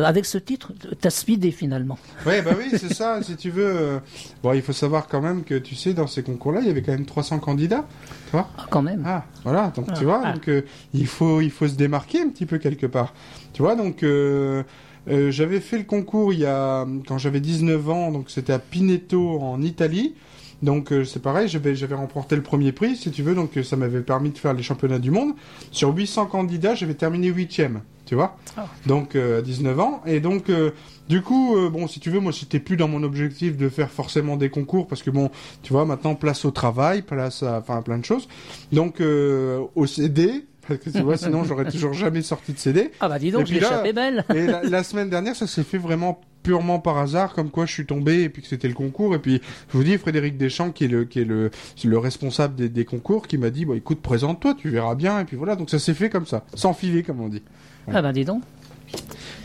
avec 0.08 0.26
ce 0.26 0.38
titre, 0.38 0.72
t'as 1.02 1.10
speedé 1.10 1.52
finalement. 1.52 1.98
Ouais, 2.26 2.42
bah 2.42 2.52
oui, 2.58 2.70
c'est 2.78 2.94
ça, 2.94 3.22
si 3.22 3.36
tu 3.36 3.50
veux. 3.50 3.66
euh, 3.68 4.00
Bon, 4.42 4.54
il 4.54 4.62
faut 4.62 4.72
savoir 4.74 5.08
quand 5.08 5.22
même 5.22 5.44
que, 5.44 5.56
tu 5.56 5.76
sais, 5.76 5.94
dans 5.94 6.08
ces 6.08 6.24
concours-là, 6.24 6.62
il 6.62 6.68
y 6.68 6.70
avait 6.70 6.82
quand 6.82 6.94
même 6.94 7.06
300 7.06 7.40
candidats. 7.40 7.86
Tu 8.28 8.32
vois 8.32 8.48
Ah, 8.58 8.66
quand 8.70 8.82
même. 8.82 9.04
Ah, 9.06 9.26
voilà, 9.44 9.72
donc 9.76 9.88
tu 9.94 10.02
Ah, 10.02 10.04
vois, 10.06 10.22
ah. 10.24 10.34
donc 10.34 10.48
euh, 10.48 10.62
il 10.94 11.08
faut 11.08 11.42
il 11.42 11.52
faut 11.52 11.68
se 11.68 11.76
démarquer 11.76 12.22
un 12.22 12.30
petit 12.30 12.46
peu 12.46 12.58
quelque 12.58 12.86
part. 12.86 13.14
Tu 13.54 13.62
vois, 13.62 13.76
donc 13.76 14.04
euh, 14.04 14.64
euh, 15.10 15.30
j'avais 15.32 15.60
fait 15.60 15.78
le 15.78 15.84
concours 15.84 16.32
il 16.34 16.40
y 16.40 16.46
a 16.46 16.86
quand 17.08 17.18
j'avais 17.18 17.40
19 17.42 17.90
ans, 17.90 18.12
donc 18.12 18.30
c'était 18.30 18.54
à 18.54 18.60
Pineto 18.60 19.40
en 19.42 19.62
Italie. 19.62 20.16
Donc 20.64 20.92
euh, 20.92 21.04
c'est 21.04 21.22
pareil, 21.22 21.48
j'avais 21.48 21.76
j'avais 21.76 21.94
remporté 21.96 22.36
le 22.36 22.42
premier 22.42 22.72
prix, 22.72 22.96
si 22.96 23.12
tu 23.12 23.22
veux, 23.22 23.36
donc 23.36 23.58
euh, 23.58 23.64
ça 23.64 23.76
m'avait 23.76 24.02
permis 24.02 24.32
de 24.32 24.38
faire 24.40 24.54
les 24.54 24.64
championnats 24.64 24.98
du 25.00 25.12
monde. 25.12 25.34
Sur 25.72 25.96
800 25.96 26.26
candidats, 26.26 26.74
j'avais 26.74 26.96
terminé 26.96 27.28
huitième, 27.28 27.82
tu 28.06 28.16
vois. 28.16 28.38
Ah. 28.58 28.66
Donc 28.88 29.16
euh, 29.16 29.40
à 29.40 29.42
19 29.44 29.80
ans, 29.80 30.02
et 30.08 30.20
donc 30.20 30.50
euh, 30.50 30.72
du 31.10 31.22
coup, 31.22 31.56
euh, 31.56 31.70
bon, 31.70 31.88
si 31.88 32.00
tu 32.00 32.10
veux, 32.10 32.20
moi 32.20 32.34
c'était 32.34 32.60
plus 32.60 32.76
dans 32.76 32.88
mon 32.88 33.04
objectif 33.04 33.56
de 33.56 33.70
faire 33.70 33.92
forcément 33.92 34.36
des 34.36 34.50
concours 34.50 34.88
parce 34.88 35.04
que 35.04 35.12
bon, 35.12 35.30
tu 35.62 35.74
vois, 35.74 35.86
maintenant 35.86 36.16
place 36.16 36.44
au 36.44 36.50
travail, 36.52 37.04
place 37.04 37.44
à, 37.44 37.60
enfin 37.60 37.84
plein 37.84 38.00
de 38.00 38.06
choses. 38.06 38.28
Donc 38.72 39.00
euh, 39.00 39.62
au 39.76 39.86
CD, 39.86 40.46
parce 40.68 40.80
que 40.80 40.90
tu 40.90 41.02
vois, 41.02 41.18
sinon 41.18 41.44
j'aurais 41.44 41.70
toujours 41.70 41.94
jamais 41.94 42.24
sorti 42.24 42.52
de 42.54 42.58
CD. 42.58 42.92
Ah 43.00 43.08
bah 43.10 43.20
dis 43.20 43.30
donc, 43.32 43.48
là- 43.48 43.54
l'échappais 43.54 43.94
belle. 43.94 44.26
Et 44.34 44.48
la, 44.48 44.64
la 44.64 44.84
semaine 44.84 45.10
dernière, 45.12 45.36
ça 45.36 45.46
s'est 45.46 45.64
fait 45.64 45.78
vraiment 45.78 46.20
purement 46.48 46.80
par 46.80 46.98
hasard, 46.98 47.34
comme 47.34 47.50
quoi 47.50 47.66
je 47.66 47.74
suis 47.74 47.86
tombé 47.86 48.24
et 48.24 48.30
puis 48.30 48.42
que 48.42 48.48
c'était 48.48 48.70
le 48.70 48.74
concours. 48.74 49.14
Et 49.14 49.20
puis 49.20 49.42
je 49.68 49.78
vous 49.78 49.84
dis, 49.84 49.98
Frédéric 49.98 50.38
Deschamps, 50.38 50.72
qui 50.72 50.86
est 50.86 50.88
le 50.88 51.04
qui 51.04 51.20
est 51.20 51.26
le 51.26 51.52
le 51.84 51.98
responsable 51.98 52.56
des, 52.56 52.70
des 52.70 52.86
concours, 52.86 53.28
qui 53.28 53.38
m'a 53.38 53.50
dit, 53.50 53.66
bon, 53.66 53.74
écoute, 53.74 54.02
présente-toi, 54.02 54.54
tu 54.58 54.70
verras 54.70 54.96
bien. 54.96 55.20
Et 55.20 55.26
puis 55.26 55.36
voilà, 55.36 55.58
donc 55.58 55.70
ça 55.70 55.78
s'est 55.78 55.94
fait 55.94 56.10
comme 56.10 56.26
ça, 56.26 56.46
sans 56.54 56.72
filer, 56.74 57.04
comme 57.04 57.20
on 57.20 57.28
dit. 57.28 57.44
Ah 57.92 58.02
bah 58.02 58.14
dis 58.14 58.24
donc. 58.24 58.44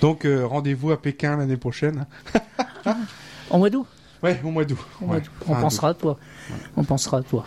Donc 0.00 0.24
euh, 0.24 0.46
rendez-vous 0.46 0.92
à 0.92 1.02
Pékin 1.02 1.36
l'année 1.36 1.56
prochaine. 1.56 2.06
En 3.50 3.58
mois 3.58 3.68
d'août 3.68 3.86
Ouais, 4.22 4.40
au 4.44 4.50
mois 4.52 4.64
d'août. 4.64 4.78
Ouais. 5.00 5.20
On 5.48 5.54
Fin 5.54 5.60
pensera 5.60 5.88
à 5.88 5.94
toi. 5.94 6.18
On 6.76 6.84
pensera 6.84 7.18
à 7.18 7.22
toi. 7.22 7.44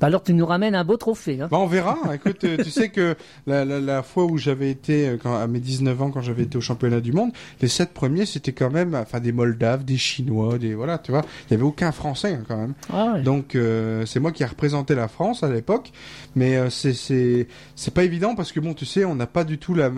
Bah 0.00 0.06
alors 0.08 0.22
tu 0.22 0.32
nous 0.34 0.46
ramènes 0.46 0.74
un 0.74 0.84
beau 0.84 0.96
trophée. 0.96 1.40
Hein. 1.40 1.48
Bah, 1.50 1.58
on 1.58 1.66
verra. 1.66 1.98
Écoute, 2.14 2.44
euh, 2.44 2.56
tu 2.62 2.70
sais 2.70 2.88
que 2.88 3.16
la, 3.46 3.64
la, 3.64 3.80
la 3.80 4.02
fois 4.02 4.24
où 4.26 4.38
j'avais 4.38 4.70
été, 4.70 5.08
euh, 5.08 5.16
quand, 5.22 5.34
à 5.36 5.46
mes 5.46 5.60
19 5.60 6.02
ans, 6.02 6.10
quand 6.10 6.20
j'avais 6.20 6.44
été 6.44 6.56
au 6.56 6.60
championnat 6.60 7.00
du 7.00 7.12
monde, 7.12 7.30
les 7.60 7.68
sept 7.68 7.92
premiers, 7.92 8.26
c'était 8.26 8.52
quand 8.52 8.70
même, 8.70 8.94
enfin, 8.94 9.20
des 9.20 9.32
Moldaves, 9.32 9.84
des 9.84 9.96
Chinois, 9.96 10.58
des, 10.58 10.74
voilà, 10.74 10.98
tu 10.98 11.10
vois. 11.10 11.22
Il 11.48 11.52
y 11.52 11.54
avait 11.54 11.64
aucun 11.64 11.90
Français, 11.92 12.34
hein, 12.34 12.44
quand 12.46 12.56
même. 12.56 12.74
Ah 12.92 13.12
ouais. 13.14 13.22
Donc, 13.22 13.54
euh, 13.54 14.06
c'est 14.06 14.20
moi 14.20 14.30
qui 14.32 14.42
ai 14.42 14.46
représenté 14.46 14.94
la 14.94 15.08
France 15.08 15.42
à 15.42 15.48
l'époque. 15.50 15.90
Mais 16.36 16.56
euh, 16.56 16.70
c'est, 16.70 16.92
c'est, 16.92 17.48
c'est 17.74 17.92
pas 17.92 18.04
évident 18.04 18.34
parce 18.36 18.52
que 18.52 18.60
bon, 18.60 18.74
tu 18.74 18.86
sais, 18.86 19.04
on 19.04 19.14
n'a 19.14 19.26
pas 19.26 19.44
du 19.44 19.58
tout 19.58 19.74
la, 19.74 19.90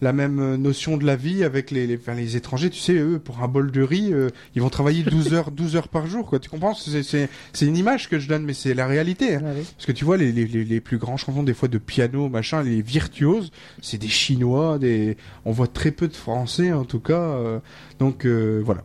la 0.00 0.12
même 0.12 0.54
notion 0.56 0.96
de 0.96 1.04
la 1.04 1.16
vie 1.16 1.42
avec 1.42 1.70
les, 1.70 1.86
les, 1.86 1.96
enfin, 1.96 2.14
les 2.14 2.36
étrangers. 2.36 2.70
Tu 2.70 2.78
sais, 2.80 2.94
eux, 2.94 3.18
pour 3.18 3.42
un 3.42 3.48
bol 3.48 3.70
de 3.72 3.82
riz, 3.82 4.12
euh, 4.12 4.28
ils 4.54 4.62
vont 4.62 4.68
travailler 4.68 5.02
12 5.02 5.34
heures, 5.34 5.50
12 5.50 5.74
heures 5.76 5.88
par 5.88 6.06
jour, 6.06 6.26
quoi. 6.26 6.38
Tu 6.38 6.48
comprends? 6.48 6.74
C'est, 6.74 7.02
c'est, 7.02 7.28
c'est 7.52 7.66
une 7.66 7.76
image 7.76 8.08
que 8.08 8.18
je 8.18 8.28
donne, 8.28 8.44
mais 8.44 8.54
c'est 8.54 8.74
la 8.74 8.86
réalité. 8.86 9.34
hein. 9.36 9.42
Ah. 9.48 9.52
Parce 9.76 9.86
que 9.86 9.92
tu 9.92 10.04
vois, 10.04 10.16
les, 10.16 10.32
les, 10.32 10.46
les, 10.46 10.80
plus 10.80 10.98
grands 10.98 11.16
chansons 11.16 11.42
des 11.42 11.54
fois 11.54 11.68
de 11.68 11.78
piano, 11.78 12.28
machin, 12.28 12.62
les 12.62 12.82
virtuoses, 12.82 13.50
c'est 13.82 13.98
des 13.98 14.08
Chinois, 14.08 14.78
des... 14.78 15.16
on 15.44 15.52
voit 15.52 15.66
très 15.68 15.90
peu 15.90 16.08
de 16.08 16.14
Français 16.16 16.72
en 16.72 16.84
tout 16.84 17.00
cas. 17.00 17.14
euh, 17.14 17.58
donc 17.98 18.24
euh, 18.26 18.60
voilà. 18.64 18.82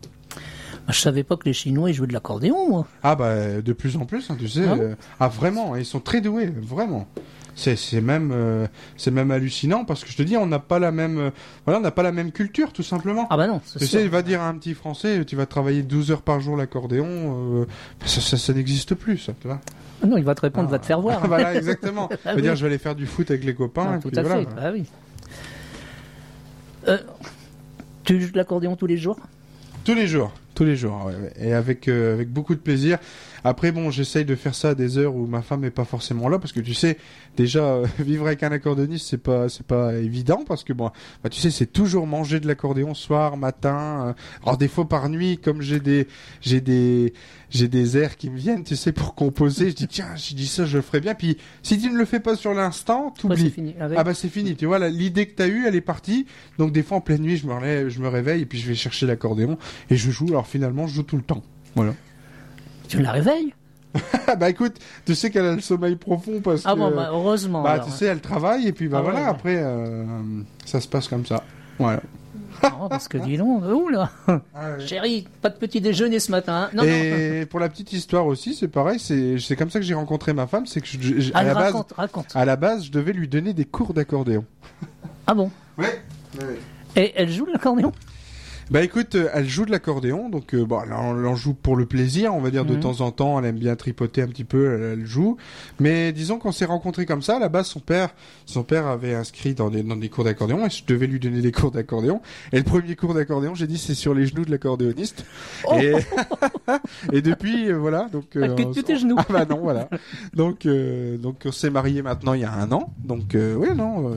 Bah, 0.86 0.92
je 0.92 1.00
savais 1.00 1.22
pas 1.24 1.36
que 1.36 1.44
les 1.46 1.52
Chinois 1.54 1.90
ils 1.90 1.94
jouaient 1.94 2.06
de 2.06 2.12
l'accordéon, 2.12 2.68
moi. 2.68 2.86
Ah 3.02 3.14
bah 3.16 3.60
de 3.62 3.72
plus 3.72 3.96
en 3.96 4.04
plus, 4.04 4.30
hein, 4.30 4.36
tu 4.38 4.48
sais. 4.48 4.64
Ah 4.68 4.74
bon 4.74 4.82
euh, 4.82 4.94
ah 5.20 5.28
vraiment, 5.28 5.76
ils 5.76 5.86
sont 5.86 6.00
très 6.00 6.20
doués, 6.20 6.46
vraiment. 6.46 7.06
C'est 7.56 7.76
c'est 7.76 8.00
même 8.00 8.32
euh, 8.34 8.66
c'est 8.96 9.12
même 9.12 9.30
hallucinant 9.30 9.84
parce 9.84 10.02
que 10.04 10.10
je 10.10 10.16
te 10.16 10.22
dis, 10.24 10.36
on 10.36 10.44
n'a 10.46 10.58
pas 10.58 10.80
la 10.80 10.90
même 10.90 11.18
euh, 11.18 11.30
voilà, 11.64 11.78
on 11.78 11.82
n'a 11.82 11.92
pas 11.92 12.02
la 12.02 12.10
même 12.10 12.32
culture 12.32 12.72
tout 12.72 12.82
simplement. 12.82 13.28
Ah 13.30 13.36
bah 13.36 13.46
non, 13.46 13.60
c'est 13.64 13.78
Tu 13.78 13.86
sûr. 13.86 13.98
sais, 14.00 14.04
il 14.04 14.10
va 14.10 14.22
dire 14.22 14.40
à 14.42 14.48
un 14.48 14.54
petit 14.58 14.74
Français, 14.74 15.24
tu 15.24 15.36
vas 15.36 15.46
travailler 15.46 15.82
12 15.84 16.10
heures 16.10 16.22
par 16.22 16.40
jour 16.40 16.56
l'accordéon, 16.56 17.06
euh, 17.60 17.66
ça, 18.04 18.20
ça, 18.20 18.36
ça 18.36 18.52
n'existe 18.52 18.96
plus, 18.96 19.18
ça, 19.18 19.32
tu 19.40 19.46
vois. 19.46 19.60
Ah 20.04 20.06
Non, 20.06 20.18
il 20.18 20.24
va 20.24 20.34
te 20.34 20.42
répondre, 20.42 20.68
va 20.68 20.78
te 20.78 20.84
faire 20.84 21.00
voir. 21.00 21.26
voilà, 21.26 21.54
exactement. 21.54 22.10
Ah 22.26 22.34
va 22.34 22.40
dire, 22.42 22.52
oui. 22.52 22.56
je 22.58 22.62
vais 22.62 22.68
aller 22.68 22.78
faire 22.78 22.94
du 22.94 23.06
foot 23.06 23.30
avec 23.30 23.42
les 23.42 23.54
copains. 23.54 23.92
Ah, 23.92 23.96
et 23.96 24.00
tout 24.00 24.10
puis 24.10 24.18
à 24.18 24.22
voilà. 24.22 24.40
fait. 24.42 24.48
Ah 24.60 24.70
oui. 24.70 24.84
Euh, 26.88 26.98
tu 28.04 28.20
joues 28.20 28.32
de 28.32 28.36
l'accordéon 28.36 28.76
tous 28.76 28.86
les 28.86 28.98
jours? 28.98 29.18
Tous 29.84 29.94
les 29.94 30.06
jours, 30.06 30.30
tous 30.54 30.64
les 30.64 30.76
jours, 30.76 31.06
ouais. 31.06 31.32
et 31.40 31.54
avec 31.54 31.88
euh, 31.88 32.12
avec 32.14 32.30
beaucoup 32.30 32.54
de 32.54 32.60
plaisir. 32.60 32.98
Après, 33.44 33.72
bon, 33.72 33.90
j'essaye 33.90 34.24
de 34.24 34.34
faire 34.34 34.54
ça 34.54 34.70
à 34.70 34.74
des 34.74 34.96
heures 34.98 35.14
où 35.14 35.26
ma 35.26 35.42
femme 35.42 35.64
est 35.64 35.70
pas 35.70 35.84
forcément 35.84 36.28
là, 36.28 36.38
parce 36.38 36.52
que 36.52 36.60
tu 36.60 36.72
sais, 36.74 36.96
déjà 37.36 37.62
euh, 37.62 37.86
vivre 37.98 38.26
avec 38.26 38.42
un 38.42 38.50
accordéoniste, 38.52 39.06
c'est 39.08 39.22
pas 39.22 39.48
c'est 39.48 39.66
pas 39.66 39.94
évident, 39.94 40.44
parce 40.46 40.64
que 40.64 40.72
bon, 40.72 40.90
bah, 41.22 41.28
tu 41.28 41.40
sais, 41.40 41.50
c'est 41.50 41.66
toujours 41.66 42.06
manger 42.06 42.40
de 42.40 42.46
l'accordéon 42.46 42.94
soir, 42.94 43.36
matin. 43.36 44.08
euh, 44.08 44.12
alors 44.42 44.56
des 44.56 44.68
fois 44.68 44.88
par 44.88 45.08
nuit, 45.08 45.38
comme 45.38 45.60
j'ai 45.60 45.78
des 45.78 46.08
j'ai 46.40 46.60
des 46.60 47.12
j'ai 47.50 47.68
des 47.68 47.96
airs 47.98 48.16
qui 48.16 48.30
me 48.30 48.36
viennent, 48.36 48.64
tu 48.64 48.76
sais, 48.76 48.92
pour 48.92 49.14
composer, 49.14 49.70
je 49.70 49.74
dis 49.74 49.88
tiens, 49.88 50.16
je 50.16 50.34
dis 50.34 50.46
ça, 50.46 50.64
je 50.64 50.78
le 50.78 50.82
ferai 50.82 51.00
bien. 51.00 51.14
Puis 51.14 51.36
si 51.62 51.78
tu 51.78 51.90
ne 51.90 51.96
le 51.96 52.04
fais 52.04 52.20
pas 52.20 52.36
sur 52.36 52.54
l'instant, 52.54 53.12
t'oublies. 53.16 53.44
c'est 53.44 53.50
fini. 53.50 53.74
Ah, 53.78 53.88
ouais. 53.88 53.94
Ah 53.98 54.04
bah 54.04 54.14
c'est 54.14 54.28
fini, 54.28 54.56
tu 54.56 54.66
vois, 54.66 54.78
l'idée 54.88 55.26
que 55.26 55.34
t'as 55.34 55.48
eue, 55.48 55.66
elle 55.66 55.76
est 55.76 55.80
partie. 55.80 56.26
Donc 56.58 56.72
des 56.72 56.82
fois 56.82 56.96
en 56.96 57.00
pleine 57.00 57.20
nuit, 57.22 57.36
je 57.36 57.46
me, 57.46 57.52
relève, 57.52 57.88
je 57.88 58.00
me 58.00 58.08
réveille 58.08 58.42
et 58.42 58.46
puis 58.46 58.58
je 58.58 58.66
vais 58.66 58.74
chercher 58.74 59.06
l'accordéon 59.06 59.58
et 59.90 59.96
je 59.96 60.10
joue. 60.10 60.26
Alors 60.28 60.46
finalement, 60.46 60.86
je 60.86 60.94
joue 60.94 61.02
tout 61.02 61.16
le 61.16 61.22
temps. 61.22 61.42
Voilà. 61.76 61.94
Tu 62.88 63.00
la 63.02 63.12
réveilles 63.12 63.54
Ah 64.26 64.36
bah 64.36 64.50
écoute, 64.50 64.76
tu 65.06 65.14
sais 65.14 65.30
qu'elle 65.30 65.46
a 65.46 65.54
le 65.54 65.60
sommeil 65.60 65.96
profond 65.96 66.40
parce 66.42 66.62
Ah 66.64 66.72
que... 66.74 66.78
bon, 66.78 66.90
bah, 66.94 67.08
heureusement. 67.12 67.62
bah 67.62 67.72
alors. 67.72 67.86
tu 67.86 67.92
sais, 67.92 68.06
elle 68.06 68.20
travaille 68.20 68.66
et 68.66 68.72
puis 68.72 68.88
bah 68.88 68.98
Ah 69.00 69.04
ouais, 69.04 69.10
voilà, 69.12 69.26
ouais. 69.26 69.30
après, 69.30 69.56
euh, 69.58 70.04
ça 70.64 70.80
se 70.80 70.88
passe 70.88 71.08
comme 71.08 71.24
ça. 71.26 71.42
Voilà. 71.78 72.00
Non, 72.62 72.88
parce 72.88 73.08
que 73.08 73.18
dis 73.18 73.36
donc, 73.36 73.62
ouh 73.64 73.88
là, 73.88 74.10
chérie, 74.78 75.26
pas 75.42 75.50
de 75.50 75.56
petit 75.56 75.80
déjeuner 75.80 76.18
ce 76.20 76.30
matin. 76.30 76.68
hein. 76.68 76.70
Non, 76.72 76.82
non. 76.84 76.88
et 76.88 77.46
pour 77.46 77.58
la 77.60 77.68
petite 77.68 77.92
histoire 77.92 78.26
aussi, 78.26 78.54
c'est 78.54 78.68
pareil, 78.68 78.98
c'est 79.00 79.56
comme 79.56 79.70
ça 79.70 79.80
que 79.80 79.84
j'ai 79.84 79.94
rencontré 79.94 80.32
ma 80.32 80.46
femme, 80.46 80.64
c'est 80.64 80.80
que 80.80 80.86
je- 80.86 81.20
je- 81.20 81.32
à, 81.34 81.38
Allez, 81.38 81.48
la 81.48 81.54
base, 81.54 81.64
raconte, 81.72 81.92
raconte. 81.92 82.26
à 82.34 82.44
la 82.44 82.54
base, 82.56 82.84
je 82.86 82.90
devais 82.92 83.12
lui 83.12 83.26
donner 83.28 83.52
des 83.54 83.64
cours 83.64 83.92
d'accordéon. 83.92 84.44
Ah 85.26 85.34
bon 85.34 85.50
Ouais. 85.78 86.00
Et 86.96 87.12
elle 87.16 87.30
joue 87.30 87.44
l'accordéon? 87.46 87.92
Bah 88.70 88.82
écoute, 88.82 89.14
euh, 89.14 89.28
elle 89.34 89.46
joue 89.48 89.66
de 89.66 89.70
l'accordéon, 89.70 90.30
donc 90.30 90.54
euh, 90.54 90.64
bon, 90.64 90.80
elle 90.84 90.92
en, 90.94 91.18
elle 91.18 91.26
en 91.26 91.36
joue 91.36 91.52
pour 91.54 91.76
le 91.76 91.84
plaisir, 91.86 92.34
on 92.34 92.40
va 92.40 92.50
dire 92.50 92.64
de 92.64 92.74
Mhm. 92.74 92.80
temps 92.80 93.00
en 93.02 93.10
temps, 93.10 93.38
elle 93.38 93.44
aime 93.44 93.58
bien 93.58 93.76
tripoter 93.76 94.22
un 94.22 94.26
petit 94.26 94.44
peu, 94.44 94.72
elle, 94.74 94.98
elle 95.00 95.06
joue. 95.06 95.36
Mais 95.80 96.12
disons 96.12 96.38
qu'on 96.38 96.50
s'est 96.52 96.64
rencontrés 96.64 97.04
comme 97.04 97.20
ça, 97.22 97.46
base 97.48 97.66
son 97.66 97.80
père, 97.80 98.08
son 98.46 98.62
père 98.62 98.86
avait 98.86 99.14
inscrit 99.14 99.54
dans 99.54 99.68
des, 99.70 99.82
dans 99.82 99.96
des 99.96 100.08
cours 100.08 100.24
d'accordéon 100.24 100.66
et 100.66 100.70
je 100.70 100.82
devais 100.86 101.06
lui 101.06 101.20
donner 101.20 101.40
des 101.42 101.52
cours 101.52 101.70
d'accordéon. 101.72 102.20
Et 102.52 102.56
le 102.58 102.64
premier 102.64 102.96
cours 102.96 103.12
d'accordéon, 103.14 103.54
j'ai 103.54 103.66
dit 103.66 103.76
c'est 103.78 103.94
sur 103.94 104.14
les 104.14 104.26
genoux 104.26 104.44
de 104.46 104.50
l'accordéoniste. 104.50 105.26
Oh 105.66 105.74
Et, 105.78 105.92
et 107.12 107.20
depuis, 107.22 107.68
euh, 107.70 107.76
voilà, 107.76 108.08
donc... 108.10 108.30
Quitte 108.30 108.78
on- 108.78 108.82
tes 108.82 108.96
genoux. 108.96 109.16
Ah 109.28 109.32
bah 109.32 109.44
non, 109.48 109.58
voilà. 109.62 109.88
Donc, 110.34 110.66
euh, 110.66 111.16
donc 111.18 111.36
on 111.44 111.52
s'est 111.52 111.70
mariés 111.70 112.02
maintenant 112.02 112.32
il 112.34 112.40
y 112.40 112.44
a 112.44 112.52
un 112.52 112.72
an. 112.72 112.92
Donc 113.04 113.34
euh, 113.34 113.54
oui, 113.54 113.68
non, 113.76 114.10
euh, 114.10 114.14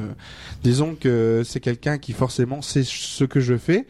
disons 0.64 0.96
que 1.00 1.44
c'est 1.46 1.60
quelqu'un 1.60 1.98
qui 1.98 2.14
forcément 2.14 2.62
sait 2.62 2.84
ce 2.86 3.24
que 3.24 3.40
je 3.40 3.58
fais. 3.58 3.86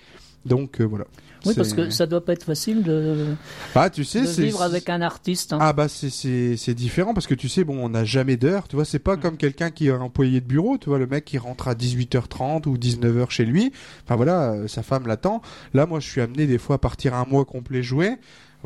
Donc 0.46 0.80
euh, 0.80 0.86
voilà. 0.86 1.06
Oui, 1.46 1.54
parce 1.56 1.74
que 1.74 1.90
ça 1.92 2.08
doit 2.08 2.26
pas 2.26 2.34
être 2.34 2.44
facile 2.44 2.82
de, 2.84 3.36
ah, 3.76 3.90
tu 3.90 4.04
sais, 4.04 4.22
de 4.22 4.26
c'est 4.26 4.42
vivre 4.42 4.62
avec 4.64 4.90
un 4.90 5.02
artiste. 5.02 5.54
hein. 5.54 5.60
Ah 5.62 5.72
bah 5.72 5.88
c'est 5.88 6.10
c'est 6.10 6.58
c'est 6.58 6.74
différent 6.74 7.14
parce 7.14 7.28
que 7.28 7.36
tu 7.36 7.48
sais 7.48 7.64
bon 7.64 7.78
on 7.86 7.90
n'a 7.90 8.04
jamais 8.06 8.38
d'heure 8.38 8.68
tu 8.68 8.76
vois 8.76 8.86
c'est 8.86 9.00
pas 9.00 9.16
Mm. 9.16 9.20
comme 9.20 9.38
quelqu'un 9.38 9.70
qui 9.70 9.88
est 9.88 9.92
employé 9.92 10.42
de 10.42 10.46
bureau 10.46 10.78
tu 10.78 10.90
vois 10.90 10.98
le 10.98 11.06
mec 11.08 11.26
qui 11.26 11.38
rentre 11.38 11.68
à 11.68 11.76
18h30 11.76 12.68
ou 12.68 12.76
19h 12.78 13.30
chez 13.30 13.46
lui 13.46 13.72
enfin 14.04 14.16
voilà 14.16 14.52
euh, 14.54 14.68
sa 14.68 14.82
femme 14.84 15.06
l'attend 15.08 15.42
là 15.74 15.86
moi 15.86 16.00
je 16.00 16.08
suis 16.10 16.22
amené 16.22 16.48
des 16.48 16.58
fois 16.58 16.76
à 16.78 16.80
partir 16.80 17.14
un 17.14 17.26
mois 17.26 17.46
complet 17.46 17.84
jouer 17.84 18.16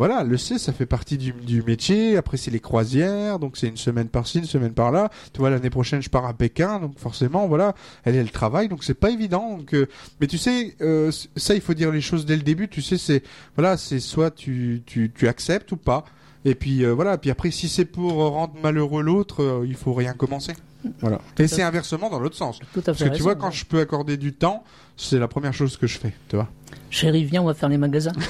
voilà 0.02 0.24
le 0.24 0.36
C 0.36 0.58
ça 0.58 0.74
fait 0.74 0.88
partie 0.88 1.20
du, 1.20 1.32
du 1.32 1.62
métier. 1.62 2.18
Après 2.18 2.36
c'est 2.36 2.50
les 2.50 2.60
croisières. 2.60 3.38
Donc 3.38 3.56
c'est 3.56 3.68
une 3.68 3.78
semaine 3.78 4.08
par-ci 4.08 4.40
une 4.40 4.46
semaine 4.46 4.74
par-là. 4.74 5.12
Tu 5.32 5.42
vois 5.42 5.52
l'année 5.52 5.70
prochaine 5.70 6.02
je 6.02 6.10
pars 6.10 6.26
à 6.26 6.34
Pékin. 6.34 6.80
Donc 6.80 6.98
forcément 6.98 7.48
voilà 7.48 7.76
elle 8.04 8.16
elle 8.16 8.32
travaille. 8.32 8.68
Donc 8.68 8.84
c'est 8.84 8.96
pas 8.96 9.12
évident. 9.12 9.60
Euh, 9.74 9.86
mais 10.20 10.26
tu 10.26 10.40
sais 10.40 10.76
euh, 10.82 11.12
ça 11.36 11.54
il 11.54 11.62
faut 11.62 11.76
dire 11.76 11.92
les 11.92 12.02
choses 12.02 12.26
dès 12.26 12.36
le 12.36 12.42
début. 12.42 12.68
Tu 12.68 12.82
sais 12.82 12.98
c'est 12.98 13.22
voilà 13.56 13.78
c'est 13.78 14.00
soit 14.00 14.32
tu 14.32 14.82
tu 14.88 15.12
tu 15.16 15.28
acceptes 15.28 15.72
ou 15.72 15.78
pas. 15.78 16.04
Et 16.46 16.56
puis 16.56 16.84
euh, 16.84 16.94
voilà, 16.94 17.20
puis 17.20 17.30
après 17.30 17.52
si 17.52 17.70
c'est 17.70 17.86
pour 17.86 18.14
rendre 18.14 18.56
malheureux 18.64 19.04
l'autre, 19.04 19.64
il 19.68 19.76
faut 19.76 19.94
rien 19.94 20.14
commencer. 20.14 20.54
Voilà. 21.00 21.20
Et 21.38 21.48
c'est 21.48 21.64
inversement 21.64 22.10
dans 22.10 22.20
l'autre 22.20 22.36
sens. 22.36 22.60
Tout 22.74 22.80
à 22.80 22.94
fait. 22.94 23.04
Parce 23.04 23.04
que 23.04 23.16
tu 23.16 23.22
vois 23.22 23.36
quand 23.36 23.48
ouais. 23.48 23.54
je 23.54 23.66
peux 23.66 23.80
accorder 23.80 24.18
du 24.18 24.34
temps, 24.34 24.64
c'est 24.98 25.20
la 25.20 25.28
première 25.28 25.54
chose 25.54 25.78
que 25.78 25.88
je 25.88 25.98
fais, 25.98 26.14
tu 26.30 26.36
vois. 26.36 26.50
Chérie, 26.90 27.24
viens, 27.24 27.42
on 27.42 27.46
va 27.46 27.54
faire 27.54 27.70
les 27.70 27.78
magasins. 27.78 28.12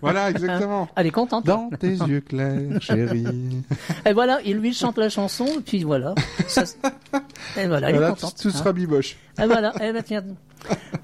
Voilà, 0.00 0.30
exactement. 0.30 0.88
Elle 0.96 1.06
est 1.06 1.10
contente. 1.10 1.46
Dans 1.46 1.70
tes 1.78 1.92
yeux 1.92 2.20
clairs, 2.20 2.80
chérie. 2.80 3.62
Et 4.06 4.12
voilà, 4.12 4.40
il 4.44 4.56
lui 4.56 4.72
chante 4.72 4.98
la 4.98 5.08
chanson, 5.08 5.46
et 5.46 5.60
puis 5.60 5.84
voilà. 5.84 6.14
Ça 6.48 6.64
et 7.56 7.66
voilà, 7.66 7.90
elle 7.90 7.96
Voilà, 7.96 8.08
est 8.08 8.10
contente. 8.14 8.36
tout 8.40 8.48
hein. 8.48 8.52
sera 8.52 8.72
biboche. 8.72 9.16
Et 9.40 9.46
voilà, 9.46 9.72
eh 9.80 9.92
ben, 9.92 10.02
tiens. 10.02 10.24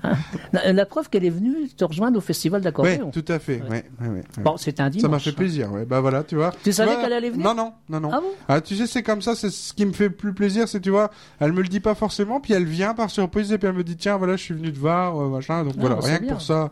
Hein. 0.05 0.13
La, 0.53 0.73
la 0.73 0.87
preuve 0.87 1.09
qu'elle 1.09 1.25
est 1.25 1.31
venue 1.31 1.69
te 1.77 1.85
rejoindre 1.85 2.19
au 2.19 2.21
festival 2.21 2.61
d'accordéon. 2.61 3.11
tout 3.11 3.25
à 3.29 3.39
fait. 3.39 3.61
Ouais, 3.63 3.69
ouais, 3.69 3.85
ouais, 4.01 4.09
ouais. 4.09 4.23
Bon, 4.43 4.57
c'était 4.57 4.83
un 4.83 4.91
dimanche. 4.91 5.03
Ça 5.03 5.09
m'a 5.09 5.19
fait 5.19 5.31
hein. 5.31 5.35
plaisir, 5.37 5.73
ouais. 5.73 5.85
Bah 5.85 6.01
voilà, 6.01 6.25
tu 6.25 6.37
vois. 6.37 6.53
Tu 6.63 6.73
savais 6.73 6.97
qu'elle 6.97 7.13
allait 7.13 7.31
venir? 7.31 7.47
Non, 7.47 7.55
non, 7.55 7.73
non, 7.89 8.01
non. 8.01 8.11
Ah 8.13 8.21
bon? 8.21 8.31
Ah, 8.49 8.61
tu 8.61 8.77
sais, 8.77 8.87
c'est 8.87 9.03
comme 9.03 9.23
ça, 9.23 9.35
c'est 9.35 9.51
ce 9.51 9.73
qui 9.73 9.87
me 9.87 9.93
fait 9.93 10.11
plus 10.11 10.33
plaisir, 10.33 10.58
c'est, 10.67 10.81
tu 10.81 10.91
vois, 10.91 11.11
elle 11.41 11.53
me 11.53 11.63
le 11.63 11.69
dit 11.69 11.81
pas 11.81 11.95
forcément, 11.95 12.41
puis 12.41 12.53
elle 12.53 12.65
vient 12.65 12.95
par 12.95 13.11
surprise, 13.11 13.53
et 13.53 13.59
puis 13.59 13.69
elle 13.69 13.75
me 13.75 13.85
dit, 13.85 13.97
tiens, 13.97 14.17
voilà, 14.17 14.37
je 14.37 14.43
suis 14.43 14.55
venu 14.55 14.73
te 14.73 14.79
voir, 14.79 15.21
euh, 15.21 15.29
machin, 15.29 15.65
donc 15.65 15.75
Ah, 15.77 15.81
voilà, 15.81 15.95
bah, 15.97 16.03
rien 16.05 16.19
que 16.19 16.23
bien. 16.25 16.33
pour 16.33 16.43
ça, 16.43 16.71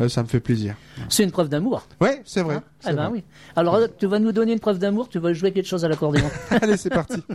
euh, 0.00 0.08
ça 0.08 0.22
me 0.22 0.28
fait 0.28 0.40
plaisir. 0.40 0.74
C'est 1.08 1.24
une 1.24 1.30
preuve 1.30 1.48
d'amour. 1.48 1.86
Ouais, 2.00 2.22
c'est 2.24 2.42
vrai. 2.42 2.60
C'est 2.80 2.90
eh 2.90 2.94
ben 2.94 3.08
vrai. 3.08 3.12
oui. 3.18 3.24
Alors, 3.56 3.78
tu 3.98 4.06
vas 4.06 4.18
nous 4.18 4.32
donner 4.32 4.52
une 4.52 4.60
preuve 4.60 4.78
d'amour, 4.78 5.08
tu 5.08 5.18
vas 5.18 5.32
jouer 5.32 5.52
quelque 5.52 5.66
chose 5.68 5.84
à 5.84 5.88
l'accordéon. 5.88 6.28
Allez, 6.50 6.76
c'est 6.76 6.90
parti. 6.90 7.22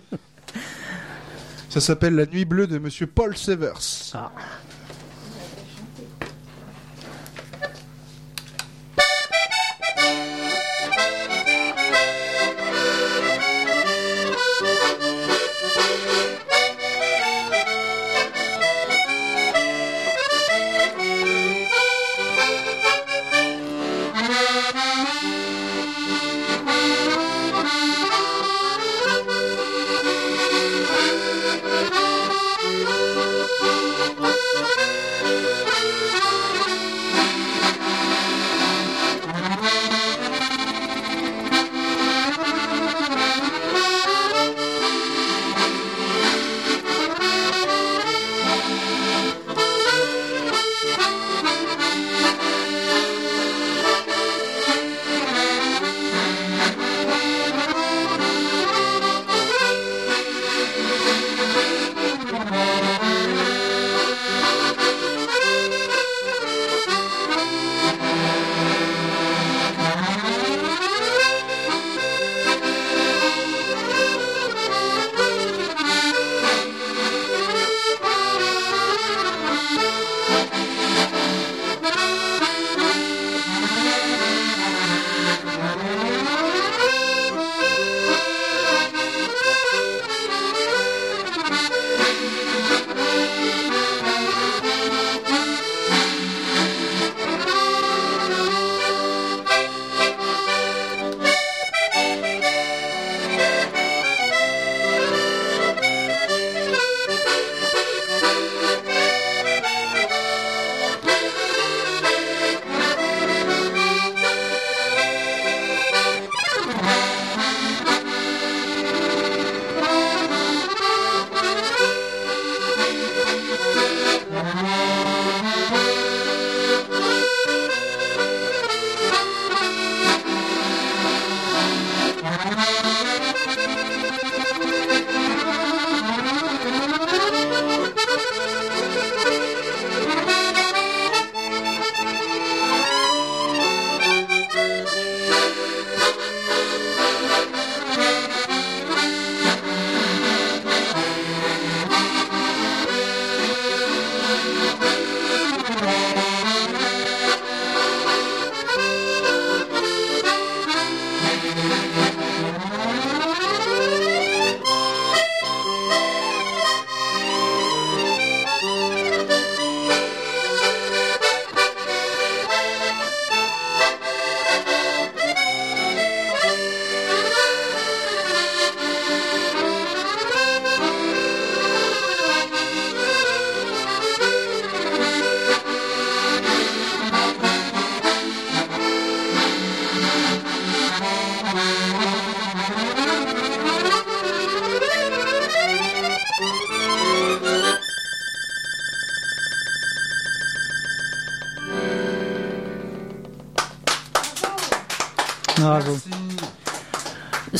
Ça 1.70 1.80
s'appelle 1.82 2.16
La 2.16 2.26
Nuit 2.26 2.46
Bleue 2.46 2.66
de 2.66 2.80
Monsieur 2.80 3.06
Paul 3.06 3.38
Severs. 3.38 3.80
Ah. 4.16 4.32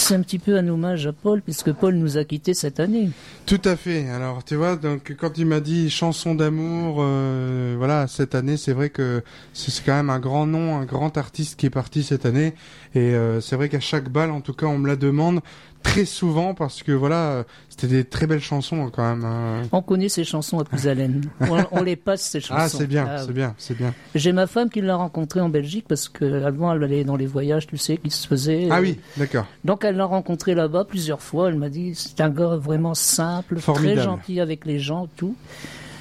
C'est 0.10 0.16
un 0.16 0.24
petit 0.24 0.40
peu 0.40 0.58
un 0.58 0.68
hommage 0.68 1.06
à 1.06 1.14
Paul, 1.14 1.40
puisque 1.40 1.72
Paul 1.72 1.94
nous 1.94 2.18
a 2.18 2.24
quittés 2.24 2.56
cette 2.56 2.80
année. 2.80 3.12
Tout 3.46 3.62
à 3.64 3.76
fait. 3.76 4.10
Alors, 4.10 4.44
tu 4.44 4.56
vois, 4.56 4.76
donc 4.76 5.16
quand 5.20 5.38
il 5.38 5.46
m'a 5.46 5.60
dit 5.60 5.92
chanson 5.92 6.34
d'amour, 6.34 7.06
cette 8.08 8.36
année, 8.36 8.58
c'est 8.58 8.74
vrai 8.74 8.90
que 8.90 9.24
c'est 9.54 9.84
quand 9.86 9.94
même 9.96 10.10
un 10.10 10.20
grand 10.20 10.46
nom, 10.46 10.78
un 10.78 10.86
grand 10.86 11.18
artiste 11.18 11.60
qui 11.60 11.66
est 11.66 11.70
parti 11.72 12.04
cette 12.04 12.26
année. 12.26 12.54
Et 12.96 13.00
euh, 13.16 13.42
c'est 13.42 13.56
vrai 13.56 13.70
qu'à 13.70 13.80
chaque 13.80 14.10
balle, 14.10 14.32
en 14.32 14.42
tout 14.42 14.54
cas, 14.54 14.66
on 14.66 14.78
me 14.78 14.88
la 14.88 14.96
demande 14.96 15.42
très 15.82 16.04
souvent 16.04 16.54
parce 16.54 16.84
que 16.84 16.92
voilà, 16.92 17.46
c'était 17.70 17.88
des 17.88 18.04
très 18.04 18.28
belles 18.28 18.42
chansons 18.42 18.90
quand 18.94 19.16
même. 19.16 19.24
hein. 19.24 19.62
On 19.72 19.82
connaît 19.82 20.10
ces 20.10 20.26
chansons 20.26 20.60
à 20.60 20.66
Pousalène. 20.66 21.22
on, 21.40 21.58
on 21.72 21.84
les 21.84 21.96
passe, 21.96 22.22
ces 22.24 22.40
chansons. 22.42 22.56
Ah, 22.58 22.68
c'est 22.68 22.86
bien, 22.88 23.08
Ah, 23.10 23.20
c'est 23.26 23.32
bien, 23.32 23.56
c'est 23.58 23.78
bien. 23.78 23.94
J'ai 24.14 24.34
ma 24.34 24.46
femme 24.46 24.70
qui 24.70 24.82
l'a 24.82 24.98
rencontré 24.98 25.40
en 25.40 25.48
Belgique 25.48 25.86
parce 25.88 26.10
que 26.10 26.44
avant 26.44 26.74
elle 26.74 26.84
allait 26.84 27.06
dans 27.06 27.16
les 27.16 27.28
voyages, 27.28 27.66
tu 27.66 27.78
sais, 27.78 27.96
qui 27.96 28.10
se 28.10 28.28
faisaient. 28.28 28.68
Ah 28.70 28.80
Euh, 28.80 28.82
oui, 28.82 29.00
d'accord. 29.16 29.46
Donc 29.64 29.86
elle 29.86 29.96
l'a 29.96 30.04
rencontré 30.06 30.54
là-bas 30.54 30.84
plusieurs 30.84 31.22
fois. 31.22 31.48
Elle 31.48 31.58
m'a 31.58 31.70
dit 31.70 31.94
c'est 31.96 32.20
un 32.20 32.30
gars 32.30 32.58
vraiment 32.58 32.94
simple, 32.94 33.60
Formidable. 33.60 33.96
très 33.96 34.04
gentil 34.06 34.40
avec 34.42 34.66
les 34.66 34.80
gens, 34.80 35.08
tout. 35.16 35.36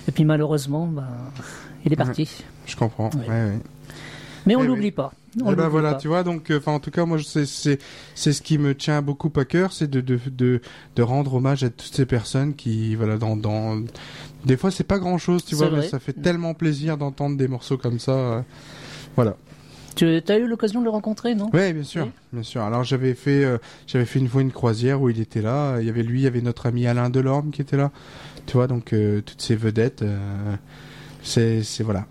Et 0.08 0.10
puis 0.10 0.24
malheureusement, 0.24 0.86
ben, 0.88 1.04
il 1.84 1.92
est 1.92 1.96
parti. 1.96 2.28
Je 2.66 2.76
comprends. 2.76 3.10
Oui. 3.14 3.20
Ouais, 3.22 3.28
ouais. 3.28 3.58
Mais 4.46 4.56
on 4.56 4.60
Eh 4.60 4.62
oui. 4.62 4.68
l'oublie 4.68 4.90
pas. 4.92 5.12
On 5.42 5.52
Eh 5.52 5.54
ben 5.54 5.68
voilà, 5.68 5.92
pas. 5.92 5.98
tu 5.98 6.08
vois, 6.08 6.22
donc, 6.24 6.50
enfin, 6.56 6.72
en 6.72 6.80
tout 6.80 6.90
cas, 6.90 7.04
moi, 7.04 7.18
c'est 7.24 7.44
ce 7.46 8.42
qui 8.42 8.56
me 8.58 8.74
tient 8.74 9.02
beaucoup 9.02 9.30
à 9.36 9.44
cœur, 9.44 9.72
c'est 9.72 9.88
de, 9.88 10.00
de 10.00 10.18
de 10.30 10.60
de 10.96 11.02
rendre 11.02 11.34
hommage 11.34 11.62
à 11.64 11.70
toutes 11.70 11.94
ces 11.94 12.06
personnes 12.06 12.54
qui, 12.54 12.94
voilà, 12.94 13.18
dans 13.18 13.36
dans. 13.36 13.82
Des 14.46 14.56
fois, 14.56 14.70
c'est 14.70 14.84
pas 14.84 14.98
grand 14.98 15.18
chose, 15.18 15.44
tu 15.44 15.54
vois, 15.54 15.70
mais 15.70 15.86
ça 15.88 15.98
fait 15.98 16.12
tellement 16.14 16.54
plaisir 16.54 16.96
d'entendre 16.96 17.36
des 17.36 17.46
morceaux 17.48 17.76
comme 17.76 17.98
ça. 17.98 18.12
euh, 18.12 18.40
Voilà. 19.16 19.36
Tu 19.96 20.06
as 20.28 20.38
eu 20.38 20.46
l'occasion 20.46 20.78
de 20.80 20.84
le 20.84 20.90
rencontrer, 20.90 21.34
non? 21.34 21.50
Oui, 21.52 21.72
bien 21.72 21.82
sûr, 21.82 22.04
Oui. 22.04 22.10
bien 22.32 22.42
sûr. 22.44 22.62
Alors 22.62 22.84
j'avais 22.84 23.14
fait, 23.14 23.44
euh, 23.44 23.58
j'avais 23.88 24.04
fait 24.04 24.20
une 24.20 24.28
fois 24.28 24.40
une 24.42 24.52
croisière 24.52 25.02
où 25.02 25.10
il 25.10 25.20
était 25.20 25.42
là. 25.42 25.78
Il 25.80 25.86
y 25.86 25.90
avait 25.90 26.04
lui, 26.04 26.20
il 26.20 26.22
y 26.22 26.26
avait 26.28 26.40
notre 26.40 26.66
ami 26.66 26.86
Alain 26.86 27.10
Delorme 27.10 27.50
qui 27.50 27.62
était 27.62 27.76
là. 27.76 27.90
Tu 28.46 28.52
vois, 28.54 28.68
donc 28.68 28.92
euh, 28.92 29.20
toutes 29.22 29.42
ces 29.42 29.56
vedettes. 29.56 30.02
euh, 30.02 30.54
c'est, 31.22 31.62
voilà. 31.80 32.06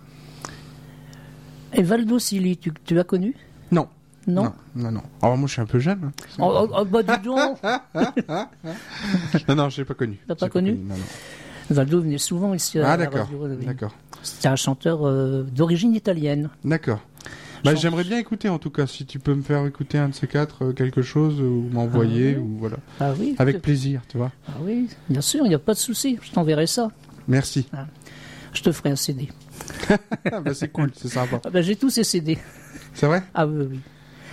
Et 1.73 1.83
Valdo 1.83 2.19
Silly, 2.19 2.57
tu, 2.57 2.71
tu 2.85 2.99
as 2.99 3.03
connu? 3.03 3.35
Non. 3.71 3.87
Non, 4.27 4.43
non, 4.43 4.53
non, 4.75 4.91
non. 4.91 5.01
Alors 5.21 5.37
moi, 5.37 5.47
je 5.47 5.53
suis 5.53 5.61
un 5.61 5.65
peu 5.65 5.79
jeune. 5.79 5.99
hein. 6.05 6.11
Oh, 6.39 6.53
oh, 6.53 6.73
oh, 6.79 6.85
bah 6.85 7.01
dis 7.01 7.23
donc 7.25 7.57
non, 9.47 9.55
non, 9.55 9.69
je 9.69 9.77
l'ai 9.81 9.85
pas 9.85 9.93
connu. 9.93 10.17
T'as 10.27 10.35
pas 10.35 10.49
connu? 10.49 10.73
non, 10.73 10.95
non. 10.95 11.03
Valdo 11.69 12.01
venait 12.01 12.17
souvent 12.17 12.53
ici 12.53 12.79
à 12.79 12.91
Ah 12.91 12.97
la 12.97 13.05
d'accord, 13.05 13.29
d'accord, 13.65 13.95
C'était 14.23 14.47
un 14.49 14.55
chanteur 14.57 15.05
euh, 15.07 15.43
d'origine 15.43 15.95
italienne. 15.95 16.49
d'accord. 16.65 16.99
Bah, 17.63 17.73
j'aimerais 17.75 18.03
bien 18.03 18.19
écouter 18.19 18.49
en 18.49 18.59
tout 18.59 18.69
cas. 18.69 18.85
Si 18.85 19.05
tu 19.05 19.17
peux 19.19 19.33
me 19.33 19.41
faire 19.41 19.65
écouter 19.65 19.97
un 19.97 20.09
de 20.09 20.13
ces 20.13 20.27
quatre 20.27 20.65
euh, 20.65 20.73
quelque 20.73 21.01
chose 21.01 21.41
ou 21.41 21.67
m'envoyer 21.73 22.35
Ah 22.37 22.41
ou 22.41 22.57
voilà, 22.59 22.77
Ah 22.99 23.13
oui 23.19 23.35
avec 23.39 23.61
plaisir, 23.61 24.01
tu 24.07 24.17
vois. 24.17 24.31
Ah 24.47 24.51
oui, 24.61 24.87
bien 25.09 25.21
sûr, 25.21 25.41
il 25.45 25.49
n'y 25.49 25.55
a 25.55 25.59
pas 25.59 25.73
de 25.73 25.79
souci. 25.79 26.19
Je 26.21 26.31
t'enverrai 26.31 26.67
ça. 26.67 26.89
Merci. 27.27 27.67
Je 28.57 28.63
te 28.63 28.71
ferai 28.71 28.89
un 28.89 28.95
CD. 28.95 29.29
Bah, 30.25 30.53
c'est 30.55 30.69
cool, 30.69 30.89
c'est 30.95 31.09
sympa. 31.09 31.39
Ah 31.45 31.49
ben, 31.51 31.61
J'ai 31.61 31.75
tous 31.75 31.91
ces 31.91 32.03
CD. 32.03 32.37
C'est 32.95 33.05
vrai? 33.05 33.21
Ah 33.35 33.45
oui, 33.45 33.67
oui. 33.69 33.79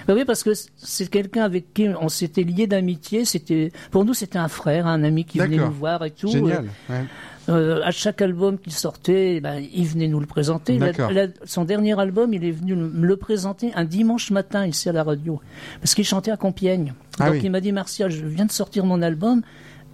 Ben 0.08 0.14
oui, 0.14 0.24
parce 0.24 0.42
que 0.42 0.50
c'est 0.76 1.08
quelqu'un 1.10 1.44
avec 1.44 1.72
qui 1.74 1.88
on 2.00 2.08
s'était 2.08 2.42
lié 2.42 2.66
d'amitié. 2.66 3.24
C'était 3.26 3.70
pour 3.90 4.04
nous, 4.06 4.14
c'était 4.14 4.38
un 4.38 4.48
frère, 4.48 4.86
un 4.86 5.02
ami 5.04 5.24
qui 5.26 5.38
venait 5.38 5.56
nous 5.58 5.70
voir 5.72 6.04
et 6.04 6.10
tout. 6.10 6.28
Génial. 6.28 6.64
ouais. 6.88 7.04
Euh, 7.50 7.82
à 7.84 7.90
chaque 7.90 8.22
album 8.22 8.58
qu'il 8.58 8.72
sortait, 8.72 9.40
ben, 9.42 9.62
il 9.74 9.86
venait 9.86 10.08
nous 10.08 10.20
le 10.20 10.26
présenter. 10.26 10.78
La- 10.78 10.86
D'accord. 10.92 11.10
la- 11.12 11.26
son 11.44 11.64
dernier 11.66 11.98
album, 12.00 12.32
il 12.32 12.42
est 12.44 12.50
venu 12.50 12.74
me 12.74 13.06
le 13.06 13.16
présenter 13.18 13.70
un 13.74 13.84
dimanche 13.84 14.30
matin 14.30 14.66
ici 14.66 14.88
à 14.88 14.92
la 14.92 15.02
radio, 15.02 15.38
parce 15.82 15.94
qu'il 15.94 16.04
chantait 16.06 16.30
à 16.30 16.38
Compiègne. 16.38 16.94
Ah 17.20 17.26
Donc 17.26 17.34
oui. 17.34 17.40
il 17.44 17.50
m'a 17.50 17.60
dit 17.60 17.72
Martial, 17.72 18.10
je 18.10 18.24
viens 18.24 18.46
de 18.46 18.52
sortir 18.52 18.86
mon 18.86 19.02
album. 19.02 19.42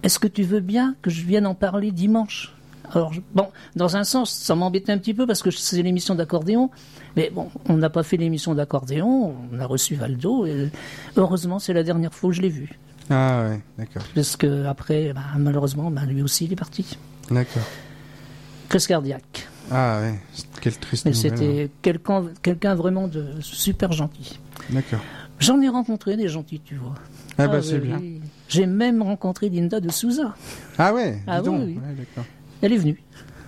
Est-ce 0.03 0.17
que 0.19 0.27
tu 0.29 0.43
veux 0.43 0.61
bien 0.61 0.95
que 1.01 1.09
je 1.09 1.23
vienne 1.25 1.45
en 1.45 1.53
parler 1.55 1.91
dimanche? 1.91 2.53
Alors 2.93 3.11
bon, 3.33 3.47
dans 3.75 3.95
un 3.95 4.03
sens, 4.03 4.31
ça 4.31 4.53
m'embêtait 4.55 4.91
un 4.91 4.97
petit 4.97 5.13
peu 5.13 5.25
parce 5.25 5.41
que 5.41 5.51
c'est 5.51 5.81
l'émission 5.81 6.13
d'accordéon. 6.15 6.69
Mais 7.15 7.29
bon, 7.33 7.49
on 7.69 7.77
n'a 7.77 7.89
pas 7.89 8.03
fait 8.03 8.17
l'émission 8.17 8.53
d'accordéon, 8.55 9.35
on 9.51 9.59
a 9.59 9.65
reçu 9.65 9.95
Valdo. 9.95 10.45
Et 10.45 10.69
heureusement, 11.15 11.59
c'est 11.59 11.73
la 11.73 11.83
dernière 11.83 12.13
fois 12.13 12.29
que 12.29 12.35
je 12.35 12.41
l'ai 12.41 12.49
vu. 12.49 12.69
Ah 13.09 13.43
ouais, 13.49 13.59
d'accord, 13.77 14.03
Parce 14.15 14.37
que 14.37 14.65
après, 14.65 15.11
ben, 15.13 15.21
malheureusement, 15.37 15.91
ben, 15.91 16.05
lui 16.05 16.21
aussi, 16.21 16.45
il 16.45 16.53
est 16.53 16.57
parti. 16.57 16.97
d'accord. 17.29 17.63
Crise 18.69 18.87
cardiaque. 18.87 19.47
Ah 19.69 19.99
ouais, 20.01 20.19
quelle 20.61 20.77
triste 20.77 21.05
Mais 21.05 21.11
nouvelle. 21.11 21.33
hein. 21.33 21.35
c'était 21.83 22.31
quelqu'un 22.41 22.75
vraiment 22.75 23.07
de 23.07 23.25
super 23.41 23.91
gentil. 23.91 24.39
D'accord. 24.69 24.99
J'en 25.39 25.59
ai 25.61 25.67
rencontré 25.69 26.15
des 26.17 26.27
gentils, 26.27 26.61
tu 26.63 26.75
vois. 26.75 26.95
Ah 27.37 27.47
bah 27.47 27.55
Ah, 27.57 27.61
c'est 27.61 27.79
bien. 27.79 27.99
J'ai 28.47 28.65
même 28.65 29.01
rencontré 29.01 29.49
Linda 29.49 29.79
de 29.79 29.89
Souza. 29.89 30.35
Ah 30.77 30.93
ouais, 30.93 31.13
dis 31.13 31.19
Ah 31.27 31.39
oui, 31.39 31.45
donc. 31.45 31.61
oui. 31.65 31.73
Ouais, 31.75 31.95
d'accord. 31.97 32.25
Elle 32.61 32.73
est 32.73 32.77
venue. 32.77 33.01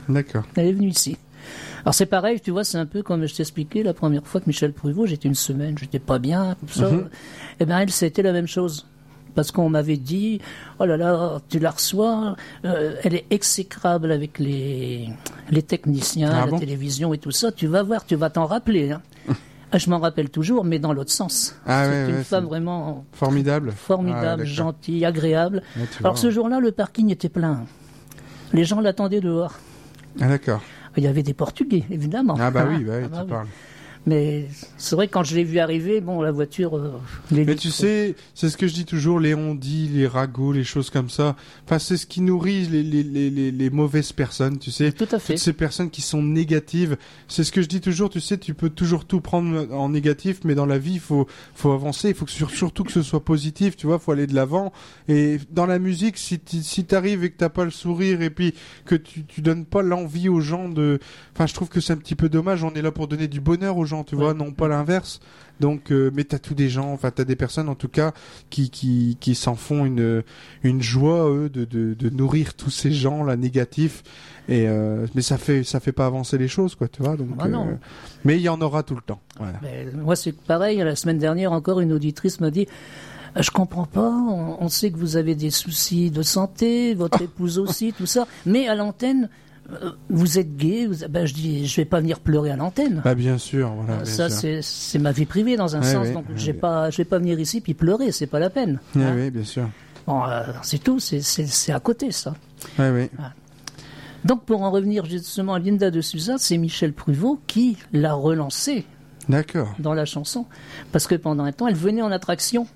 D'accord. 0.09 0.43
Elle 0.55 0.67
est 0.67 0.73
venue 0.73 0.89
ici. 0.89 1.17
Alors 1.83 1.93
c'est 1.93 2.05
pareil, 2.05 2.39
tu 2.39 2.51
vois, 2.51 2.63
c'est 2.63 2.77
un 2.77 2.85
peu 2.85 3.03
comme 3.03 3.25
je 3.25 3.35
t'expliquais 3.35 3.83
la 3.83 3.93
première 3.93 4.25
fois 4.25 4.39
que 4.39 4.45
Michel 4.47 4.71
Pruvot, 4.73 5.05
j'étais 5.05 5.27
une 5.27 5.35
semaine, 5.35 5.77
j'étais 5.77 5.99
pas 5.99 6.17
bien, 6.19 6.55
tout 6.65 6.73
ça. 6.73 6.89
Mhm. 6.89 7.09
Et 7.59 7.65
bien 7.65 7.79
elle, 7.79 7.89
c'était 7.91 8.21
la 8.21 8.31
même 8.31 8.47
chose. 8.47 8.85
Parce 9.35 9.51
qu'on 9.51 9.67
m'avait 9.67 9.97
dit, 9.97 10.39
oh 10.79 10.85
là 10.85 10.95
là, 10.95 11.41
tu 11.49 11.57
la 11.57 11.71
reçois, 11.71 12.35
euh, 12.65 12.95
elle 13.03 13.15
est 13.15 13.25
exécrable 13.31 14.11
avec 14.11 14.37
les, 14.37 15.09
les 15.49 15.63
techniciens, 15.63 16.29
Ah 16.31 16.45
la 16.45 16.51
bon? 16.51 16.59
télévision 16.59 17.13
et 17.15 17.17
tout 17.17 17.31
ça, 17.31 17.51
tu 17.51 17.65
vas 17.67 17.81
voir, 17.81 18.05
tu 18.05 18.15
vas 18.15 18.29
t'en 18.29 18.45
rappeler. 18.45 18.91
Hein. 18.91 19.01
Ah, 19.75 19.79
je 19.79 19.89
m'en 19.89 19.97
rappelle 19.97 20.29
toujours, 20.29 20.63
mais 20.63 20.77
dans 20.77 20.93
l'autre 20.93 21.09
sens. 21.09 21.55
Ah 21.65 21.85
c'est 21.85 21.89
ouais, 21.89 22.09
une 22.11 22.15
ouais, 22.17 22.23
femme 22.23 22.45
vraiment 22.45 23.05
Formidable. 23.13 23.71
formidable, 23.71 24.43
Ah, 24.43 24.47
gentille, 24.47 25.03
agréable. 25.03 25.63
Ouais, 25.75 25.87
Alors 26.01 26.13
vois. 26.13 26.21
ce 26.21 26.29
jour-là, 26.29 26.59
le 26.59 26.71
parking 26.71 27.09
était 27.11 27.27
plein. 27.27 27.65
Les 28.53 28.65
gens 28.65 28.79
l'attendaient 28.81 29.21
dehors. 29.21 29.53
Ah 30.21 30.27
d'accord. 30.27 30.61
Il 30.95 31.03
y 31.03 31.07
avait 31.07 31.23
des 31.23 31.33
Portugais, 31.33 31.83
évidemment. 31.89 32.35
Ah 32.39 32.51
bah 32.51 32.65
oui, 32.69 32.83
bah 32.83 32.93
Ah 33.03 33.07
bah 33.07 33.17
tu 33.17 33.23
oui. 33.23 33.29
parles. 33.29 33.47
Mais 34.05 34.47
c'est 34.77 34.95
vrai 34.95 35.07
que 35.07 35.13
quand 35.13 35.23
je 35.23 35.33
l'ai 35.33 35.45
vu 35.45 35.59
arriver, 35.59 36.01
bon, 36.01 36.21
la 36.21 36.31
voiture. 36.31 36.75
euh, 36.77 36.91
les 37.31 37.45
Mais 37.45 37.55
tu 37.55 37.69
sais, 37.71 38.15
c'est 38.33 38.49
ce 38.49 38.57
que 38.57 38.67
je 38.67 38.73
dis 38.73 38.83
toujours, 38.83 39.17
les 39.17 39.33
ondits, 39.33 39.87
les 39.93 40.07
ragots, 40.07 40.51
les 40.51 40.65
choses 40.65 40.89
comme 40.89 41.09
ça. 41.09 41.37
Enfin, 41.65 41.79
c'est 41.79 41.95
ce 41.95 42.05
qui 42.05 42.19
nourrit 42.19 42.67
les, 42.67 42.83
les, 42.83 43.03
les, 43.03 43.51
les, 43.51 43.69
mauvaises 43.69 44.11
personnes, 44.11 44.59
tu 44.59 44.71
sais. 44.71 44.91
Tout 44.91 45.07
à 45.11 45.19
fait. 45.19 45.35
Toutes 45.35 45.43
ces 45.43 45.53
personnes 45.53 45.89
qui 45.89 46.01
sont 46.01 46.21
négatives. 46.21 46.97
C'est 47.29 47.45
ce 47.45 47.51
que 47.53 47.61
je 47.61 47.67
dis 47.67 47.79
toujours, 47.79 48.09
tu 48.09 48.19
sais, 48.19 48.37
tu 48.37 48.53
peux 48.53 48.69
toujours 48.69 49.05
tout 49.05 49.21
prendre 49.21 49.73
en 49.73 49.87
négatif, 49.87 50.39
mais 50.43 50.53
dans 50.53 50.65
la 50.65 50.77
vie, 50.79 50.95
il 50.95 50.99
faut, 50.99 51.25
faut 51.55 51.71
avancer. 51.71 52.09
Il 52.09 52.15
faut 52.15 52.25
que 52.25 52.31
sur- 52.31 52.49
surtout 52.51 52.83
que 52.83 52.91
ce 52.91 53.03
soit 53.03 53.23
positif, 53.23 53.77
tu 53.77 53.87
vois, 53.87 53.99
faut 53.99 54.11
aller 54.11 54.27
de 54.27 54.35
l'avant. 54.35 54.73
Et 55.07 55.37
dans 55.51 55.65
la 55.65 55.79
musique, 55.79 56.17
si 56.17 56.39
tu 56.39 56.61
si 56.61 56.83
t'arrives 56.83 57.23
et 57.23 57.29
que 57.29 57.37
t'as 57.37 57.47
pas 57.49 57.63
le 57.63 57.71
sourire 57.71 58.21
et 58.21 58.29
puis 58.29 58.53
que 58.85 58.95
tu, 58.95 59.23
tu 59.23 59.41
donnes 59.41 59.63
pas 59.65 59.81
l'envie 59.81 60.27
aux 60.27 60.41
gens 60.41 60.67
de, 60.67 60.99
enfin, 61.33 61.47
je 61.47 61.53
trouve 61.53 61.69
que 61.69 61.79
c'est 61.79 61.93
un 61.93 61.97
petit 61.97 62.15
peu 62.15 62.27
dommage. 62.27 62.65
On 62.65 62.73
est 62.73 62.81
là 62.81 62.91
pour 62.91 63.07
donner 63.07 63.29
du 63.29 63.39
bonheur 63.39 63.77
aux 63.77 63.85
gens, 63.85 63.92
tu 64.03 64.15
Ouais. 64.15 64.21
vois, 64.23 64.33
non 64.33 64.51
pas 64.51 64.67
l'inverse. 64.67 65.19
Donc, 65.59 65.91
euh, 65.91 66.09
mais 66.15 66.23
t'as 66.23 66.39
tous 66.39 66.55
des 66.55 66.67
gens, 66.67 66.91
enfin, 66.93 67.11
t'as 67.11 67.25
des 67.25 67.35
personnes 67.35 67.69
en 67.69 67.75
tout 67.75 67.87
cas 67.87 68.11
qui 68.49 68.71
qui, 68.71 69.17
qui 69.19 69.35
s'en 69.35 69.53
font 69.55 69.85
une 69.85 70.23
une 70.63 70.81
joie 70.81 71.29
eux 71.29 71.47
de, 71.49 71.63
de 71.65 71.93
de 71.93 72.09
nourrir 72.09 72.55
tous 72.55 72.71
ces 72.71 72.91
gens 72.91 73.23
là 73.23 73.35
négatifs. 73.37 74.01
Et 74.49 74.67
euh, 74.67 75.05
mais 75.13 75.21
ça 75.21 75.37
fait 75.37 75.63
ça 75.63 75.79
fait 75.79 75.91
pas 75.91 76.07
avancer 76.07 76.39
les 76.39 76.47
choses, 76.47 76.73
quoi, 76.73 76.87
tu 76.87 77.03
vois. 77.03 77.15
Donc, 77.15 77.27
Ah 77.37 77.47
non. 77.47 77.67
euh, 77.67 77.73
mais 78.25 78.37
il 78.37 78.41
y 78.41 78.49
en 78.49 78.59
aura 78.61 78.81
tout 78.81 78.95
le 78.95 79.01
temps. 79.01 79.21
Voilà. 79.37 79.59
Mais 79.61 79.85
moi, 79.93 80.15
c'est 80.15 80.33
pareil. 80.35 80.77
La 80.79 80.95
semaine 80.95 81.19
dernière, 81.19 81.51
encore, 81.51 81.79
une 81.81 81.93
auditrice 81.93 82.39
m'a 82.41 82.49
dit. 82.49 82.65
Je 83.39 83.49
comprends 83.51 83.85
pas. 83.87 84.09
On, 84.11 84.57
on 84.59 84.69
sait 84.69 84.91
que 84.91 84.97
vous 84.97 85.17
avez 85.17 85.33
des 85.35 85.49
soucis 85.49 86.11
de 86.11 86.21
santé, 86.23 86.93
votre 86.93 87.21
épouse 87.27 87.57
aussi, 87.57 87.91
tout 87.93 88.05
ça. 88.05 88.27
Mais 88.45 88.67
à 88.67 88.75
l'antenne, 88.75 89.29
vous 90.09 90.39
êtes 90.39 90.55
gay. 90.55 90.85
Vous, 90.87 91.07
ben, 91.09 91.25
je 91.25 91.33
dis, 91.33 91.65
je 91.67 91.75
vais 91.77 91.85
pas 91.85 91.99
venir 91.99 92.19
pleurer 92.19 92.51
à 92.51 92.55
l'antenne. 92.55 93.01
Bah 93.03 93.15
bien 93.15 93.37
sûr, 93.37 93.71
voilà. 93.71 94.03
bien 94.03 94.05
ça, 94.05 94.29
c'est 94.29 94.99
ma 94.99 95.11
vie 95.11 95.25
privée 95.25 95.55
dans 95.55 95.75
un 95.75 95.81
Ouais, 95.81 95.91
sens. 95.91 96.07
ouais, 96.07 96.13
donc, 96.13 96.27
ouais, 96.29 96.35
j'ai 96.37 96.53
pas, 96.53 96.89
je 96.89 96.97
vais 96.97 97.05
pas 97.05 97.17
venir 97.19 97.39
ici 97.39 97.61
puis 97.61 97.73
pleurer. 97.73 98.11
C'est 98.11 98.27
pas 98.27 98.39
la 98.39 98.49
peine. 98.49 98.79
Hein. 98.95 99.13
oui, 99.15 99.31
bien 99.31 99.43
sûr. 99.43 99.69
Bon, 100.05 100.23
euh, 100.25 100.43
c'est 100.63 100.83
tout. 100.83 100.99
C'est- 100.99 101.71
à 101.71 101.79
côté, 101.79 102.11
ça. 102.11 102.33
Oui. 102.77 103.09
Donc, 104.25 104.43
pour 104.45 104.61
en 104.63 104.71
revenir 104.71 105.05
justement 105.05 105.53
à 105.53 105.59
Linda 105.59 105.91
de 105.91 106.01
Souza, 106.01 106.35
c'est 106.37 106.57
Michel 106.57 106.93
Pruvot 106.93 107.39
qui 107.47 107.77
l'a 107.91 108.13
relancée 108.13 108.85
D'accord, 109.29 109.73
dans 109.79 109.93
la 109.93 110.05
chanson. 110.05 110.45
Parce 110.91 111.07
que 111.07 111.15
pendant 111.15 111.43
un 111.45 111.51
temps, 111.51 111.67
elle 111.67 111.75
venait 111.75 112.01
en 112.01 112.11
attraction 112.11 112.67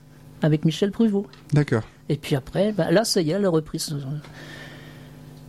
avec 0.41 0.65
Michel 0.65 0.91
Pruvot. 0.91 1.25
d'accord. 1.53 1.83
Et 2.09 2.15
puis 2.15 2.35
après, 2.35 2.71
bah, 2.71 2.91
là, 2.91 3.03
ça 3.03 3.19
y 3.21 3.31
est, 3.31 3.33
elle 3.33 3.45
a 3.45 3.49
repris 3.49 3.79
son, 3.79 3.97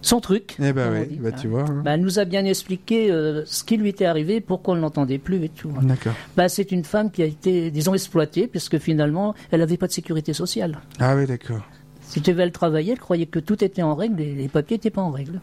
son 0.08 0.20
truc. 0.20 0.56
Eh 0.60 0.72
ben 0.72 0.92
oui, 0.92 1.06
dit, 1.08 1.16
bah 1.16 1.30
hein. 1.32 1.36
tu 1.40 1.48
vois. 1.48 1.62
hein. 1.62 1.82
Bah, 1.84 1.92
elle 1.94 2.00
nous 2.00 2.18
a 2.18 2.24
bien 2.24 2.44
expliqué 2.44 3.10
euh, 3.10 3.42
ce 3.46 3.62
qui 3.64 3.76
lui 3.76 3.88
était 3.90 4.06
arrivé, 4.06 4.40
pourquoi 4.40 4.74
on 4.74 4.76
ne 4.76 4.82
l'entendait 4.82 5.18
plus 5.18 5.42
et 5.44 5.48
tout. 5.48 5.72
D'accord. 5.82 6.14
Bah, 6.36 6.48
c'est 6.48 6.72
une 6.72 6.84
femme 6.84 7.10
qui 7.10 7.22
a 7.22 7.26
été, 7.26 7.70
disons, 7.70 7.94
exploitée, 7.94 8.46
puisque 8.46 8.78
finalement, 8.78 9.34
elle 9.50 9.60
n'avait 9.60 9.76
pas 9.76 9.86
de 9.86 9.92
sécurité 9.92 10.32
sociale. 10.32 10.78
Ah 10.98 11.14
oui, 11.16 11.26
d'accord. 11.26 11.60
Si 12.02 12.22
tu 12.22 12.32
veux, 12.32 12.40
elle 12.40 12.52
travaillait, 12.52 12.92
elle 12.92 12.98
croyait 12.98 13.26
que 13.26 13.38
tout 13.38 13.62
était 13.62 13.82
en 13.82 13.94
règle 13.94 14.20
et 14.22 14.34
les 14.34 14.48
papiers 14.48 14.76
n'étaient 14.76 14.90
pas 14.90 15.02
en 15.02 15.10
règle. 15.10 15.40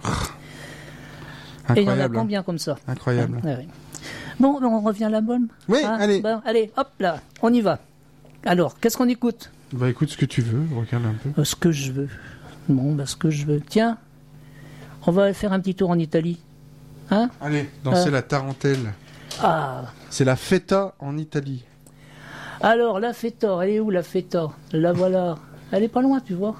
Et 1.76 1.82
il 1.82 1.84
y 1.84 1.86
en 1.86 1.90
a 1.90 1.92
Incroyable. 1.94 2.16
hein. 2.18 2.20
combien 2.20 2.44
comme 2.44 2.58
ça? 2.60 2.78
Incroyable. 2.88 3.40
Ouais, 3.44 3.56
ouais. 3.56 3.68
Bon, 4.40 4.60
on 4.62 4.82
revient 4.82 5.06
à 5.06 5.10
l'album 5.10 5.48
Oui, 5.68 5.80
Hein 5.84 5.98
allez. 6.00 6.22
Bon, 6.22 6.42
allez, 6.46 6.72
hop 6.78 6.90
là, 7.00 7.20
on 7.42 7.54
y 7.54 7.62
va. 7.62 7.80
Alors, 8.46 8.80
qu'est-ce 8.80 8.98
qu'on 8.98 9.08
écoute? 9.10 9.52
Bah 9.74 9.90
écoute 9.90 10.10
ce 10.10 10.18
que 10.18 10.26
tu 10.26 10.42
veux, 10.42 10.62
regarde 10.78 11.06
un 11.06 11.14
peu. 11.14 11.42
Euh, 11.42 11.44
Ce 11.44 11.56
que 11.56 11.72
je 11.72 11.92
veux. 11.92 12.10
Bon, 12.70 12.94
bah, 12.94 13.06
ce 13.06 13.16
que 13.16 13.30
je 13.32 13.46
veux. 13.46 13.62
Tiens, 13.62 13.98
on 15.08 15.12
va 15.12 15.34
faire 15.34 15.54
un 15.54 15.60
petit 15.60 15.76
tour 15.76 15.90
en 15.90 16.00
Italie. 16.00 16.40
Hein 17.12 17.30
Allez, 17.42 17.70
danser 17.84 18.08
Euh. 18.10 18.12
la 18.12 18.22
tarentelle. 18.22 18.94
Ah 19.42 19.84
C'est 20.10 20.26
la 20.26 20.36
feta 20.36 20.96
en 21.00 21.18
Italie. 21.18 21.64
Alors, 22.62 23.00
la 23.00 23.14
feta, 23.14 23.60
elle 23.64 23.70
est 23.70 23.80
où 23.80 23.90
la 23.90 24.02
feta? 24.02 24.48
La 24.72 24.94
voilà. 24.94 25.36
Elle 25.72 25.84
est 25.84 25.88
pas 25.90 26.02
loin, 26.02 26.20
tu 26.20 26.34
vois. 26.34 26.56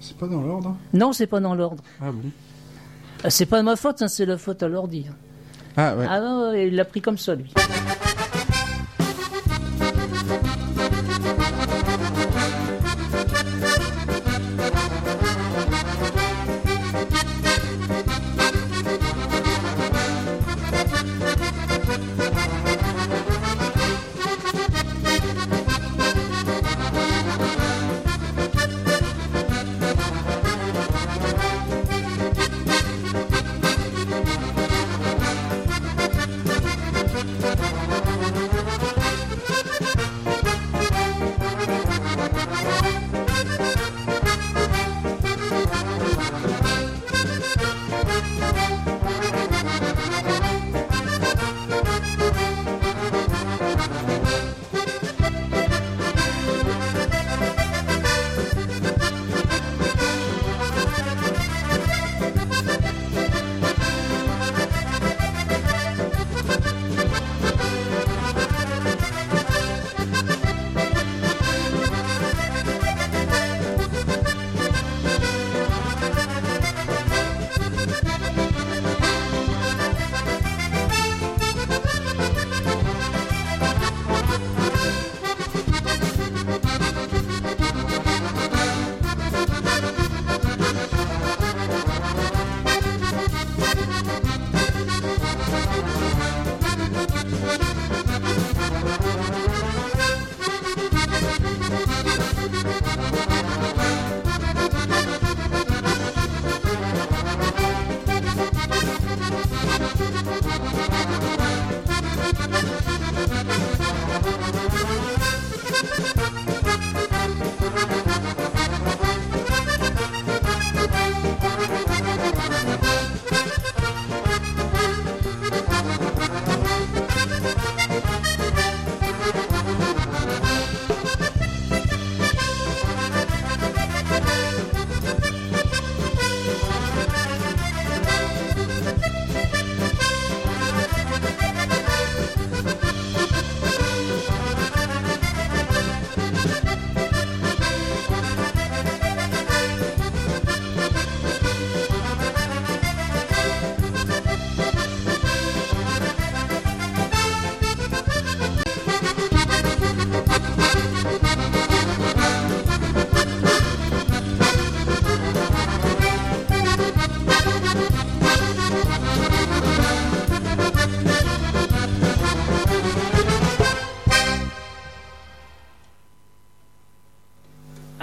C'est 0.00 0.16
pas 0.16 0.26
dans 0.26 0.40
l'ordre 0.40 0.76
Non, 0.94 1.12
c'est 1.12 1.26
pas 1.26 1.40
dans 1.40 1.54
l'ordre. 1.54 1.82
Ah 2.00 2.10
bon 2.10 2.30
Euh, 3.24 3.28
C'est 3.30 3.46
pas 3.46 3.58
de 3.58 3.64
ma 3.64 3.76
faute, 3.76 4.00
hein, 4.02 4.08
c'est 4.08 4.24
la 4.26 4.38
faute 4.38 4.62
à 4.62 4.68
l'ordi. 4.68 5.06
Ah 5.76 5.94
ouais. 5.94 6.06
Ah 6.08 6.20
non, 6.20 6.52
il 6.54 6.74
l'a 6.74 6.84
pris 6.84 7.00
comme 7.00 7.18
ça, 7.18 7.34
lui. 7.34 7.52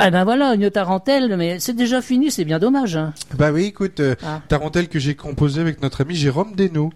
Ah 0.07 0.11
ben 0.11 0.23
voilà, 0.23 0.53
une 0.53 0.69
tarentelle, 0.69 1.35
mais 1.35 1.59
c'est 1.59 1.73
déjà 1.73 1.99
fini, 1.99 2.29
c'est 2.29 2.45
bien 2.45 2.59
dommage. 2.59 2.95
hein. 2.95 3.11
Bah 3.39 3.51
oui, 3.51 3.63
écoute, 3.65 3.99
euh, 4.01 4.13
Ah. 4.23 4.39
tarentelle 4.47 4.87
que 4.87 4.99
j'ai 4.99 5.15
composée 5.15 5.61
avec 5.61 5.81
notre 5.81 6.01
ami 6.01 6.13
Jérôme 6.13 6.53
Desnaux. 6.53 6.93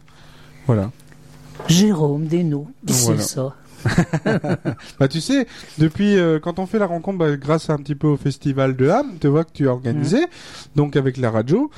Voilà. 0.67 0.91
Jérôme 1.67 2.27
Desnaux, 2.27 2.67
c'est 2.87 3.19
ça 3.19 3.55
Bah 4.99 5.07
tu 5.07 5.21
sais, 5.21 5.47
depuis 5.79 6.17
euh, 6.19 6.37
quand 6.39 6.59
on 6.59 6.67
fait 6.67 6.77
la 6.77 6.85
rencontre, 6.85 7.17
bah, 7.17 7.35
grâce 7.35 7.71
un 7.71 7.77
petit 7.77 7.95
peu 7.95 8.05
au 8.05 8.17
festival 8.17 8.75
de 8.75 8.89
Ham, 8.89 9.13
tu 9.19 9.27
vois 9.27 9.43
que 9.43 9.53
tu 9.53 9.67
as 9.67 9.71
organisé, 9.71 10.19
donc 10.75 10.95
avec 10.95 11.17
la 11.17 11.31
radio. 11.31 11.71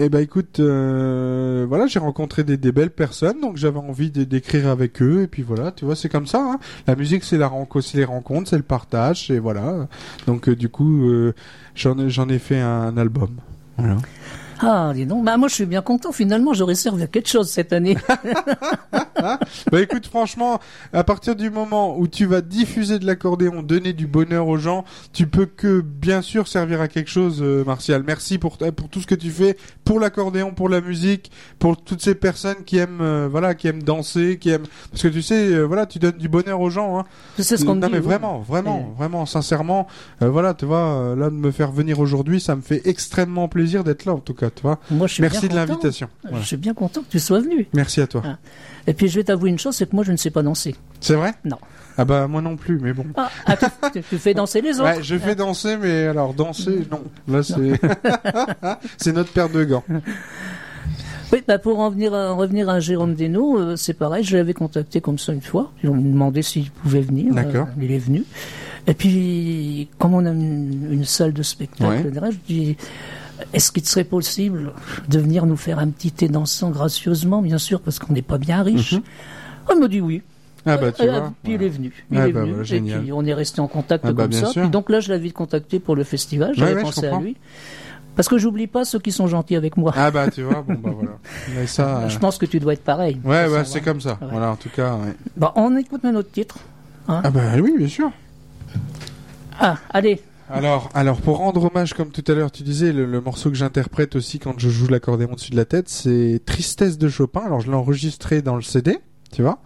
Et 0.00 0.08
bah 0.08 0.20
écoute, 0.20 0.60
euh, 0.60 1.66
voilà, 1.68 1.88
j'ai 1.88 1.98
rencontré 1.98 2.44
des, 2.44 2.56
des 2.56 2.70
belles 2.70 2.92
personnes, 2.92 3.40
donc 3.40 3.56
j'avais 3.56 3.80
envie 3.80 4.12
d'écrire 4.12 4.68
avec 4.68 5.02
eux, 5.02 5.22
et 5.22 5.26
puis 5.26 5.42
voilà, 5.42 5.72
tu 5.72 5.84
vois, 5.84 5.96
c'est 5.96 6.08
comme 6.08 6.28
ça. 6.28 6.38
Hein. 6.40 6.60
La 6.86 6.94
musique, 6.94 7.24
c'est 7.24 7.36
la 7.36 7.48
rencontre, 7.48 7.84
c'est 7.84 7.98
les 7.98 8.04
rencontres, 8.04 8.48
c'est 8.48 8.56
le 8.56 8.62
partage, 8.62 9.28
et 9.32 9.40
voilà. 9.40 9.88
Donc 10.28 10.48
euh, 10.48 10.54
du 10.54 10.68
coup, 10.68 11.08
euh, 11.08 11.34
j'en 11.74 11.98
ai, 11.98 12.10
j'en 12.10 12.28
ai 12.28 12.38
fait 12.38 12.60
un 12.60 12.96
album. 12.96 13.30
Voilà. 13.76 13.96
Ah, 14.60 14.92
dis 14.94 15.06
donc, 15.06 15.24
bah 15.24 15.36
moi 15.36 15.48
je 15.48 15.54
suis 15.54 15.66
bien 15.66 15.82
content, 15.82 16.12
finalement 16.12 16.52
j'aurais 16.52 16.74
servi 16.74 17.02
à 17.02 17.06
quelque 17.06 17.28
chose 17.28 17.48
cette 17.48 17.72
année. 17.72 17.96
Bah 19.72 19.80
écoute, 19.80 20.06
franchement, 20.06 20.60
à 20.92 21.02
partir 21.02 21.34
du 21.34 21.50
moment 21.50 21.98
où 21.98 22.06
tu 22.06 22.24
vas 22.24 22.40
diffuser 22.40 23.00
de 23.00 23.06
l'accordéon, 23.06 23.62
donner 23.62 23.92
du 23.92 24.06
bonheur 24.06 24.46
aux 24.46 24.58
gens, 24.58 24.84
tu 25.12 25.26
peux 25.26 25.46
que 25.46 25.80
bien 25.80 26.22
sûr 26.22 26.46
servir 26.46 26.80
à 26.80 26.86
quelque 26.86 27.10
chose, 27.10 27.40
euh, 27.42 27.64
Martial. 27.64 28.04
Merci 28.06 28.38
pour 28.38 28.58
pour 28.58 28.88
tout 28.88 29.00
ce 29.00 29.08
que 29.08 29.16
tu 29.16 29.30
fais 29.30 29.56
pour 29.84 30.00
l'accordéon, 30.00 30.52
pour 30.52 30.68
la 30.68 30.80
musique, 30.80 31.30
pour 31.58 31.76
toutes 31.82 32.02
ces 32.02 32.14
personnes 32.14 32.62
qui 32.64 32.76
aiment 32.76 33.00
euh, 33.00 33.28
voilà, 33.30 33.54
qui 33.54 33.68
aiment 33.68 33.82
danser, 33.82 34.38
qui 34.38 34.50
aiment 34.50 34.66
parce 34.90 35.02
que 35.02 35.08
tu 35.08 35.22
sais, 35.22 35.46
euh, 35.52 35.64
voilà, 35.64 35.86
tu 35.86 35.98
donnes 35.98 36.18
du 36.18 36.28
bonheur 36.28 36.60
aux 36.60 36.70
gens. 36.70 36.98
Hein. 36.98 37.04
c'est 37.38 37.56
ce 37.56 37.64
qu'on 37.64 37.74
me 37.74 37.80
non 37.80 37.86
dit. 37.88 37.94
mais 37.94 38.00
vraiment, 38.00 38.40
vraiment, 38.40 38.94
vraiment, 38.96 39.26
sincèrement, 39.26 39.86
euh, 40.22 40.28
voilà, 40.28 40.54
tu 40.54 40.66
vois, 40.66 41.14
là 41.16 41.30
de 41.30 41.34
me 41.34 41.50
faire 41.50 41.72
venir 41.72 42.00
aujourd'hui, 42.00 42.40
ça 42.40 42.54
me 42.54 42.60
fait 42.60 42.82
extrêmement 42.86 43.48
plaisir 43.48 43.82
d'être 43.82 44.04
là 44.04 44.12
en 44.12 44.18
tout 44.18 44.34
cas, 44.34 44.47
tu 44.54 44.62
vois. 44.62 44.78
Moi 44.90 45.06
je 45.06 45.14
suis 45.14 45.20
Merci 45.22 45.48
de 45.48 45.54
l'invitation. 45.54 46.08
Voilà. 46.22 46.40
Je 46.40 46.46
suis 46.46 46.56
bien 46.56 46.74
content 46.74 47.02
que 47.02 47.08
tu 47.10 47.18
sois 47.18 47.40
venu. 47.40 47.68
Merci 47.74 48.00
à 48.00 48.06
toi. 48.06 48.22
Ah. 48.24 48.38
Et 48.86 48.94
puis 48.94 49.08
je 49.08 49.16
vais 49.16 49.24
t'avouer 49.24 49.50
une 49.50 49.58
chose, 49.58 49.74
c'est 49.76 49.88
que 49.88 49.94
moi 49.94 50.04
je 50.04 50.12
ne 50.12 50.16
sais 50.16 50.30
pas 50.30 50.42
danser. 50.42 50.74
C'est 51.00 51.14
vrai? 51.14 51.34
Non. 51.44 51.58
Ah 51.96 52.04
bah 52.04 52.28
moi 52.28 52.40
non 52.40 52.56
plus, 52.56 52.78
mais 52.78 52.92
bon. 52.92 53.06
Ah, 53.16 53.30
ah, 53.46 53.56
tu, 53.92 54.02
tu 54.02 54.18
fais 54.18 54.32
danser 54.34 54.60
les 54.60 54.70
autres 54.80 54.84
Ouais, 54.98 55.02
je 55.02 55.16
fais 55.16 55.34
danser, 55.34 55.76
mais 55.76 56.06
alors 56.06 56.32
danser, 56.32 56.86
non. 56.90 57.02
Là, 57.26 57.42
c'est 57.42 57.80
c'est 58.96 59.12
notre 59.12 59.32
paire 59.32 59.48
de 59.48 59.64
gants. 59.64 59.84
Oui, 61.32 61.42
bah 61.46 61.58
pour 61.58 61.78
en, 61.80 61.90
venir 61.90 62.14
en 62.14 62.36
revenir 62.36 62.70
à 62.70 62.80
Jérôme 62.80 63.14
Desnaux, 63.14 63.58
euh, 63.58 63.76
c'est 63.76 63.92
pareil, 63.92 64.24
je 64.24 64.34
l'avais 64.36 64.54
contacté 64.54 65.02
comme 65.02 65.18
ça 65.18 65.32
une 65.34 65.42
fois. 65.42 65.70
Ils 65.84 65.90
m'ont 65.90 65.96
demandé 65.96 66.40
s'il 66.40 66.70
pouvait 66.70 67.02
venir. 67.02 67.34
D'accord. 67.34 67.66
Euh, 67.66 67.82
il 67.82 67.92
est 67.92 67.98
venu. 67.98 68.24
Et 68.86 68.94
puis, 68.94 69.90
comme 69.98 70.14
on 70.14 70.24
a 70.24 70.30
une, 70.30 70.88
une 70.90 71.04
salle 71.04 71.34
de 71.34 71.42
spectacle, 71.42 72.08
Ouais. 72.08 72.30
je 72.30 72.36
dis, 72.46 72.76
est-ce 73.52 73.70
qu'il 73.72 73.84
serait 73.86 74.04
possible 74.04 74.72
de 75.08 75.18
venir 75.18 75.46
nous 75.46 75.56
faire 75.56 75.78
un 75.78 75.88
petit 75.88 76.10
thé 76.12 76.28
dansant 76.28 76.70
gracieusement, 76.70 77.40
bien 77.42 77.58
sûr, 77.58 77.80
parce 77.80 77.98
qu'on 77.98 78.12
n'est 78.12 78.22
pas 78.22 78.38
bien 78.38 78.62
riche 78.62 78.94
Mhm. 78.94 79.02
Oh, 79.68 79.72
Il 79.74 79.80
m'a 79.80 79.88
dit 79.88 80.00
oui. 80.00 80.22
Ah 80.66 80.76
bah 80.76 80.92
tu 80.92 81.02
Euh, 81.02 81.10
vois. 81.20 81.32
puis 81.42 81.54
il 81.54 81.62
est 81.62 81.68
venu. 81.68 81.92
Il 82.10 82.18
Ah 82.18 82.28
est 82.28 82.32
bah 82.32 82.40
venu. 82.40 82.52
voilà, 82.54 82.74
et 82.74 82.80
puis 82.80 83.12
on 83.12 83.24
est 83.24 83.32
resté 83.34 83.60
en 83.60 83.68
contact 83.68 84.04
Ah 84.06 84.12
bah, 84.12 84.24
comme 84.24 84.32
ça. 84.32 84.50
Puis 84.54 84.68
donc 84.68 84.90
là, 84.90 85.00
je 85.00 85.08
l'avais 85.10 85.30
contacté 85.30 85.78
pour 85.78 85.94
le 85.96 86.04
festival. 86.04 86.52
J'avais 86.54 86.74
Ouais, 86.74 86.82
pensé 86.82 87.06
à 87.06 87.18
lui. 87.18 87.36
Parce 88.16 88.28
que 88.28 88.36
j'oublie 88.36 88.66
pas 88.66 88.84
ceux 88.84 88.98
qui 88.98 89.12
sont 89.12 89.28
gentils 89.28 89.54
avec 89.54 89.76
moi. 89.76 89.92
Ah 89.96 90.10
bah 90.10 90.28
tu 90.28 90.42
vois, 90.42 90.62
bon 90.66 90.74
bah 90.74 90.90
voilà. 90.92 91.18
Mais 91.54 91.66
ça. 91.68 91.98
euh, 92.00 92.08
Je 92.08 92.18
pense 92.18 92.36
que 92.36 92.46
tu 92.46 92.58
dois 92.58 92.72
être 92.72 92.82
pareil. 92.82 93.20
Ouais, 93.24 93.46
c'est 93.64 93.80
comme 93.80 94.00
ça. 94.00 94.18
Ouais. 94.20 94.26
Voilà, 94.32 94.50
en 94.50 94.56
tout 94.56 94.68
cas. 94.70 94.94
ouais. 94.94 95.14
Bon, 95.36 95.50
on 95.54 95.76
écoute 95.76 96.04
un 96.04 96.14
autre 96.16 96.32
titre. 96.32 96.56
Ah 97.06 97.30
bah 97.30 97.40
oui, 97.62 97.74
bien 97.78 97.88
sûr. 97.88 98.10
Ah, 99.60 99.76
allez. 99.90 100.20
Alors, 100.50 100.88
alors 100.94 101.20
pour 101.20 101.38
rendre 101.38 101.64
hommage, 101.64 101.92
comme 101.94 102.10
tout 102.10 102.24
à 102.26 102.34
l'heure 102.34 102.50
tu 102.50 102.62
disais, 102.62 102.92
le, 102.92 103.20
morceau 103.20 103.50
que 103.50 103.56
j'interprète 103.56 104.16
aussi 104.16 104.38
quand 104.38 104.58
je 104.58 104.70
joue 104.70 104.88
l'accordéon 104.88 105.34
dessus 105.34 105.50
de 105.50 105.56
la 105.56 105.66
tête, 105.66 105.88
c'est 105.88 106.40
Tristesse 106.44 106.96
de 106.96 107.08
Chopin. 107.08 107.40
Alors 107.40 107.60
je 107.60 107.68
l'ai 107.68 107.76
enregistré 107.76 108.40
dans 108.40 108.56
le 108.56 108.62
CD, 108.62 108.98
tu 109.32 109.42
vois. 109.42 109.60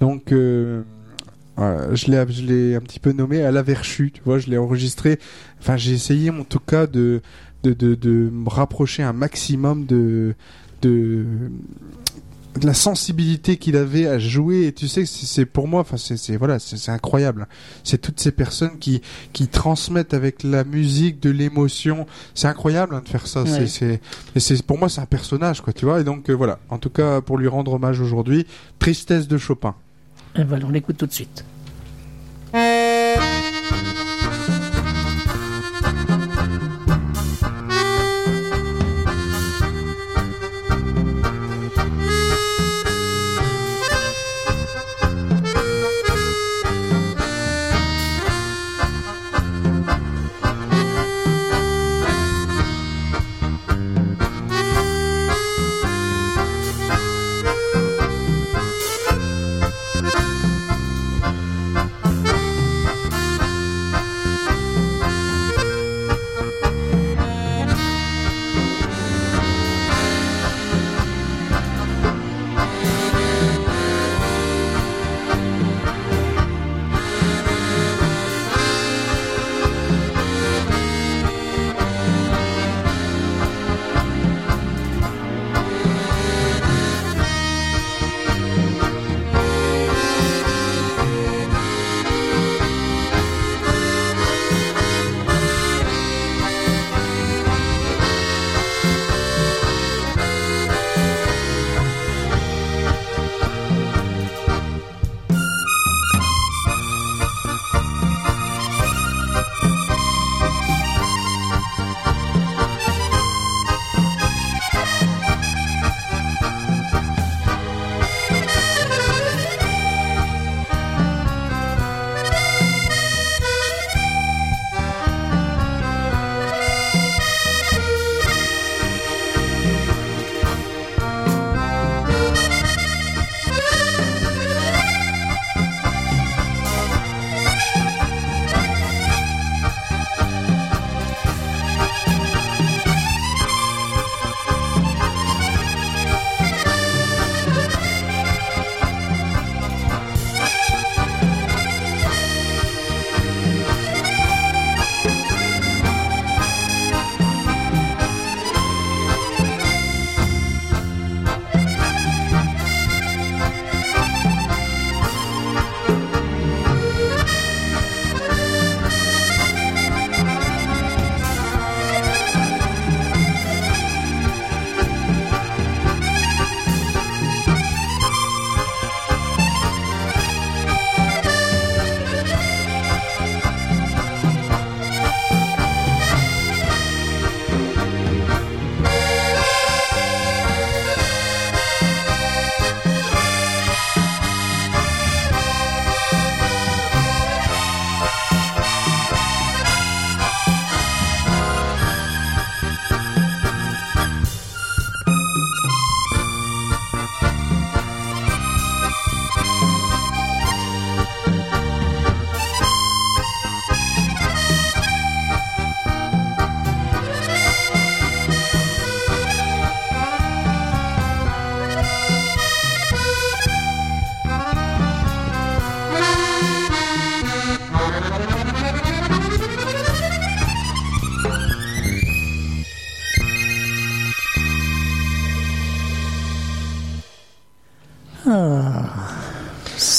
Donc 0.00 0.32
euh, 0.32 0.82
voilà, 1.56 1.94
je 1.94 2.10
l'ai, 2.10 2.24
je 2.28 2.42
l'ai 2.42 2.74
un 2.74 2.80
petit 2.80 3.00
peu 3.00 3.12
nommé 3.12 3.42
à 3.42 3.50
la 3.50 3.62
verchu, 3.62 4.12
tu 4.12 4.20
vois. 4.24 4.38
Je 4.38 4.48
l'ai 4.50 4.58
enregistré. 4.58 5.18
Enfin, 5.60 5.76
j'ai 5.76 5.92
essayé 5.92 6.30
en 6.30 6.44
tout 6.44 6.60
cas 6.60 6.86
de 6.86 7.22
de, 7.62 7.72
de, 7.72 7.94
de 7.94 8.30
me 8.30 8.48
rapprocher 8.48 9.02
un 9.02 9.14
maximum 9.14 9.86
de 9.86 10.34
de 10.82 11.24
la 12.62 12.74
sensibilité 12.74 13.56
qu'il 13.56 13.76
avait 13.76 14.06
à 14.06 14.18
jouer 14.18 14.66
et 14.66 14.72
tu 14.72 14.88
sais 14.88 15.02
que 15.02 15.08
c'est 15.08 15.46
pour 15.46 15.68
moi 15.68 15.80
enfin 15.80 15.96
c'est 15.96 16.16
c'est 16.16 16.36
voilà 16.36 16.58
c'est 16.58 16.76
c'est 16.76 16.90
incroyable 16.90 17.46
c'est 17.84 17.98
toutes 17.98 18.20
ces 18.20 18.32
personnes 18.32 18.78
qui 18.78 19.02
qui 19.32 19.48
transmettent 19.48 20.14
avec 20.14 20.42
la 20.42 20.64
musique 20.64 21.20
de 21.20 21.30
l'émotion. 21.30 22.06
C'est 22.34 22.48
incroyable 22.48 22.94
hein, 22.94 23.02
de 23.04 23.08
faire 23.08 23.26
ça. 23.26 23.42
Ouais. 23.42 23.66
C'est 23.66 24.00
c'est 24.36 24.62
pour 24.62 24.78
moi 24.78 24.88
c'est 24.88 25.00
un 25.00 25.06
personnage 25.06 25.60
quoi, 25.60 25.72
tu 25.72 25.84
vois. 25.84 26.00
Et 26.00 26.04
donc 26.04 26.30
euh, 26.30 26.32
voilà. 26.32 26.58
En 26.68 26.78
tout 26.78 26.90
cas 26.90 27.20
pour 27.20 27.38
lui 27.38 27.48
rendre 27.48 27.72
hommage 27.74 28.00
aujourd'hui, 28.00 28.46
Tristesse 28.78 29.28
de 29.28 29.38
Chopin. 29.38 29.74
Et 30.34 30.44
voilà, 30.44 30.66
on 30.66 30.70
l'écoute 30.70 30.96
tout 30.96 31.06
de 31.06 31.12
suite. 31.12 31.44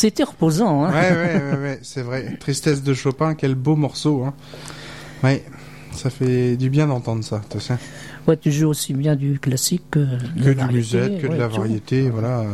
C'était 0.07 0.23
reposant. 0.23 0.85
Hein 0.85 0.91
Ouais, 0.93 1.11
ouais, 1.11 1.35
ouais, 1.51 1.57
ouais, 1.61 1.79
c'est 1.81 2.01
vrai. 2.01 2.37
Tristesse 2.39 2.81
de 2.81 2.93
Chopin, 2.93 3.35
quel 3.35 3.55
beau 3.55 3.75
morceau. 3.75 4.23
Hein. 4.23 4.33
Ouais, 5.21 5.43
ça 5.91 6.09
fait 6.09 6.55
du 6.55 6.69
bien 6.69 6.87
d'entendre 6.87 7.25
ça, 7.25 7.41
tu 7.49 7.59
sais. 7.59 7.75
Ouais, 8.25 8.37
tu 8.37 8.49
joues 8.49 8.69
aussi 8.69 8.93
bien 8.93 9.17
du 9.17 9.37
classique 9.37 9.83
que, 9.91 9.99
du 10.33 10.53
variété, 10.53 10.73
musette, 10.73 11.21
que 11.21 11.27
de 11.27 11.35
la 11.35 11.49
variété, 11.49 12.09
voilà. 12.09 12.45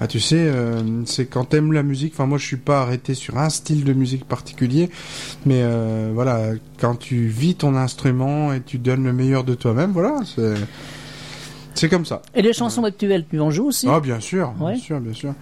Ah, 0.00 0.06
tu 0.06 0.18
sais, 0.18 0.38
euh, 0.38 1.04
c'est 1.04 1.26
quand 1.26 1.44
t'aimes 1.44 1.74
la 1.74 1.82
musique. 1.82 2.14
Enfin, 2.14 2.24
moi, 2.24 2.38
je 2.38 2.46
suis 2.46 2.56
pas 2.56 2.80
arrêté 2.80 3.12
sur 3.12 3.36
un 3.36 3.50
style 3.50 3.84
de 3.84 3.92
musique 3.92 4.24
particulier, 4.24 4.88
mais 5.44 5.60
euh, 5.62 6.10
voilà, 6.14 6.52
quand 6.80 6.94
tu 6.96 7.26
vis 7.26 7.54
ton 7.54 7.74
instrument 7.76 8.54
et 8.54 8.62
tu 8.62 8.78
donnes 8.78 9.04
le 9.04 9.12
meilleur 9.12 9.44
de 9.44 9.54
toi-même, 9.54 9.90
voilà, 9.92 10.20
c'est. 10.24 10.54
c'est 11.74 11.90
comme 11.90 12.06
ça. 12.06 12.22
Et 12.34 12.40
les 12.40 12.54
chansons 12.54 12.84
actuelles, 12.84 13.26
tu 13.30 13.40
en 13.40 13.50
joues 13.50 13.66
aussi? 13.66 13.86
Ah, 13.90 14.00
bien 14.00 14.20
sûr, 14.20 14.54
Ouais. 14.58 14.72
bien 14.72 14.80
sûr, 14.82 15.00
bien 15.00 15.12
sûr. 15.12 15.34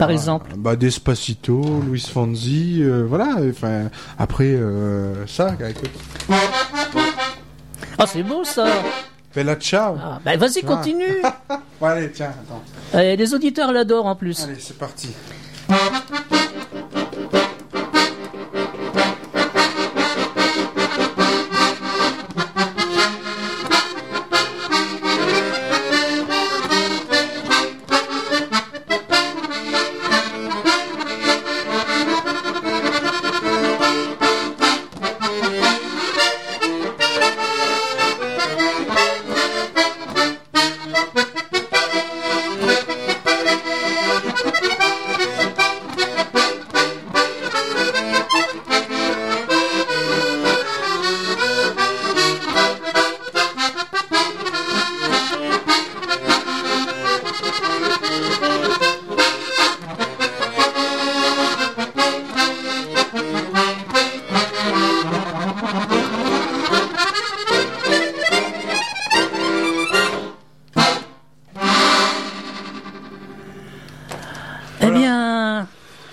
Par 0.00 0.08
Ah, 0.08 0.12
exemple 0.14 0.50
Bah, 0.56 0.76
Despacito, 0.76 1.60
Luis 1.86 2.00
Fonzi, 2.10 2.78
euh, 2.80 3.04
voilà. 3.06 3.36
Enfin, 3.50 3.90
après, 4.18 4.46
euh, 4.46 5.26
ça, 5.26 5.54
écoute. 5.68 5.90
Ah, 7.98 8.06
c'est 8.06 8.22
beau 8.22 8.42
ça 8.44 8.66
Bella 9.34 9.56
ciao. 9.56 9.96
ah, 10.02 10.18
bah, 10.24 10.38
Vas-y, 10.38 10.60
Ah. 10.64 10.66
continue 10.66 11.04
allez, 11.82 12.10
tiens, 12.12 12.30
attends. 12.30 12.62
Euh, 12.94 13.14
Les 13.14 13.34
auditeurs 13.34 13.72
l'adorent 13.72 14.06
en 14.06 14.16
plus. 14.16 14.42
Allez, 14.44 14.56
c'est 14.58 14.78
parti. 14.78 15.10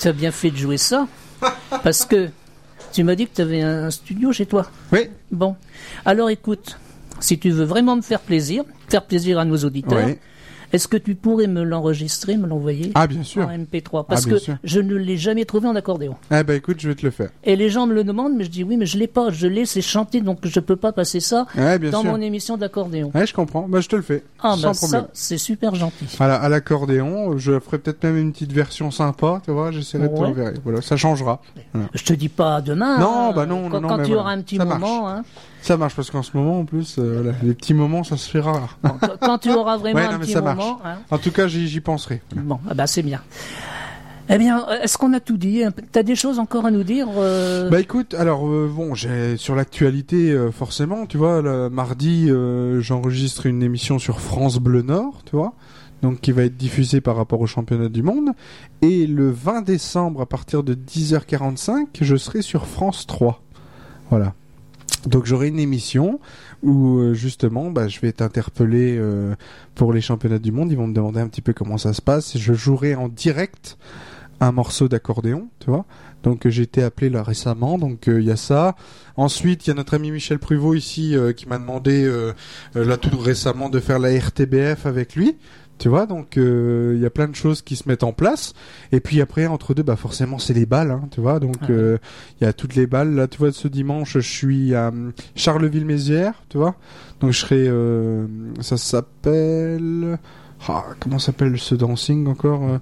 Tu 0.08 0.10
as 0.10 0.14
bien 0.14 0.32
fait 0.32 0.52
de 0.52 0.58
jouer 0.58 0.78
ça. 0.78 1.06
Parce 1.84 2.06
que 2.06 2.30
tu 2.94 3.04
m'as 3.04 3.16
dit 3.16 3.28
que 3.28 3.36
tu 3.36 3.42
avais 3.42 3.62
un 3.62 3.92
studio 3.92 4.32
chez 4.32 4.46
toi. 4.46 4.66
Oui, 4.94 5.10
Bon. 5.32 5.56
Alors 6.06 6.30
écoute, 6.30 6.80
si 7.20 7.38
tu 7.38 7.50
veux 7.50 7.66
vraiment 7.66 7.98
me 7.98 8.02
faire 8.02 8.22
plaisir, 8.22 8.64
faire 8.88 9.04
plaisir 9.06 9.38
à 9.38 9.44
nos 9.44 9.58
auditeurs, 9.58 10.06
oui. 10.06 10.18
Est-ce 10.74 10.88
que 10.88 10.98
tu 10.98 11.16
pourrais 11.16 11.48
me 11.48 11.64
l'enregistrer, 11.64 12.38
me 12.38 12.48
l'envoyer 12.48 12.92
Ah, 12.96 13.08
bien 13.08 13.24
sûr. 13.24 13.44
en 13.48 13.50
MP3 13.52 14.06
Parce 14.08 14.26
bien 14.26 14.36
que 14.36 14.40
sûr. 14.40 14.56
je 14.64 14.80
ne 14.80 14.96
l'ai 14.96 15.18
jamais 15.18 15.46
trouvé 15.46 15.68
en 15.68 15.76
accordéon. 15.76 16.16
Eh 16.32 16.44
ben, 16.44 16.56
écoute, 16.56 16.78
je 16.80 16.90
vais 16.90 16.96
te 16.96 17.06
le 17.06 17.12
faire. 17.12 17.30
Et 17.44 17.56
les 17.56 17.70
gens 17.70 17.88
me 17.88 17.94
le 17.94 18.04
demandent, 18.04 18.34
mais 18.36 18.44
je 18.44 18.50
dis 18.50 18.64
oui, 18.64 18.78
mais 18.78 18.86
je 18.86 18.98
l'ai 18.98 19.08
pas. 19.08 19.30
Je 19.30 19.48
l'ai, 19.48 19.66
c'est 19.66 19.82
chanté, 19.82 20.22
donc 20.22 20.40
je 20.44 20.60
peux 20.60 20.76
pas 20.76 20.92
passer 20.92 21.20
ça 21.20 21.46
bien 21.56 21.78
dans 21.92 22.02
sûr. 22.02 22.12
mon 22.12 22.22
émission 22.22 22.58
d'accordéon. 22.58 23.12
Ouais, 23.16 23.26
je 23.26 23.34
comprends. 23.34 23.68
Bah, 23.68 23.80
je 23.82 23.88
te 23.88 23.96
le 23.96 24.02
fais. 24.02 24.24
Ah, 24.40 24.56
sans 24.58 24.62
bah 24.70 24.74
problème. 24.74 25.02
ça, 25.02 25.10
c'est 25.14 25.38
super 25.38 25.76
gentil. 25.76 26.06
À 26.20 26.28
la- 26.28 26.36
à 26.36 26.50
l'accordéon, 26.50 27.38
je 27.38 27.60
ferai 27.60 27.78
peut-être 27.80 28.04
même 28.04 28.18
une 28.18 28.32
petite 28.32 28.52
version 28.54 28.92
sympa, 28.92 29.42
tu 29.46 29.52
vois, 29.52 29.72
j'essaierai 29.72 30.08
de 30.08 30.14
Ouais. 30.14 30.20
t'enverrer. 30.28 30.54
Voilà, 30.64 30.82
ça 30.82 30.98
changera. 30.98 31.42
Je 31.94 32.04
te 32.04 32.14
dis 32.14 32.30
pas 32.30 32.62
demain. 32.62 32.98
Non, 33.00 33.30
hein, 33.30 33.34
bah 33.36 33.46
non, 33.46 33.70
quand, 33.70 33.82
non, 33.82 33.88
quand 33.88 33.98
mais 33.98 34.04
tu 34.04 34.10
voilà. 34.10 34.22
auras 34.24 34.32
un 34.34 34.42
petit 34.42 34.58
marche. 34.58 34.70
moment, 34.80 35.10
hein. 35.10 35.24
Ça 35.68 35.76
marche 35.76 35.96
parce 35.98 36.10
qu'en 36.12 36.24
ce 36.24 36.32
moment, 36.38 36.60
en 36.60 36.64
plus, 36.66 36.96
euh, 36.98 37.20
voilà, 37.22 37.38
les 37.44 37.54
petits 37.54 37.74
moments, 37.74 38.06
ça 38.06 38.16
se 38.16 38.30
fait 38.30 38.40
rare. 38.40 38.78
Bon, 38.84 38.92
quand- 39.20 39.38
tu 39.38 39.52
auras 39.52 39.76
vraiment 39.76 40.00
Ouais, 40.00 40.06
un 40.06 40.12
non, 40.14 40.18
mais 40.20 40.24
petit 40.26 40.32
ça 40.32 40.40
moment, 40.42 40.80
hein. 40.86 41.00
En 41.12 41.18
tout 41.18 41.32
cas, 41.32 41.48
j'y 41.48 41.82
penserai. 41.82 42.22
Voilà. 42.32 42.48
Bon, 42.48 42.60
ah 42.70 42.74
bah 42.74 42.88
c'est 42.88 43.04
bien. 43.04 43.20
Eh 44.30 44.38
bien, 44.38 44.66
est-ce 44.82 44.98
qu'on 44.98 45.12
a 45.12 45.20
tout 45.20 45.36
dit? 45.36 45.64
T'as 45.92 46.04
des 46.04 46.16
choses 46.16 46.40
encore 46.40 46.66
à 46.66 46.72
nous 46.72 46.84
dire 46.84 47.08
euh, 47.18 47.70
Bah 47.70 47.82
écoute, 47.82 48.14
alors 48.14 48.48
euh, 48.48 48.72
bon, 48.74 48.96
j'ai 48.96 49.36
sur 49.36 49.56
l'actualité 49.56 50.32
euh, 50.32 50.52
forcément, 50.52 51.06
tu 51.06 51.18
vois, 51.18 51.42
le 51.42 51.70
mardi, 51.70 52.30
j'enregistre 52.80 53.46
une 53.46 53.62
émission 53.62 54.00
sur 54.00 54.22
France 54.22 54.60
Bleu 54.60 54.84
Nord, 54.84 55.22
tu 55.26 55.36
vois, 55.36 55.54
donc 56.02 56.22
qui 56.22 56.32
va 56.32 56.44
être 56.44 56.56
diffusée 56.56 57.02
par 57.02 57.18
rapport 57.18 57.42
au 57.42 57.48
championnat 57.48 57.90
du 57.90 58.04
monde, 58.04 58.30
et 58.82 59.06
le 59.06 59.32
20 59.32 59.64
décembre 59.64 60.22
à 60.22 60.26
partir 60.26 60.64
de 60.64 60.74
10h45, 60.76 61.88
je 62.00 62.16
serai 62.16 62.42
sur 62.42 62.68
France 62.68 63.06
3, 63.06 63.42
voilà. 64.10 64.34
Donc 65.08 65.26
j'aurai 65.26 65.48
une 65.48 65.60
émission 65.60 66.20
où 66.64 66.98
euh, 66.98 67.14
justement, 67.14 67.72
bah, 67.72 67.88
je 67.88 68.00
vais 68.00 68.10
être 68.10 68.22
interpellé 68.22 68.98
euh, 68.98 69.36
pour 69.76 69.94
les 69.94 70.02
championnats 70.02 70.40
du 70.40 70.52
monde. 70.52 70.72
Ils 70.72 70.78
vont 70.78 70.88
me 70.88 70.94
demander 70.94 71.20
un 71.20 71.28
petit 71.28 71.42
peu 71.42 71.54
comment 71.54 71.78
ça 71.78 71.94
se 71.94 72.02
passe. 72.02 72.38
Je 72.38 72.54
jouerai 72.54 72.96
en 72.96 73.08
direct 73.08 73.78
un 74.40 74.52
morceau 74.52 74.88
d'accordéon, 74.88 75.50
tu 75.60 75.70
vois. 75.70 75.86
Donc 76.24 76.46
euh, 76.46 76.50
j'ai 76.50 76.64
été 76.64 76.84
appelé 76.84 77.10
là 77.10 77.24
récemment, 77.24 77.78
donc 77.78 78.08
euh, 78.08 78.20
il 78.20 78.28
y 78.28 78.32
a 78.32 78.36
ça. 78.36 78.76
Ensuite, 79.16 79.66
il 79.66 79.70
y 79.70 79.72
a 79.72 79.74
notre 79.74 79.94
ami 79.94 80.12
Michel 80.12 80.40
Pruvot 80.40 80.74
ici 80.74 81.16
euh, 81.16 81.34
qui 81.34 81.48
m'a 81.48 81.58
demandé 81.58 82.08
là 82.76 82.98
tout 82.98 83.18
récemment 83.18 83.70
de 83.70 83.80
faire 83.80 84.00
la 84.00 84.10
RTBF 84.18 84.86
avec 84.86 85.16
lui. 85.16 85.38
Tu 85.80 85.90
vois, 85.90 86.08
donc 86.08 86.38
euh, 86.38 86.94
il 86.96 87.02
y 87.02 87.06
a 87.06 87.10
plein 87.10 87.28
de 87.28 87.36
choses 87.36 87.62
qui 87.62 87.76
se 87.76 87.88
mettent 87.88 88.04
en 88.04 88.14
place. 88.14 88.54
Et 88.92 89.00
puis 89.00 89.22
après, 89.22 89.46
entre 89.46 89.74
deux, 89.74 89.84
bah 89.84 89.96
forcément, 89.96 90.40
c'est 90.40 90.54
les 90.54 90.66
balles, 90.66 90.92
hein, 90.92 91.08
tu 91.12 91.22
vois. 91.22 91.40
Donc 91.40 91.58
Ah 91.62 91.68
euh, 91.70 91.98
il 92.40 92.46
y 92.46 92.48
a 92.48 92.54
toutes 92.54 92.76
les 92.76 92.88
balles. 92.88 93.14
Là, 93.14 93.28
tu 93.28 93.38
vois, 93.38 93.52
ce 93.52 93.68
dimanche, 93.68 94.14
je 94.14 94.20
suis 94.20 94.74
à 94.74 94.88
hum, 94.90 95.14
Charleville-Mézières, 95.36 96.44
tu 96.50 96.58
vois. 96.58 96.76
Donc 97.20 97.32
je 97.32 97.40
serai, 97.40 97.68
euh, 97.68 98.26
ça 98.60 98.78
s'appelle, 98.78 100.18
ah, 100.68 100.84
comment 101.00 101.20
s'appelle 101.20 101.58
ce 101.60 101.76
dancing 101.76 102.28
encore 102.28 102.80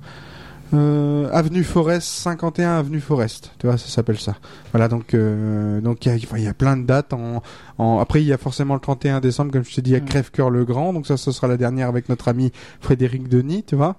euh, 0.74 1.30
Avenue 1.32 1.63
Forest, 1.63 2.07
51 2.07 2.80
Avenue 2.80 2.99
Forest, 2.99 3.51
tu 3.59 3.68
vois, 3.68 3.78
ça 3.78 3.88
s'appelle 3.88 4.20
ça. 4.20 4.36
Voilà, 4.72 4.88
donc 4.88 5.13
euh, 5.13 5.80
donc 5.82 6.05
il 6.05 6.09
y 6.09 6.11
a, 6.47 6.49
y 6.49 6.53
plein 6.53 6.76
de 6.78 6.86
dates. 6.86 7.13
En, 7.13 7.43
en 7.78 7.99
après, 7.99 8.22
il 8.22 8.28
y 8.28 8.34
a 8.34 8.38
forcément 8.38 8.74
le 8.74 8.80
31 8.80 9.20
décembre, 9.20 9.51
comme 9.51 9.63
je 9.63 9.76
t'ai 9.76 9.82
dit, 9.82 9.95
à 9.95 9.99
Mm. 9.99 10.05
Crève-Cœur 10.05 10.49
le 10.49 10.66
Grand. 10.66 10.93
Donc 10.93 11.07
ça, 11.07 11.18
ce 11.18 11.32
sera 11.32 11.47
la 11.47 11.57
dernière 11.57 11.88
avec 11.88 12.09
notre 12.09 12.28
ami 12.28 12.51
Frédéric 12.80 13.28
Denis, 13.30 13.63
tu 13.63 13.76
vois. 13.76 13.95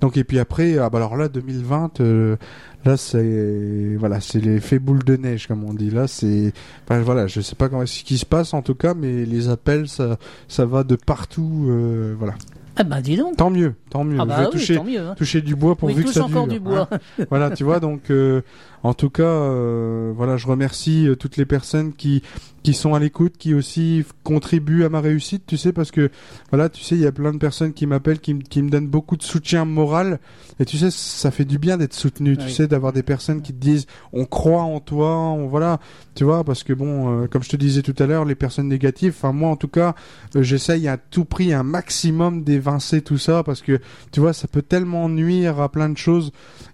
Donc 0.00 0.16
et 0.16 0.24
puis 0.24 0.38
après, 0.38 0.78
ah 0.78 0.88
bah 0.88 0.98
alors 0.98 1.16
là, 1.16 1.28
2020, 1.28 2.00
euh, 2.00 2.36
là 2.84 2.96
c'est 2.96 3.96
voilà, 3.98 4.20
c'est 4.20 4.40
l'effet 4.40 4.78
boule 4.78 5.04
de 5.04 5.16
neige 5.16 5.46
comme 5.46 5.64
on 5.64 5.74
dit. 5.74 5.90
Là, 5.90 6.06
c'est 6.06 6.52
enfin, 6.84 7.00
voilà, 7.00 7.26
je 7.26 7.40
sais 7.40 7.54
pas 7.54 7.68
comment 7.68 7.84
ce 7.84 8.02
qui 8.02 8.16
se 8.18 8.26
passe 8.26 8.54
en 8.54 8.62
tout 8.62 8.74
cas, 8.74 8.94
mais 8.94 9.24
les 9.26 9.48
appels, 9.48 9.88
ça 9.88 10.16
ça 10.48 10.64
va 10.64 10.84
de 10.84 10.96
partout, 10.96 11.66
euh, 11.68 12.14
voilà. 12.18 12.34
Ah 12.80 12.84
bah 12.84 13.02
dis 13.02 13.14
donc. 13.18 13.36
Tant 13.36 13.50
mieux, 13.50 13.74
tant 13.90 14.04
mieux. 14.04 14.16
Ah 14.18 14.22
je 14.24 14.28
bah 14.28 14.36
vais 14.40 14.44
oui, 14.46 14.52
toucher 14.52 14.76
tant 14.76 14.84
mieux. 14.84 15.00
hein. 15.00 15.14
toucher 15.14 15.42
du 15.42 15.54
bois 15.54 15.76
pourvu 15.76 15.96
Oui, 15.96 16.04
que 16.04 16.12
ça 16.12 16.24
encore 16.24 16.46
dure, 16.46 16.54
du 16.54 16.60
bois. 16.60 16.88
hein. 16.90 16.98
voilà, 17.28 17.50
tu 17.50 17.62
vois, 17.62 17.78
donc 17.78 18.10
euh, 18.10 18.40
en 18.82 18.94
tout 18.94 19.10
cas, 19.10 19.22
euh, 19.24 20.12
voilà, 20.16 20.36
je 20.36 20.46
remercie 20.46 21.06
euh, 21.08 21.16
toutes 21.16 21.36
les 21.36 21.44
personnes 21.46 21.92
qui 21.92 22.22
qui 22.62 22.74
sont 22.74 22.92
à 22.92 22.98
l'écoute, 22.98 23.38
qui 23.38 23.54
aussi 23.54 24.04
contribuent 24.22 24.84
à 24.84 24.90
ma 24.90 25.00
réussite, 25.00 25.44
tu 25.46 25.56
sais, 25.56 25.72
parce 25.72 25.90
que 25.90 26.10
voilà, 26.50 26.68
tu 26.68 26.82
sais, 26.84 26.94
il 26.94 27.00
y 27.00 27.06
a 27.06 27.12
plein 27.12 27.32
de 27.32 27.38
personnes 27.38 27.72
qui 27.72 27.86
m'appellent, 27.86 28.20
qui, 28.20 28.34
me- 28.34 28.42
qui 28.42 28.60
me 28.60 28.68
donnent 28.68 28.86
beaucoup 28.86 29.16
de 29.16 29.22
soutien 29.22 29.64
moral, 29.64 30.20
et 30.58 30.66
tu 30.66 30.76
sais, 30.76 30.90
ça 30.90 31.30
fait 31.30 31.46
du 31.46 31.56
bien 31.58 31.78
d'être 31.78 31.94
soutenu, 31.94 32.36
tu 32.36 32.44
Oui. 32.44 32.52
sais, 32.52 32.68
d'avoir 32.68 32.92
des 32.92 33.02
personnes 33.02 33.40
qui 33.40 33.54
te 33.54 33.58
disent, 33.58 33.86
on 34.12 34.26
croit 34.26 34.60
en 34.60 34.78
toi, 34.78 35.16
on 35.16 35.46
voilà, 35.46 35.80
tu 36.14 36.24
vois, 36.24 36.44
parce 36.44 36.62
que 36.62 36.74
bon, 36.74 37.22
euh, 37.22 37.26
comme 37.28 37.42
je 37.42 37.48
te 37.48 37.56
disais 37.56 37.80
tout 37.80 37.94
à 37.98 38.04
l'heure, 38.04 38.26
les 38.26 38.34
personnes 38.34 38.68
négatives, 38.68 39.14
enfin 39.16 39.32
moi 39.32 39.48
en 39.48 39.56
tout 39.56 39.68
cas, 39.68 39.94
euh, 40.36 40.42
j'essaye 40.42 40.86
à 40.86 40.98
tout 40.98 41.24
prix 41.24 41.54
un 41.54 41.62
maximum 41.62 42.44
d'évincer 42.44 43.00
tout 43.00 43.16
ça, 43.16 43.42
parce 43.42 43.62
que 43.62 43.78
tu 44.12 44.20
vois, 44.20 44.34
ça 44.34 44.48
peut 44.48 44.60
tellement 44.60 45.08
nuire 45.08 45.62
à 45.62 45.70
plein 45.70 45.88
de 45.88 45.96
choses. 45.96 46.30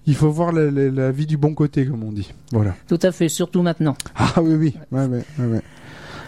Il 0.07 0.15
faut 0.15 0.31
voir 0.31 0.53
la, 0.53 0.71
la- 0.71 0.91
la 0.91 1.11
vie 1.11 1.27
du 1.27 1.37
bon 1.37 1.53
côté, 1.55 1.85
comme 1.87 2.05
on 2.05 2.13
dit. 2.13 2.33
Voilà. 2.53 2.75
Tout 2.89 2.99
à 3.03 3.11
fait, 3.13 3.29
surtout 3.29 3.63
maintenant. 3.63 3.97
Ah 4.15 4.35
oui, 4.43 4.55
oui. 4.55 4.75
Ouais, 4.93 5.05
ouais, 5.07 5.25
ouais, 5.39 5.47
ouais. 5.47 5.63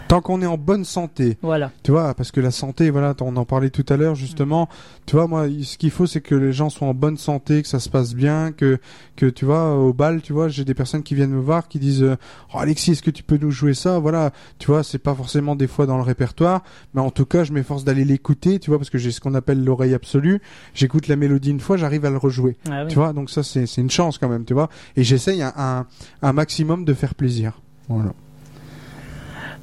Tant 0.09 0.21
qu'on 0.21 0.41
est 0.41 0.47
en 0.47 0.57
bonne 0.57 0.85
santé, 0.85 1.37
Voilà. 1.43 1.71
tu 1.83 1.91
vois, 1.91 2.15
parce 2.15 2.31
que 2.31 2.41
la 2.41 2.49
santé, 2.49 2.89
voilà, 2.89 3.13
on 3.21 3.37
en 3.37 3.45
parlait 3.45 3.69
tout 3.69 3.85
à 3.89 3.95
l'heure 3.95 4.15
justement. 4.15 4.67
Tu 5.05 5.15
vois, 5.15 5.27
moi, 5.27 5.45
ce 5.63 5.77
qu'il 5.77 5.91
faut, 5.91 6.07
c'est 6.07 6.19
que 6.19 6.33
les 6.33 6.51
gens 6.51 6.71
soient 6.71 6.87
en 6.87 6.95
bonne 6.95 7.15
santé, 7.17 7.61
que 7.61 7.67
ça 7.67 7.79
se 7.79 7.89
passe 7.89 8.15
bien, 8.15 8.51
que, 8.51 8.79
que 9.15 9.27
tu 9.27 9.45
vois, 9.45 9.75
au 9.77 9.93
bal, 9.93 10.23
tu 10.23 10.33
vois, 10.33 10.47
j'ai 10.47 10.65
des 10.65 10.73
personnes 10.73 11.03
qui 11.03 11.13
viennent 11.13 11.29
me 11.29 11.39
voir, 11.39 11.67
qui 11.67 11.77
disent, 11.77 12.01
euh, 12.01 12.17
oh, 12.55 12.57
Alexis, 12.57 12.91
est-ce 12.93 13.03
que 13.03 13.11
tu 13.11 13.21
peux 13.21 13.37
nous 13.37 13.51
jouer 13.51 13.75
ça? 13.75 13.99
Voilà, 13.99 14.31
tu 14.57 14.65
vois, 14.71 14.83
c'est 14.83 14.97
pas 14.97 15.13
forcément 15.13 15.55
des 15.55 15.67
fois 15.67 15.85
dans 15.85 15.97
le 15.97 16.03
répertoire, 16.03 16.63
mais 16.95 17.01
en 17.01 17.11
tout 17.11 17.25
cas, 17.27 17.43
je 17.43 17.53
m'efforce 17.53 17.83
d'aller 17.83 18.03
l'écouter, 18.03 18.57
tu 18.57 18.71
vois, 18.71 18.79
parce 18.79 18.89
que 18.89 18.97
j'ai 18.97 19.11
ce 19.11 19.21
qu'on 19.21 19.35
appelle 19.35 19.63
l'oreille 19.63 19.93
absolue. 19.93 20.41
J'écoute 20.73 21.07
la 21.07 21.17
mélodie 21.17 21.51
une 21.51 21.59
fois, 21.59 21.77
j'arrive 21.77 22.05
à 22.05 22.09
le 22.09 22.17
rejouer. 22.17 22.57
Ah 22.67 22.81
oui. 22.83 22.87
Tu 22.89 22.95
vois, 22.95 23.13
donc 23.13 23.29
ça, 23.29 23.43
c'est 23.43 23.67
c'est 23.67 23.81
une 23.81 23.91
chance 23.91 24.17
quand 24.17 24.27
même, 24.29 24.43
tu 24.45 24.55
vois. 24.55 24.69
Et 24.95 25.03
j'essaye 25.03 25.43
un, 25.43 25.53
un, 25.55 25.85
un 26.23 26.33
maximum 26.33 26.83
de 26.83 26.95
faire 26.95 27.13
plaisir. 27.13 27.61
Voilà. 27.89 28.11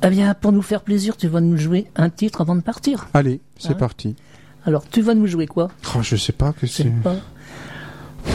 Eh 0.02 0.10
bien, 0.10 0.35
pour 0.35 0.52
nous 0.52 0.62
faire 0.62 0.82
plaisir, 0.82 1.16
tu 1.16 1.28
vas 1.28 1.40
nous 1.40 1.56
jouer 1.56 1.86
un 1.97 2.10
titre 2.10 2.40
avant 2.40 2.55
de 2.55 2.60
partir. 2.60 3.09
Allez, 3.14 3.40
c'est 3.59 3.70
hein 3.70 3.74
parti. 3.74 4.16
Alors, 4.64 4.89
tu 4.89 5.01
vas 5.01 5.14
nous 5.14 5.27
jouer 5.27 5.47
quoi? 5.47 5.70
Oh, 5.94 6.02
Je 6.02 6.16
sais 6.16 6.32
pas 6.32 6.52
que 6.52 6.66
c'est. 6.66 6.90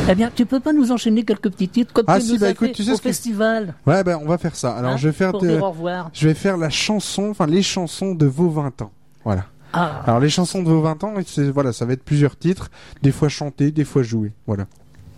Eh 0.10 0.16
bien, 0.16 0.32
tu 0.34 0.46
peux 0.46 0.60
pas 0.60 0.74
nous 0.74 0.92
enchaîner 0.92 1.24
quelques 1.24 1.50
petits 1.52 1.68
titres 1.68 1.94
comme 1.94 2.06
ah 2.08 2.20
tu 2.20 2.26
si, 2.26 2.34
nous 2.34 2.40
bah 2.40 2.50
écoute, 2.50 2.72
tu 2.72 2.84
sais 2.84 2.94
au 2.94 2.96
ce 2.96 3.02
festival. 3.02 3.76
Ouais, 3.86 4.04
ben 4.04 4.16
bah, 4.16 4.20
on 4.22 4.28
va 4.28 4.38
faire 4.38 4.56
ça. 4.56 4.74
Alors, 4.76 4.94
hein, 4.94 4.98
je 4.98 5.10
vais 5.10 5.14
faire 5.14 5.34
revoir. 5.34 6.10
je 6.14 6.28
vais 6.28 6.34
faire 6.34 6.58
la 6.58 6.70
chanson, 6.70 7.30
enfin 7.30 7.46
les 7.46 7.62
chansons 7.62 8.16
de 8.16 8.26
vos 8.26 8.50
20 8.50 8.82
ans. 8.82 8.92
Voilà. 9.26 9.46
Ah. 9.74 10.02
Alors 10.06 10.20
les 10.20 10.30
chansons 10.30 10.64
de 10.64 10.70
vos 10.70 10.82
20 10.82 11.04
ans, 11.04 11.14
voilà, 11.54 11.74
ça 11.74 11.86
va 11.86 11.94
être 11.94 12.04
plusieurs 12.04 12.38
titres, 12.38 12.70
des 13.02 13.12
fois 13.12 13.30
chantés, 13.30 13.72
des 13.72 13.86
fois 13.86 14.04
joués. 14.04 14.34
Voilà. 14.48 14.66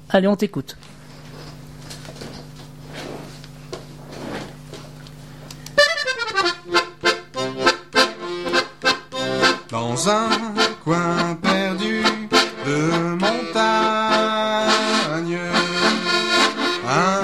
Allez, 0.09 0.27
on 0.27 0.35
t'écoute. 0.35 0.77
dans 9.83 10.09
un 10.09 10.29
coin 10.83 11.37
perdu 11.41 12.03
de 12.65 12.79
montagne. 13.25 13.79
Un 16.87 17.23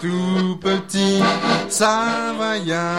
tout 0.00 0.56
petit 0.68 1.22
Savoyard 1.68 2.98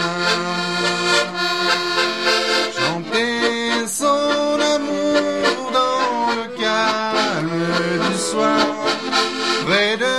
chantait 2.75 3.87
son 3.87 4.57
amour 4.75 5.57
dans 5.79 6.11
le 6.39 6.45
calme 6.61 7.59
du 8.09 8.15
soir, 8.29 8.65
près 9.65 9.93
de 10.05 10.15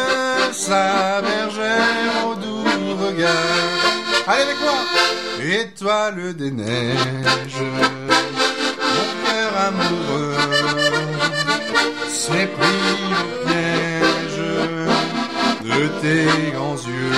sa 0.53 1.21
bergère 1.21 2.15
au 2.29 2.35
doux 2.35 2.97
regard. 3.05 3.81
Allez 4.27 4.43
avec 4.43 4.61
moi! 4.61 4.79
Étoile 5.41 6.35
des 6.35 6.51
neiges 6.51 7.63
amoureux 9.67 10.35
s'est 12.09 12.49
pris 12.57 12.85
au 13.21 13.47
piège 13.47 14.43
de 15.65 15.83
tes 16.03 16.51
grands 16.53 16.81
yeux. 16.95 17.17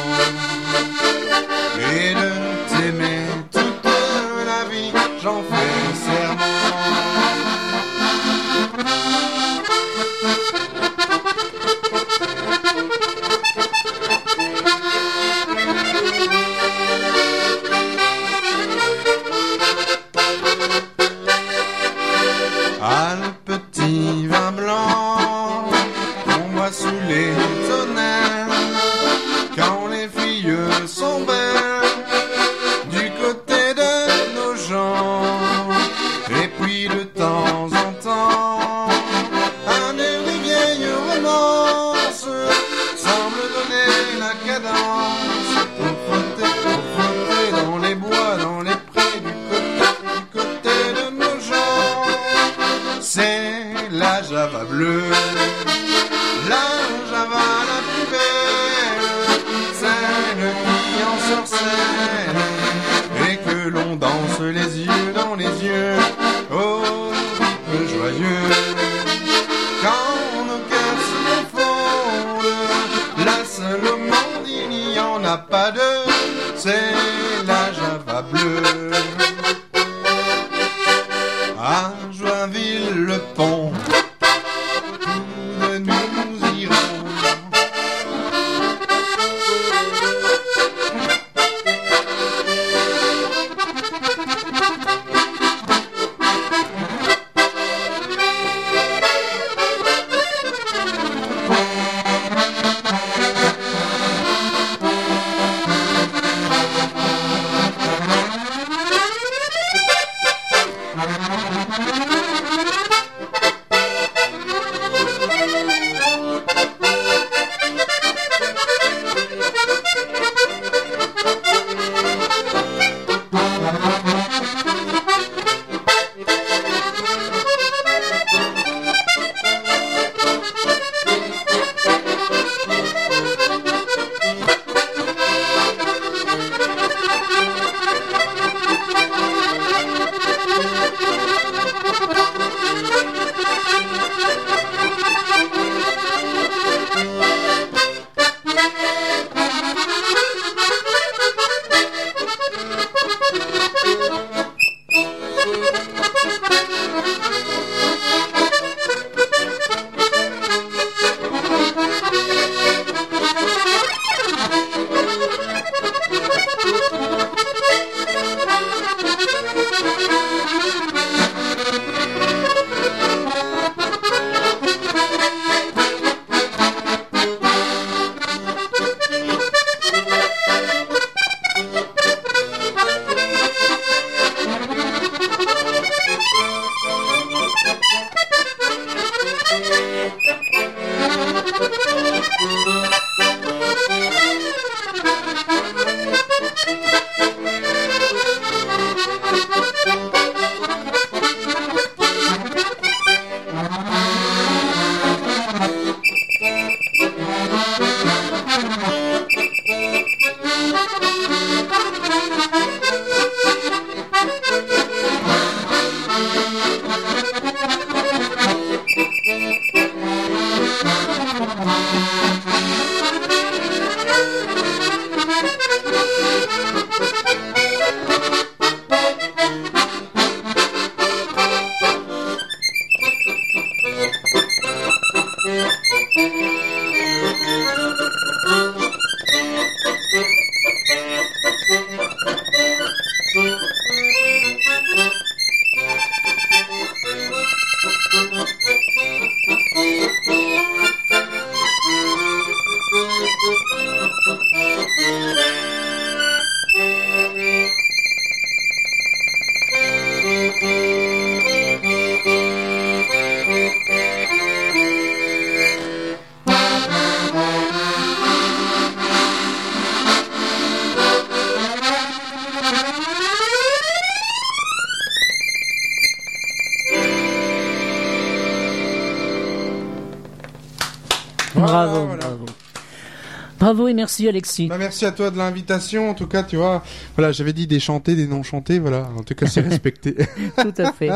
Bravo 283.71 283.87
et 283.87 283.95
merci 283.95 284.27
Alexis. 284.27 284.67
Bah, 284.67 284.79
merci 284.79 285.07
à 285.07 285.13
toi 285.13 285.31
de 285.31 285.39
l'invitation. 285.39 286.11
En 286.11 286.15
tout 286.15 286.27
cas, 286.27 286.43
tu 286.43 286.57
vois, 286.57 286.83
voilà, 287.17 287.31
j'avais 287.31 287.53
dit 287.53 287.69
des 287.69 287.79
chantés, 287.79 288.17
des 288.17 288.27
non 288.27 288.43
chantés, 288.43 288.81
voilà. 288.81 289.09
En 289.17 289.23
tout 289.23 289.37
cas, 289.37 289.47
c'est 289.47 289.61
respecté. 289.61 290.17
Tout 290.57 290.75
à 290.77 290.91
fait. 290.91 291.09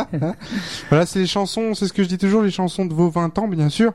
voilà, 0.89 1.05
c'est 1.05 1.19
les 1.19 1.27
chansons, 1.27 1.75
c'est 1.75 1.89
ce 1.89 1.93
que 1.93 2.05
je 2.05 2.09
dis 2.09 2.17
toujours, 2.17 2.43
les 2.43 2.53
chansons 2.53 2.87
de 2.87 2.95
vos 2.95 3.11
20 3.11 3.39
ans, 3.41 3.49
bien 3.49 3.69
sûr. 3.71 3.93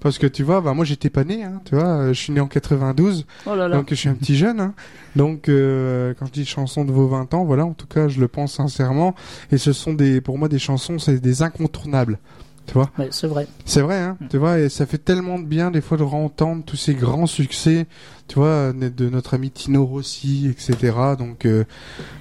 Parce 0.00 0.16
que 0.16 0.26
tu 0.26 0.42
vois, 0.42 0.62
bah 0.62 0.72
moi 0.72 0.86
j'étais 0.86 1.10
pas 1.10 1.24
né, 1.24 1.42
hein, 1.42 1.60
tu 1.66 1.74
vois, 1.74 1.84
euh, 1.88 2.08
je 2.14 2.18
suis 2.18 2.32
né 2.32 2.40
en 2.40 2.46
92, 2.46 3.26
Oh 3.46 3.56
là 3.56 3.66
là. 3.66 3.76
donc 3.76 3.88
je 3.90 3.96
suis 3.96 4.08
un 4.08 4.14
petit 4.14 4.36
jeune. 4.36 4.60
Hein. 4.60 4.72
Donc 5.16 5.48
euh, 5.48 6.14
quand 6.18 6.26
je 6.26 6.32
dis 6.32 6.46
chansons 6.46 6.84
de 6.84 6.92
vos 6.92 7.08
20 7.08 7.34
ans, 7.34 7.44
voilà, 7.44 7.66
en 7.66 7.74
tout 7.74 7.88
cas 7.88 8.08
je 8.08 8.20
le 8.20 8.28
pense 8.28 8.54
sincèrement. 8.54 9.16
Et 9.52 9.58
ce 9.58 9.74
sont 9.74 9.92
des, 9.92 10.22
pour 10.22 10.38
moi 10.38 10.48
des 10.48 10.60
chansons, 10.60 10.98
c'est 10.98 11.18
des 11.18 11.42
incontournables. 11.42 12.20
Tu 12.68 12.74
vois 12.74 12.90
c'est 13.10 13.26
vrai. 13.26 13.46
C'est 13.64 13.80
vrai, 13.80 13.98
hein, 13.98 14.18
tu 14.28 14.36
vois, 14.36 14.58
et 14.58 14.68
ça 14.68 14.84
fait 14.84 14.98
tellement 14.98 15.38
de 15.38 15.46
bien 15.46 15.70
des 15.70 15.80
fois 15.80 15.96
de 15.96 16.02
entendre 16.02 16.62
tous 16.64 16.76
ces 16.76 16.94
grands 16.94 17.26
succès, 17.26 17.86
tu 18.28 18.34
vois, 18.36 18.72
de 18.74 19.08
notre 19.08 19.34
ami 19.34 19.50
Tino 19.50 19.86
Rossi, 19.86 20.48
etc. 20.48 20.94
Donc 21.18 21.46
euh, 21.46 21.64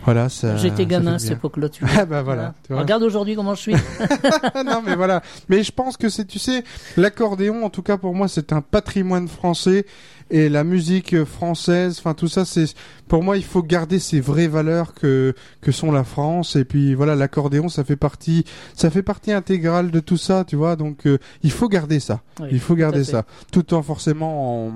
voilà, 0.06 0.30
ça. 0.30 0.56
J'étais 0.56 0.86
gamin 0.86 1.16
à 1.16 1.20
cette 1.20 1.34
époque-là, 1.34 1.68
tu 1.68 1.86
vois. 1.86 1.94
Ah 2.00 2.06
bah 2.06 2.22
voilà. 2.22 2.54
Regarde 2.70 3.04
aujourd'hui 3.04 3.36
comment 3.36 3.56
je 3.56 3.62
suis. 3.62 3.74
non 4.66 4.82
mais 4.86 4.96
voilà. 4.96 5.22
Mais 5.50 5.64
je 5.64 5.72
pense 5.74 5.98
que 5.98 6.08
c'est, 6.08 6.26
tu 6.26 6.40
sais, 6.40 6.64
l'accordéon, 6.96 7.66
en 7.66 7.70
tout 7.70 7.82
cas 7.82 7.98
pour 7.98 8.16
moi, 8.16 8.30
c'est 8.30 8.54
un 8.54 8.62
patrimoine 8.62 9.28
français 9.28 9.86
et 10.30 10.50
la 10.50 10.64
musique 10.64 11.24
française, 11.24 11.98
enfin 12.00 12.14
tout 12.14 12.28
ça, 12.28 12.46
c'est 12.46 12.66
pour 13.08 13.24
moi, 13.24 13.38
il 13.38 13.44
faut 13.44 13.64
garder 13.64 14.00
ces 14.00 14.20
vraies 14.20 14.48
valeurs 14.48 14.94
que 14.94 15.34
que 15.62 15.72
sont 15.72 15.92
la 15.92 16.04
France 16.04 16.56
et 16.56 16.66
puis 16.66 16.94
voilà, 16.96 17.16
l'accordéon, 17.16 17.70
ça 17.70 17.84
fait 17.84 17.96
partie, 17.96 18.44
ça 18.76 18.90
fait 18.90 19.04
partie 19.04 19.32
intégrale 19.32 19.92
de 19.92 20.00
tout 20.00 20.18
ça, 20.18 20.44
tu 20.46 20.56
vois. 20.56 20.76
Donc 20.76 21.08
euh, 21.08 21.18
il 21.44 21.52
faut 21.52 21.70
garder 21.70 22.00
ça. 22.00 22.22
Oui, 22.42 22.48
il 22.52 22.60
faut 22.60 22.76
garder 22.76 23.04
ça, 23.04 23.26
tout 23.52 23.74
en 23.74 23.82
forcément 23.82 24.68
en, 24.68 24.72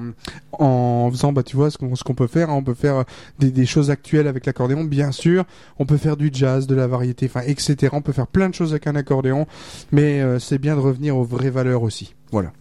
en 0.63 1.11
faisant, 1.11 1.33
bah 1.33 1.43
tu 1.43 1.55
vois, 1.55 1.69
ce 1.69 1.77
qu'on 1.77 1.95
ce 1.95 2.03
qu'on 2.03 2.15
peut 2.15 2.27
faire. 2.27 2.49
hein. 2.49 2.55
On 2.55 2.63
peut 2.63 2.73
faire 2.73 3.03
des, 3.39 3.51
des 3.51 3.65
choses 3.65 3.89
actuelles 3.91 4.27
avec 4.27 4.45
l'accordéon, 4.45 4.83
bien 4.85 5.11
sûr. 5.11 5.43
On 5.79 5.85
peut 5.85 5.97
faire 5.97 6.17
du 6.17 6.29
jazz, 6.33 6.67
de 6.67 6.75
la 6.75 6.87
variété, 6.87 7.25
enfin 7.25 7.41
etc. 7.45 7.89
On 7.93 8.01
peut 8.01 8.13
faire 8.13 8.27
plein 8.27 8.49
de 8.49 8.53
choses 8.55 8.71
avec 8.71 8.87
un 8.87 8.95
accordéon, 8.95 9.47
mais 9.91 10.21
euh, 10.21 10.39
c'est 10.39 10.57
bien 10.57 10.75
de 10.75 10.81
revenir 10.81 11.17
aux 11.17 11.23
vraies 11.23 11.49
valeurs 11.49 11.83
aussi. 11.83 12.15
Voilà. 12.31 12.51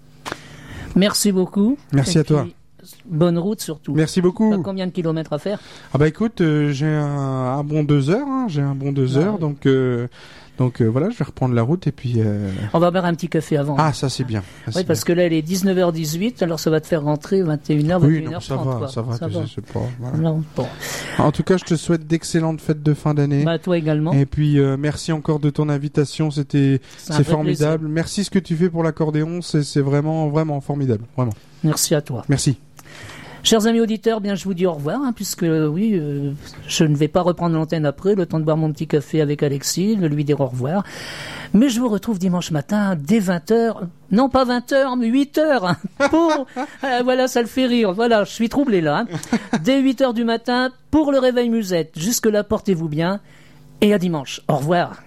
Merci 0.97 1.31
beaucoup. 1.31 1.79
Merci 1.93 2.19
Et 2.19 2.21
à 2.23 2.25
toi. 2.25 2.47
Bonne 3.07 3.39
route 3.39 3.61
surtout. 3.61 3.95
Merci 3.95 4.21
beaucoup. 4.21 4.51
T'as 4.55 4.63
combien 4.63 4.87
de 4.87 4.93
kilomètres 4.93 5.33
à 5.33 5.39
faire 5.39 5.61
Ah 5.93 5.99
bah 5.99 6.09
écoute, 6.09 6.41
euh, 6.41 6.71
j'ai 6.73 6.87
un, 6.87 7.05
un 7.07 7.65
bon 7.65 7.83
deux 7.85 8.11
heures, 8.11 8.27
hein, 8.29 8.47
j'ai 8.49 8.63
un 8.63 8.75
bon 8.75 8.93
deux 8.93 9.17
Ah 9.17 9.21
heures, 9.21 9.35
oui. 9.35 9.41
donc 9.41 9.67
euh, 9.67 10.07
donc 10.59 10.83
euh, 10.83 10.87
voilà, 10.87 11.09
je 11.09 11.17
vais 11.17 11.25
reprendre 11.25 11.55
la 11.55 11.63
route 11.63 11.87
et 11.87 11.93
puis. 11.93 12.19
On 12.75 12.79
va 12.79 12.91
boire 12.91 13.07
un 13.07 13.15
petit 13.15 13.29
café 13.29 13.57
avant. 13.57 13.77
Ah 13.79 13.95
ça 13.95 14.11
c'est 14.11 14.25
bien. 14.25 14.41
Ça, 14.41 14.47
oui, 14.67 14.73
c'est 14.75 14.85
parce 14.87 15.05
que 15.05 15.13
là, 15.15 15.27
il 15.27 15.33
est 15.33 15.41
19h18, 15.47 16.45
alors 16.45 16.61
ça 16.61 16.69
va 16.71 16.81
te 16.83 16.87
faire 16.87 17.03
rentrer 17.03 17.41
21h, 17.43 17.99
21h30. 18.01 18.05
Oui, 18.07 18.23
non, 18.31 18.41
ça 18.41 18.57
va, 18.57 18.63
quoi. 18.77 18.89
ça 18.89 19.01
va, 19.01 19.19
tu 19.19 19.33
sais, 19.33 19.41
c'est 19.55 19.73
pas. 19.73 19.81
voilà. 19.99 20.19
Non, 20.19 20.43
bon. 20.55 20.67
En 21.19 21.33
tout 21.33 21.43
cas, 21.45 21.57
je 21.57 21.65
te 21.65 21.77
souhaite 21.77 22.07
d'excellentes 22.07 22.61
fêtes 22.61 22.83
de 22.83 22.93
fin 22.93 23.15
d'année. 23.15 23.45
Bah, 23.45 23.59
toi 23.59 23.79
également. 23.79 24.13
Et 24.13 24.27
puis 24.27 24.59
merci 24.79 25.13
encore 25.13 25.39
de 25.41 25.49
ton 25.49 25.69
invitation, 25.71 26.31
c'était 26.31 26.81
C'est 26.99 27.25
formidable. 27.25 27.89
Merci 27.89 28.25
ce 28.25 28.31
que 28.31 28.39
tu 28.39 28.55
fais 28.55 28.69
pour 28.69 28.83
l'accordéon, 28.83 29.41
c'est 29.41 29.63
c'est 29.63 29.81
vraiment 29.81 30.29
vraiment 30.29 30.61
formidable, 30.61 31.05
vraiment. 31.17 31.33
Merci 31.65 31.95
à 31.95 32.01
toi. 32.03 32.25
Merci. 32.29 32.59
Chers 33.43 33.67
amis 33.67 33.81
auditeurs, 33.81 34.21
bien 34.21 34.35
je 34.35 34.45
vous 34.45 34.53
dis 34.53 34.67
au 34.67 34.75
revoir, 34.75 35.01
hein, 35.03 35.13
puisque 35.15 35.45
euh, 35.45 35.67
oui, 35.67 35.93
euh, 35.95 36.33
je 36.69 36.85
ne 36.85 36.95
vais 36.95 37.09
pas 37.09 37.23
reprendre 37.23 37.57
l'antenne 37.57 37.87
après, 37.87 38.15
le 38.15 38.27
temps 38.27 38.39
de 38.39 38.45
boire 38.45 38.59
mon 38.59 38.71
petit 38.71 38.87
café 38.87 39.23
avec 39.23 39.43
Alexis, 39.43 39.97
de 39.97 40.07
lui 40.07 40.25
dire 40.25 40.41
au 40.41 40.47
revoir. 40.47 40.85
Mais 41.55 41.71
je 41.71 41.81
vous 41.81 41.89
retrouve 41.89 42.19
dimanche 42.19 42.51
matin 42.51 42.97
dès 42.97 43.19
20h, 43.19 43.77
non 44.11 44.29
pas 44.29 44.45
20h, 44.45 44.99
mais 44.99 45.09
8h, 45.11 45.75
pour, 46.11 46.47
euh, 46.85 47.01
voilà, 47.03 47.29
ça 47.29 47.41
le 47.41 47.49
fait 47.49 47.67
rire, 47.67 47.93
voilà, 47.93 48.25
je 48.25 48.31
suis 48.31 48.51
troublé 48.51 48.83
là, 48.83 49.07
hein. 49.11 49.39
dès 49.63 49.81
8h 49.83 50.13
du 50.13 50.25
matin 50.25 50.71
pour 50.91 51.11
le 51.11 51.19
réveil 51.19 51.49
musette. 51.49 51.93
Jusque 51.97 52.27
là, 52.27 52.45
portez-vous 52.45 52.89
bien, 52.89 53.21
et 53.81 53.95
à 53.95 53.99
dimanche. 53.99 54.43
Au 54.49 54.57
revoir. 54.57 55.03